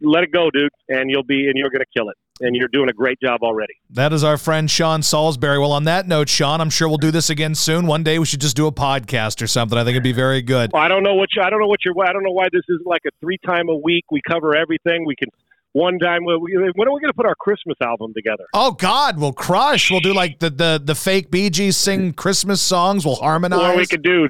let 0.00 0.24
it 0.24 0.32
go, 0.32 0.50
dude, 0.50 0.70
and 0.88 1.10
you'll 1.10 1.24
be 1.24 1.46
and 1.46 1.54
you're 1.56 1.70
going 1.70 1.80
to 1.80 1.98
kill 1.98 2.08
it. 2.08 2.16
And 2.42 2.56
you're 2.56 2.68
doing 2.68 2.88
a 2.88 2.92
great 2.94 3.20
job 3.20 3.40
already. 3.42 3.74
That 3.90 4.14
is 4.14 4.24
our 4.24 4.38
friend 4.38 4.70
Sean 4.70 5.02
Salisbury. 5.02 5.58
Well, 5.58 5.72
on 5.72 5.84
that 5.84 6.08
note, 6.08 6.30
Sean, 6.30 6.62
I'm 6.62 6.70
sure 6.70 6.88
we'll 6.88 6.96
do 6.96 7.10
this 7.10 7.28
again 7.28 7.54
soon. 7.54 7.86
One 7.86 8.02
day 8.02 8.18
we 8.18 8.24
should 8.24 8.40
just 8.40 8.56
do 8.56 8.66
a 8.66 8.72
podcast 8.72 9.42
or 9.42 9.46
something. 9.46 9.76
I 9.76 9.84
think 9.84 9.90
it'd 9.90 10.02
be 10.02 10.12
very 10.12 10.40
good. 10.40 10.70
Well, 10.72 10.82
I 10.82 10.88
don't 10.88 11.02
know 11.02 11.14
what 11.14 11.28
you, 11.36 11.42
I 11.42 11.50
don't 11.50 11.60
know 11.60 11.66
what 11.66 11.80
you're. 11.84 11.94
I 12.02 12.14
don't 12.14 12.22
know 12.22 12.32
why 12.32 12.46
this 12.50 12.62
isn't 12.70 12.86
like 12.86 13.02
a 13.06 13.10
three 13.20 13.36
time 13.44 13.68
a 13.68 13.76
week. 13.76 14.06
We 14.10 14.22
cover 14.26 14.56
everything. 14.56 15.04
We 15.04 15.16
can 15.16 15.28
one 15.72 15.98
time. 15.98 16.24
When 16.24 16.34
are 16.34 16.40
we 16.40 16.52
going 16.54 17.08
to 17.08 17.14
put 17.14 17.26
our 17.26 17.34
Christmas 17.34 17.76
album 17.82 18.12
together? 18.14 18.44
Oh 18.54 18.72
God, 18.72 19.18
we'll 19.18 19.34
crush. 19.34 19.90
We'll 19.90 20.00
do 20.00 20.14
like 20.14 20.38
the 20.38 20.50
the 20.50 20.80
the 20.82 20.94
fake 20.94 21.30
Bee 21.30 21.50
Gees 21.50 21.76
sing 21.76 22.12
Christmas 22.14 22.60
songs. 22.60 23.04
We'll 23.04 23.16
harmonize. 23.16 23.74
Or 23.74 23.76
we 23.76 23.86
could 23.86 24.02
do 24.02 24.28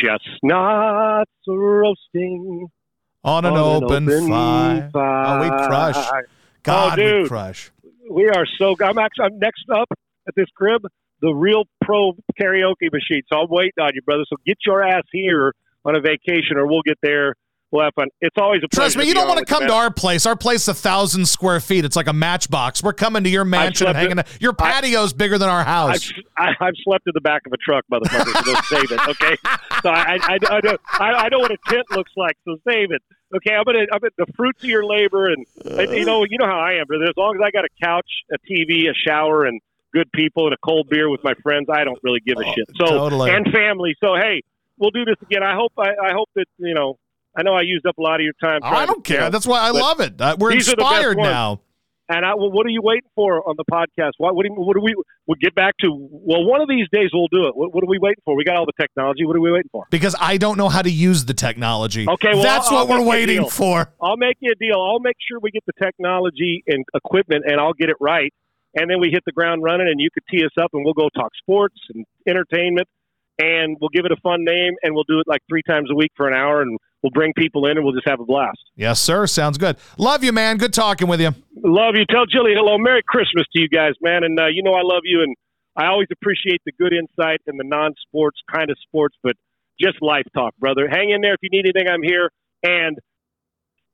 Chestnuts 0.00 1.30
roasting 1.46 2.68
On 3.22 3.44
an, 3.44 3.52
on 3.52 3.84
open, 3.84 4.06
fire. 4.28 4.90
Oh, 4.94 5.40
we'd 5.40 5.68
crush. 5.68 5.94
Oh, 5.96 6.20
God, 6.62 6.98
Oh, 6.98 7.20
we'd 7.20 7.28
crush. 7.28 7.70
We 8.10 8.28
are 8.28 8.46
so. 8.58 8.74
I'm 8.82 8.98
actually. 8.98 9.26
I'm 9.26 9.38
next 9.38 9.64
up 9.72 9.88
at 10.26 10.34
this 10.34 10.46
crib. 10.56 10.82
The 11.20 11.32
real 11.32 11.64
pro 11.84 12.12
karaoke 12.40 12.90
machine. 12.90 13.22
So 13.30 13.40
I'm 13.40 13.48
waiting 13.50 13.72
on 13.80 13.90
you, 13.94 14.02
brother. 14.02 14.24
So 14.28 14.36
get 14.46 14.56
your 14.64 14.82
ass 14.82 15.04
here 15.12 15.52
on 15.84 15.96
a 15.96 16.00
vacation, 16.00 16.56
or 16.56 16.66
we'll 16.66 16.82
get 16.82 16.98
there. 17.02 17.34
We'll 17.72 17.84
have 17.84 17.94
fun. 17.94 18.08
It's 18.20 18.36
always 18.36 18.62
a 18.64 18.68
Trust 18.68 18.96
me, 18.96 19.06
you 19.06 19.14
don't 19.14 19.28
want 19.28 19.38
to 19.38 19.44
come 19.44 19.64
to 19.64 19.72
our 19.72 19.92
place. 19.92 20.26
Our 20.26 20.34
place 20.34 20.62
is 20.62 20.68
a 20.68 20.74
thousand 20.74 21.26
square 21.26 21.60
feet. 21.60 21.84
It's 21.84 21.94
like 21.94 22.08
a 22.08 22.12
matchbox. 22.12 22.82
We're 22.82 22.92
coming 22.92 23.22
to 23.22 23.30
your 23.30 23.44
mansion 23.44 23.86
and 23.86 23.96
hanging 23.96 24.12
in- 24.12 24.18
out. 24.20 24.26
Your 24.40 24.52
patio's 24.52 25.12
bigger 25.12 25.38
than 25.38 25.48
our 25.48 25.60
I've, 25.60 25.66
house. 25.66 26.12
I, 26.36 26.48
I've 26.60 26.74
slept 26.82 27.06
in 27.06 27.12
the 27.14 27.20
back 27.20 27.42
of 27.46 27.52
a 27.52 27.56
truck, 27.58 27.84
motherfucker. 27.92 28.44
So 28.44 28.52
don't 28.52 28.64
save 28.64 28.90
it, 28.90 29.08
okay? 29.08 29.36
So 29.82 29.88
I, 29.88 30.18
I, 30.20 30.34
I, 30.34 30.38
I, 30.56 30.60
know, 30.62 30.76
I, 30.92 31.04
I 31.12 31.28
know 31.30 31.38
what 31.38 31.52
a 31.52 31.56
tent 31.66 31.86
looks 31.92 32.12
like. 32.14 32.36
So 32.44 32.58
save 32.68 32.90
it, 32.90 33.02
okay? 33.34 33.54
I'm 33.54 33.64
gonna, 33.64 33.86
I'm 33.90 33.98
gonna 34.00 34.10
the 34.18 34.26
fruits 34.36 34.62
of 34.62 34.68
your 34.68 34.84
labor, 34.84 35.26
and, 35.26 35.46
and 35.64 35.92
you 35.92 36.04
know, 36.04 36.26
you 36.28 36.36
know 36.36 36.46
how 36.46 36.58
I 36.58 36.74
am, 36.74 36.84
But 36.86 36.96
As 37.02 37.16
long 37.16 37.34
as 37.36 37.40
I 37.42 37.50
got 37.50 37.64
a 37.64 37.68
couch, 37.82 38.10
a 38.30 38.36
TV, 38.46 38.90
a 38.90 38.94
shower, 38.94 39.46
and 39.46 39.58
good 39.94 40.12
people, 40.12 40.44
and 40.44 40.52
a 40.52 40.58
cold 40.58 40.90
beer 40.90 41.08
with 41.08 41.24
my 41.24 41.32
friends, 41.42 41.68
I 41.72 41.84
don't 41.84 41.98
really 42.02 42.20
give 42.20 42.36
a 42.36 42.44
oh, 42.44 42.52
shit. 42.52 42.68
So 42.76 42.86
totally. 42.86 43.30
and 43.30 43.50
family. 43.50 43.96
So 44.04 44.16
hey, 44.16 44.42
we'll 44.76 44.90
do 44.90 45.06
this 45.06 45.16
again. 45.22 45.42
I 45.42 45.54
hope, 45.54 45.72
I, 45.78 45.90
I 45.90 46.12
hope 46.12 46.28
that 46.34 46.46
you 46.58 46.74
know. 46.74 46.98
I 47.36 47.42
know 47.42 47.54
I 47.54 47.62
used 47.62 47.86
up 47.86 47.96
a 47.98 48.02
lot 48.02 48.16
of 48.16 48.24
your 48.24 48.32
time. 48.42 48.60
I 48.62 48.86
don't 48.86 49.04
care. 49.04 49.16
you 49.18 49.20
know, 49.24 49.30
That's 49.30 49.46
why 49.46 49.60
I 49.60 49.70
love 49.70 50.00
it. 50.00 50.20
Uh, 50.20 50.36
we're 50.38 50.52
these 50.52 50.68
are 50.68 50.72
the 50.72 50.82
best 50.82 50.92
inspired 50.94 51.16
now. 51.18 51.60
And 52.12 52.26
I, 52.26 52.34
well, 52.34 52.50
what 52.50 52.66
are 52.66 52.70
you 52.70 52.82
waiting 52.82 53.08
for 53.14 53.48
on 53.48 53.54
the 53.56 53.64
podcast? 53.70 54.10
What, 54.18 54.34
what, 54.34 54.42
do, 54.44 54.48
you, 54.52 54.60
what 54.60 54.74
do 54.74 54.80
we? 54.82 54.96
We'll 55.28 55.36
get 55.40 55.54
back 55.54 55.74
to. 55.82 55.86
Well, 55.92 56.44
one 56.44 56.60
of 56.60 56.68
these 56.68 56.88
days 56.90 57.10
we'll 57.14 57.28
do 57.28 57.46
it. 57.46 57.54
What, 57.54 57.72
what 57.72 57.84
are 57.84 57.86
we 57.86 58.00
waiting 58.00 58.20
for? 58.24 58.34
We 58.34 58.42
got 58.42 58.56
all 58.56 58.66
the 58.66 58.72
technology. 58.80 59.24
What 59.24 59.36
are 59.36 59.40
we 59.40 59.52
waiting 59.52 59.68
for? 59.70 59.86
Because 59.92 60.16
I 60.18 60.36
don't 60.36 60.58
know 60.58 60.68
how 60.68 60.82
to 60.82 60.90
use 60.90 61.24
the 61.26 61.34
technology. 61.34 62.08
Okay, 62.08 62.34
well, 62.34 62.42
That's 62.42 62.66
I'll- 62.66 62.88
what 62.88 62.90
I'll 62.98 63.04
we're 63.04 63.08
waiting 63.08 63.48
for. 63.48 63.92
I'll 64.02 64.16
make 64.16 64.38
you 64.40 64.50
a 64.50 64.56
deal. 64.56 64.80
I'll 64.80 64.98
make 64.98 65.14
sure 65.28 65.38
we 65.40 65.52
get 65.52 65.62
the 65.66 65.72
technology 65.80 66.64
and 66.66 66.84
equipment, 66.96 67.44
and 67.46 67.60
I'll 67.60 67.74
get 67.74 67.90
it 67.90 67.96
right. 68.00 68.34
And 68.74 68.90
then 68.90 68.98
we 68.98 69.10
hit 69.12 69.22
the 69.24 69.32
ground 69.32 69.62
running, 69.62 69.86
and 69.88 70.00
you 70.00 70.08
could 70.12 70.24
tee 70.28 70.44
us 70.44 70.50
up, 70.60 70.70
and 70.72 70.84
we'll 70.84 70.94
go 70.94 71.08
talk 71.14 71.30
sports 71.38 71.76
and 71.94 72.04
entertainment, 72.26 72.88
and 73.38 73.76
we'll 73.80 73.90
give 73.90 74.04
it 74.04 74.10
a 74.10 74.16
fun 74.20 74.44
name, 74.44 74.74
and 74.82 74.96
we'll 74.96 75.04
do 75.08 75.20
it 75.20 75.28
like 75.28 75.42
three 75.48 75.62
times 75.62 75.88
a 75.92 75.94
week 75.94 76.10
for 76.16 76.26
an 76.26 76.34
hour, 76.34 76.60
and 76.60 76.76
we'll 77.02 77.10
bring 77.12 77.32
people 77.34 77.66
in, 77.66 77.76
and 77.76 77.84
we'll 77.84 77.94
just 77.94 78.08
have 78.08 78.20
a 78.20 78.24
blast. 78.24 78.58
Yes, 78.76 79.00
sir. 79.00 79.26
Sounds 79.26 79.58
good. 79.58 79.76
Love 79.98 80.22
you, 80.24 80.32
man. 80.32 80.56
Good 80.56 80.72
talking 80.72 81.08
with 81.08 81.20
you. 81.20 81.34
Love 81.62 81.94
you. 81.96 82.04
Tell 82.10 82.26
Jilly 82.26 82.52
hello. 82.54 82.78
Merry 82.78 83.02
Christmas 83.06 83.44
to 83.54 83.60
you 83.60 83.68
guys, 83.68 83.92
man. 84.00 84.24
And 84.24 84.38
uh, 84.38 84.46
you 84.46 84.62
know 84.62 84.72
I 84.74 84.82
love 84.82 85.02
you, 85.04 85.22
and 85.22 85.34
I 85.76 85.86
always 85.86 86.08
appreciate 86.12 86.60
the 86.66 86.72
good 86.78 86.92
insight 86.92 87.40
and 87.46 87.58
the 87.58 87.64
non-sports 87.64 88.38
kind 88.52 88.70
of 88.70 88.76
sports, 88.82 89.16
but 89.22 89.34
just 89.80 90.02
life 90.02 90.24
talk, 90.34 90.54
brother. 90.58 90.88
Hang 90.90 91.10
in 91.10 91.20
there 91.20 91.34
if 91.34 91.40
you 91.42 91.48
need 91.50 91.64
anything. 91.66 91.90
I'm 91.92 92.02
here. 92.02 92.30
And 92.62 92.98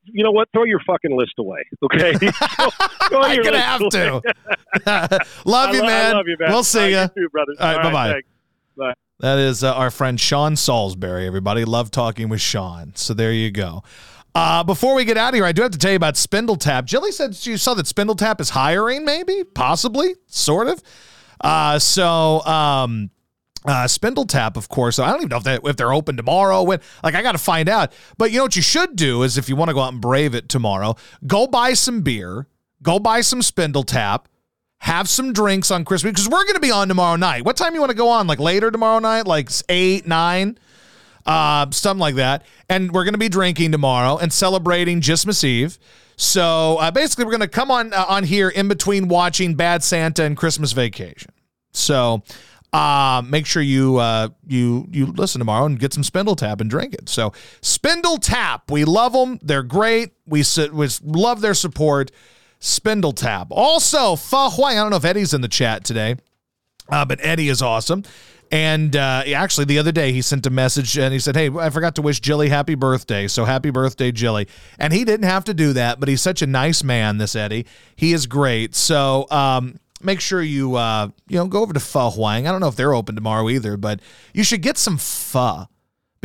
you 0.05 0.25
know 0.25 0.31
what? 0.33 0.49
Throw 0.53 0.65
your 0.65 0.81
fucking 0.87 1.17
list 1.17 1.35
away, 1.39 1.61
okay? 1.85 2.13
Throw- 2.19 2.69
throw 3.09 3.23
I'm 3.23 3.43
gonna 3.43 3.61
have 3.61 3.81
away. 3.81 3.91
to. 3.91 4.23
love 5.45 5.75
you, 5.75 5.81
lo- 5.81 5.87
man. 5.87 6.15
I 6.15 6.17
love 6.17 6.27
you, 6.29 6.37
man. 6.39 6.51
We'll 6.51 6.65
see 6.65 6.81
All 6.81 6.89
you. 6.89 6.97
right, 6.97 7.11
you 7.17 7.23
too, 7.25 7.29
brother. 7.31 7.53
All 7.59 7.75
right, 7.77 7.83
bye-bye. 7.83 8.21
Bye. 8.77 8.95
That 9.21 9.39
is 9.39 9.65
uh, 9.65 9.75
our 9.75 9.91
friend 9.91 10.21
Sean 10.21 10.57
Salisbury, 10.57 11.27
everybody. 11.27 11.65
Love 11.65 11.91
talking 11.91 12.29
with 12.29 12.41
Sean. 12.41 12.93
So 12.97 13.15
there 13.15 13.33
you 13.33 13.51
go. 13.51 13.83
Uh, 14.35 14.63
before 14.63 14.95
we 14.95 15.07
get 15.07 15.17
out 15.17 15.31
of 15.31 15.35
here, 15.37 15.47
I 15.47 15.53
do 15.53 15.63
have 15.63 15.71
to 15.71 15.79
tell 15.79 15.91
you 15.93 15.97
about 15.97 16.19
Spindle 16.19 16.57
Tap. 16.57 16.85
Jilly 16.85 17.11
said 17.11 17.35
you 17.47 17.57
saw 17.57 17.73
that 17.75 17.87
Spindle 17.87 18.17
Tap 18.17 18.43
is 18.43 18.51
hiring, 18.51 19.07
maybe, 19.07 19.43
possibly, 19.43 20.15
sort 20.27 20.69
of. 20.69 20.83
Uh, 21.41 21.79
so, 21.79 22.43
um, 22.45 23.11
uh, 23.65 23.89
Spindle 23.89 24.27
Tap, 24.27 24.59
of 24.59 24.69
course. 24.69 24.99
I 24.99 25.11
don't 25.11 25.21
even 25.21 25.29
know 25.31 25.39
if, 25.39 25.45
they, 25.45 25.59
if 25.65 25.77
they're 25.77 25.95
open 25.95 26.19
tomorrow. 26.19 26.63
When 26.63 26.81
like 27.03 27.15
I 27.15 27.23
got 27.23 27.33
to 27.33 27.39
find 27.39 27.71
out. 27.71 27.95
But 28.19 28.31
you 28.31 28.37
know 28.37 28.45
what 28.45 28.57
you 28.57 28.63
should 28.63 28.97
do 28.97 29.23
is 29.23 29.39
if 29.39 29.49
you 29.49 29.57
want 29.57 29.71
to 29.71 29.75
go 29.75 29.81
out 29.81 29.93
and 29.93 30.03
brave 30.03 30.35
it 30.35 30.51
tomorrow, 30.51 30.95
go 31.27 31.47
buy 31.47 31.73
some 31.73 32.03
beer, 32.03 32.47
go 32.83 32.99
buy 32.99 33.23
some 33.23 33.41
Spindle 33.41 33.85
Tap, 33.85 34.29
have 34.81 35.09
some 35.09 35.33
drinks 35.33 35.71
on 35.71 35.85
Christmas 35.85 36.13
because 36.13 36.29
we're 36.29 36.45
going 36.45 36.55
to 36.55 36.61
be 36.61 36.71
on 36.71 36.89
tomorrow 36.89 37.17
night. 37.17 37.45
What 37.45 37.57
time 37.57 37.75
you 37.75 37.81
want 37.81 37.91
to 37.91 37.97
go 37.97 38.09
on? 38.09 38.27
Like 38.27 38.39
later 38.39 38.71
tomorrow 38.71 38.99
night, 38.99 39.27
like 39.27 39.51
eight, 39.69 40.07
nine, 40.07 40.59
uh, 41.25 41.71
something 41.71 42.01
like 42.01 42.17
that. 42.17 42.45
And 42.69 42.93
we're 42.93 43.05
going 43.05 43.15
to 43.15 43.19
be 43.19 43.29
drinking 43.29 43.73
tomorrow 43.73 44.17
and 44.19 44.33
celebrating 44.33 45.01
Christmas 45.01 45.43
Eve. 45.43 45.79
So 46.17 46.77
uh, 46.79 46.91
basically, 46.91 47.25
we're 47.25 47.33
going 47.33 47.41
to 47.41 47.49
come 47.49 47.71
on 47.71 47.93
uh, 47.93 48.05
on 48.09 48.25
here 48.25 48.49
in 48.49 48.69
between 48.69 49.09
watching 49.09 49.55
Bad 49.55 49.83
Santa 49.83 50.25
and 50.25 50.37
Christmas 50.37 50.73
Vacation. 50.73 51.33
So 51.73 52.23
uh, 52.73 53.23
make 53.27 53.47
sure 53.47 53.63
you 53.63 53.97
uh, 53.97 54.29
you 54.47 54.89
you 54.91 55.07
listen 55.07 55.39
tomorrow 55.39 55.67
and 55.67 55.79
get 55.79 55.93
some 55.93 56.03
Spindle 56.03 56.37
Tap 56.37 56.61
and 56.61 56.71
drink 56.71 56.95
it. 56.95 57.09
So 57.09 57.33
Spindle 57.61 58.19
Tap, 58.19 58.71
we 58.71 58.85
love 58.85 59.13
them. 59.13 59.39
They're 59.43 59.63
great. 59.63 60.13
We, 60.27 60.43
su- 60.43 60.73
we 60.73 60.89
love 61.03 61.41
their 61.41 61.55
support. 61.55 62.11
Spindle 62.59 63.13
Tap. 63.13 63.49
Also, 63.51 64.17
Pho 64.17 64.51
Huang. 64.51 64.79
I 64.79 64.83
don't 64.83 64.91
know 64.91 64.97
if 64.97 65.05
Eddie's 65.05 65.35
in 65.35 65.41
the 65.41 65.49
chat 65.49 65.85
today, 65.85 66.17
uh, 66.89 67.05
but 67.05 67.19
Eddie 67.23 67.49
is 67.49 67.63
awesome. 67.63 68.03
And 68.53 68.95
uh, 68.95 69.25
actually, 69.35 69.65
the 69.65 69.79
other 69.79 69.91
day 69.93 70.13
he 70.13 70.23
sent 70.23 70.47
a 70.47 70.51
message 70.51 70.97
and 70.97 71.13
he 71.13 71.19
said, 71.19 71.37
"Hey, 71.37 71.51
I 71.51 71.71
forgot 71.71 71.97
to 71.97 72.03
wish 72.03 72.21
Jilly 72.21 72.49
happy 72.49 72.77
birthday. 72.77 73.27
So 73.27 73.45
happy 73.45 73.71
birthday, 73.71 74.13
Jilly." 74.13 74.47
And 74.79 74.93
he 74.93 75.05
didn't 75.05 75.29
have 75.29 75.45
to 75.45 75.55
do 75.55 75.73
that, 75.73 75.99
but 75.99 76.09
he's 76.09 76.23
such 76.23 76.43
a 76.43 76.47
nice 76.47 76.85
man. 76.85 77.19
This 77.19 77.35
Eddie, 77.35 77.67
he 77.97 78.13
is 78.13 78.27
great. 78.27 78.75
So 78.77 79.27
um, 79.31 79.81
make 80.01 80.21
sure 80.21 80.41
you 80.41 80.77
uh, 80.77 81.09
you 81.29 81.39
know 81.39 81.47
go 81.47 81.63
over 81.63 81.73
to 81.73 81.81
Pho 81.81 82.11
Huang. 82.11 82.47
I 82.47 82.53
don't 82.53 82.61
know 82.61 82.69
if 82.69 82.77
they're 82.77 82.95
open 82.95 83.17
tomorrow 83.17 83.49
either, 83.49 83.77
but 83.77 84.01
you 84.33 84.45
should 84.45 84.63
get 84.63 84.79
some 84.79 84.97
pho 84.97 85.67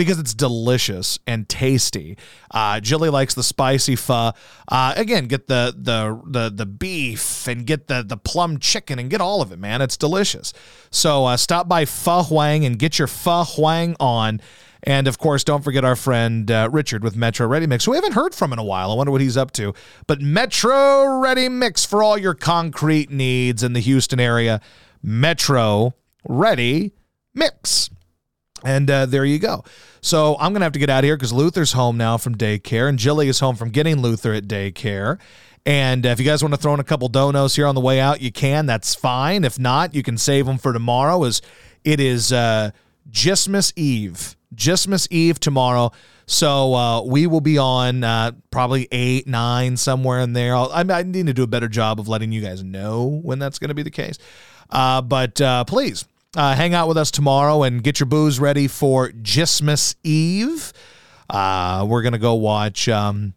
because 0.01 0.19
it's 0.19 0.33
delicious 0.33 1.19
and 1.27 1.47
tasty. 1.47 2.17
Uh, 2.49 2.79
Jilly 2.79 3.09
likes 3.09 3.33
the 3.33 3.43
spicy 3.43 3.95
pho. 3.95 4.31
Uh, 4.67 4.93
again, 4.95 5.27
get 5.27 5.47
the 5.47 5.73
the 5.77 6.19
the 6.25 6.49
the 6.49 6.65
beef 6.65 7.47
and 7.47 7.65
get 7.65 7.87
the 7.87 8.03
the 8.03 8.17
plum 8.17 8.57
chicken 8.59 8.99
and 8.99 9.09
get 9.09 9.21
all 9.21 9.41
of 9.41 9.51
it, 9.51 9.59
man. 9.59 9.81
It's 9.81 9.97
delicious. 9.97 10.53
So 10.89 11.25
uh, 11.25 11.37
stop 11.37 11.67
by 11.67 11.85
Pho 11.85 12.23
Huang 12.23 12.65
and 12.65 12.79
get 12.79 12.97
your 12.97 13.07
Pho 13.07 13.43
Huang 13.43 13.95
on. 13.99 14.41
And 14.83 15.07
of 15.07 15.19
course, 15.19 15.43
don't 15.43 15.63
forget 15.63 15.85
our 15.85 15.95
friend 15.95 16.49
uh, 16.49 16.67
Richard 16.71 17.03
with 17.03 17.15
Metro 17.15 17.45
Ready 17.45 17.67
Mix, 17.67 17.85
who 17.85 17.91
we 17.91 17.97
haven't 17.97 18.13
heard 18.13 18.33
from 18.33 18.51
in 18.51 18.57
a 18.57 18.63
while. 18.63 18.91
I 18.91 18.95
wonder 18.95 19.11
what 19.11 19.21
he's 19.21 19.37
up 19.37 19.51
to. 19.51 19.75
But 20.07 20.21
Metro 20.21 21.19
Ready 21.19 21.49
Mix 21.49 21.85
for 21.85 22.01
all 22.01 22.17
your 22.17 22.33
concrete 22.33 23.11
needs 23.11 23.61
in 23.61 23.73
the 23.73 23.79
Houston 23.79 24.19
area. 24.19 24.59
Metro 25.03 25.93
Ready 26.27 26.93
Mix. 27.35 27.91
And 28.63 28.89
uh, 28.89 29.05
there 29.05 29.25
you 29.25 29.39
go. 29.39 29.63
So 30.01 30.35
I'm 30.39 30.51
going 30.53 30.61
to 30.61 30.65
have 30.65 30.73
to 30.73 30.79
get 30.79 30.89
out 30.89 30.99
of 30.99 31.05
here 31.05 31.15
because 31.15 31.33
Luther's 31.33 31.73
home 31.73 31.97
now 31.97 32.17
from 32.17 32.35
daycare, 32.35 32.89
and 32.89 32.97
Jilly 32.97 33.27
is 33.27 33.39
home 33.39 33.55
from 33.55 33.69
getting 33.69 34.01
Luther 34.01 34.33
at 34.33 34.45
daycare. 34.45 35.19
And 35.65 36.05
uh, 36.05 36.09
if 36.09 36.19
you 36.19 36.25
guys 36.25 36.41
want 36.43 36.53
to 36.53 36.59
throw 36.59 36.73
in 36.73 36.79
a 36.79 36.83
couple 36.83 37.07
donos 37.09 37.55
here 37.55 37.67
on 37.67 37.75
the 37.75 37.81
way 37.81 37.99
out, 37.99 38.21
you 38.21 38.31
can. 38.31 38.65
That's 38.65 38.95
fine. 38.95 39.43
If 39.43 39.59
not, 39.59 39.93
you 39.93 40.01
can 40.03 40.17
save 40.17 40.45
them 40.45 40.57
for 40.57 40.73
tomorrow. 40.73 41.23
As 41.23 41.41
it 41.83 41.99
is 41.99 42.33
uh, 42.33 42.71
Christmas 43.13 43.71
Eve, 43.75 44.35
Christmas 44.59 45.07
Eve 45.11 45.39
tomorrow. 45.39 45.91
So 46.25 46.73
uh, 46.73 47.03
we 47.03 47.27
will 47.27 47.41
be 47.41 47.57
on 47.57 48.03
uh, 48.03 48.31
probably 48.51 48.87
eight, 48.91 49.27
nine, 49.27 49.75
somewhere 49.75 50.21
in 50.21 50.33
there. 50.33 50.55
I, 50.55 50.83
I 50.89 51.03
need 51.03 51.27
to 51.27 51.33
do 51.33 51.43
a 51.43 51.47
better 51.47 51.67
job 51.67 51.99
of 51.99 52.07
letting 52.07 52.31
you 52.31 52.41
guys 52.41 52.63
know 52.63 53.19
when 53.21 53.37
that's 53.37 53.59
going 53.59 53.67
to 53.67 53.73
be 53.73 53.83
the 53.83 53.91
case. 53.91 54.17
Uh, 54.69 55.01
but 55.01 55.41
uh, 55.41 55.65
please 55.65 56.05
uh, 56.35 56.55
hang 56.55 56.73
out 56.73 56.87
with 56.87 56.97
us 56.97 57.11
tomorrow 57.11 57.63
and 57.63 57.83
get 57.83 57.99
your 57.99 58.07
booze 58.07 58.39
ready 58.39 58.67
for 58.67 59.11
Christmas 59.11 59.95
Eve. 60.03 60.71
Uh, 61.29 61.85
we're 61.87 62.01
gonna 62.01 62.17
go 62.17 62.35
watch 62.35 62.87
um, 62.89 63.33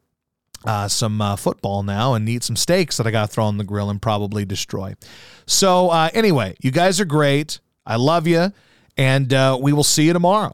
uh, 0.64 0.88
some 0.88 1.20
uh, 1.20 1.36
football 1.36 1.82
now 1.82 2.14
and 2.14 2.28
eat 2.28 2.42
some 2.42 2.56
steaks 2.56 2.96
that 2.96 3.06
I 3.06 3.10
got 3.10 3.26
to 3.28 3.32
throw 3.32 3.44
on 3.44 3.58
the 3.58 3.64
grill 3.64 3.90
and 3.90 4.00
probably 4.00 4.44
destroy. 4.44 4.94
So 5.46 5.90
uh, 5.90 6.10
anyway, 6.14 6.56
you 6.60 6.70
guys 6.70 7.00
are 7.00 7.04
great. 7.04 7.60
I 7.86 7.96
love 7.96 8.26
you, 8.26 8.52
and 8.96 9.32
uh, 9.32 9.58
we 9.60 9.72
will 9.72 9.84
see 9.84 10.06
you 10.06 10.12
tomorrow. 10.12 10.42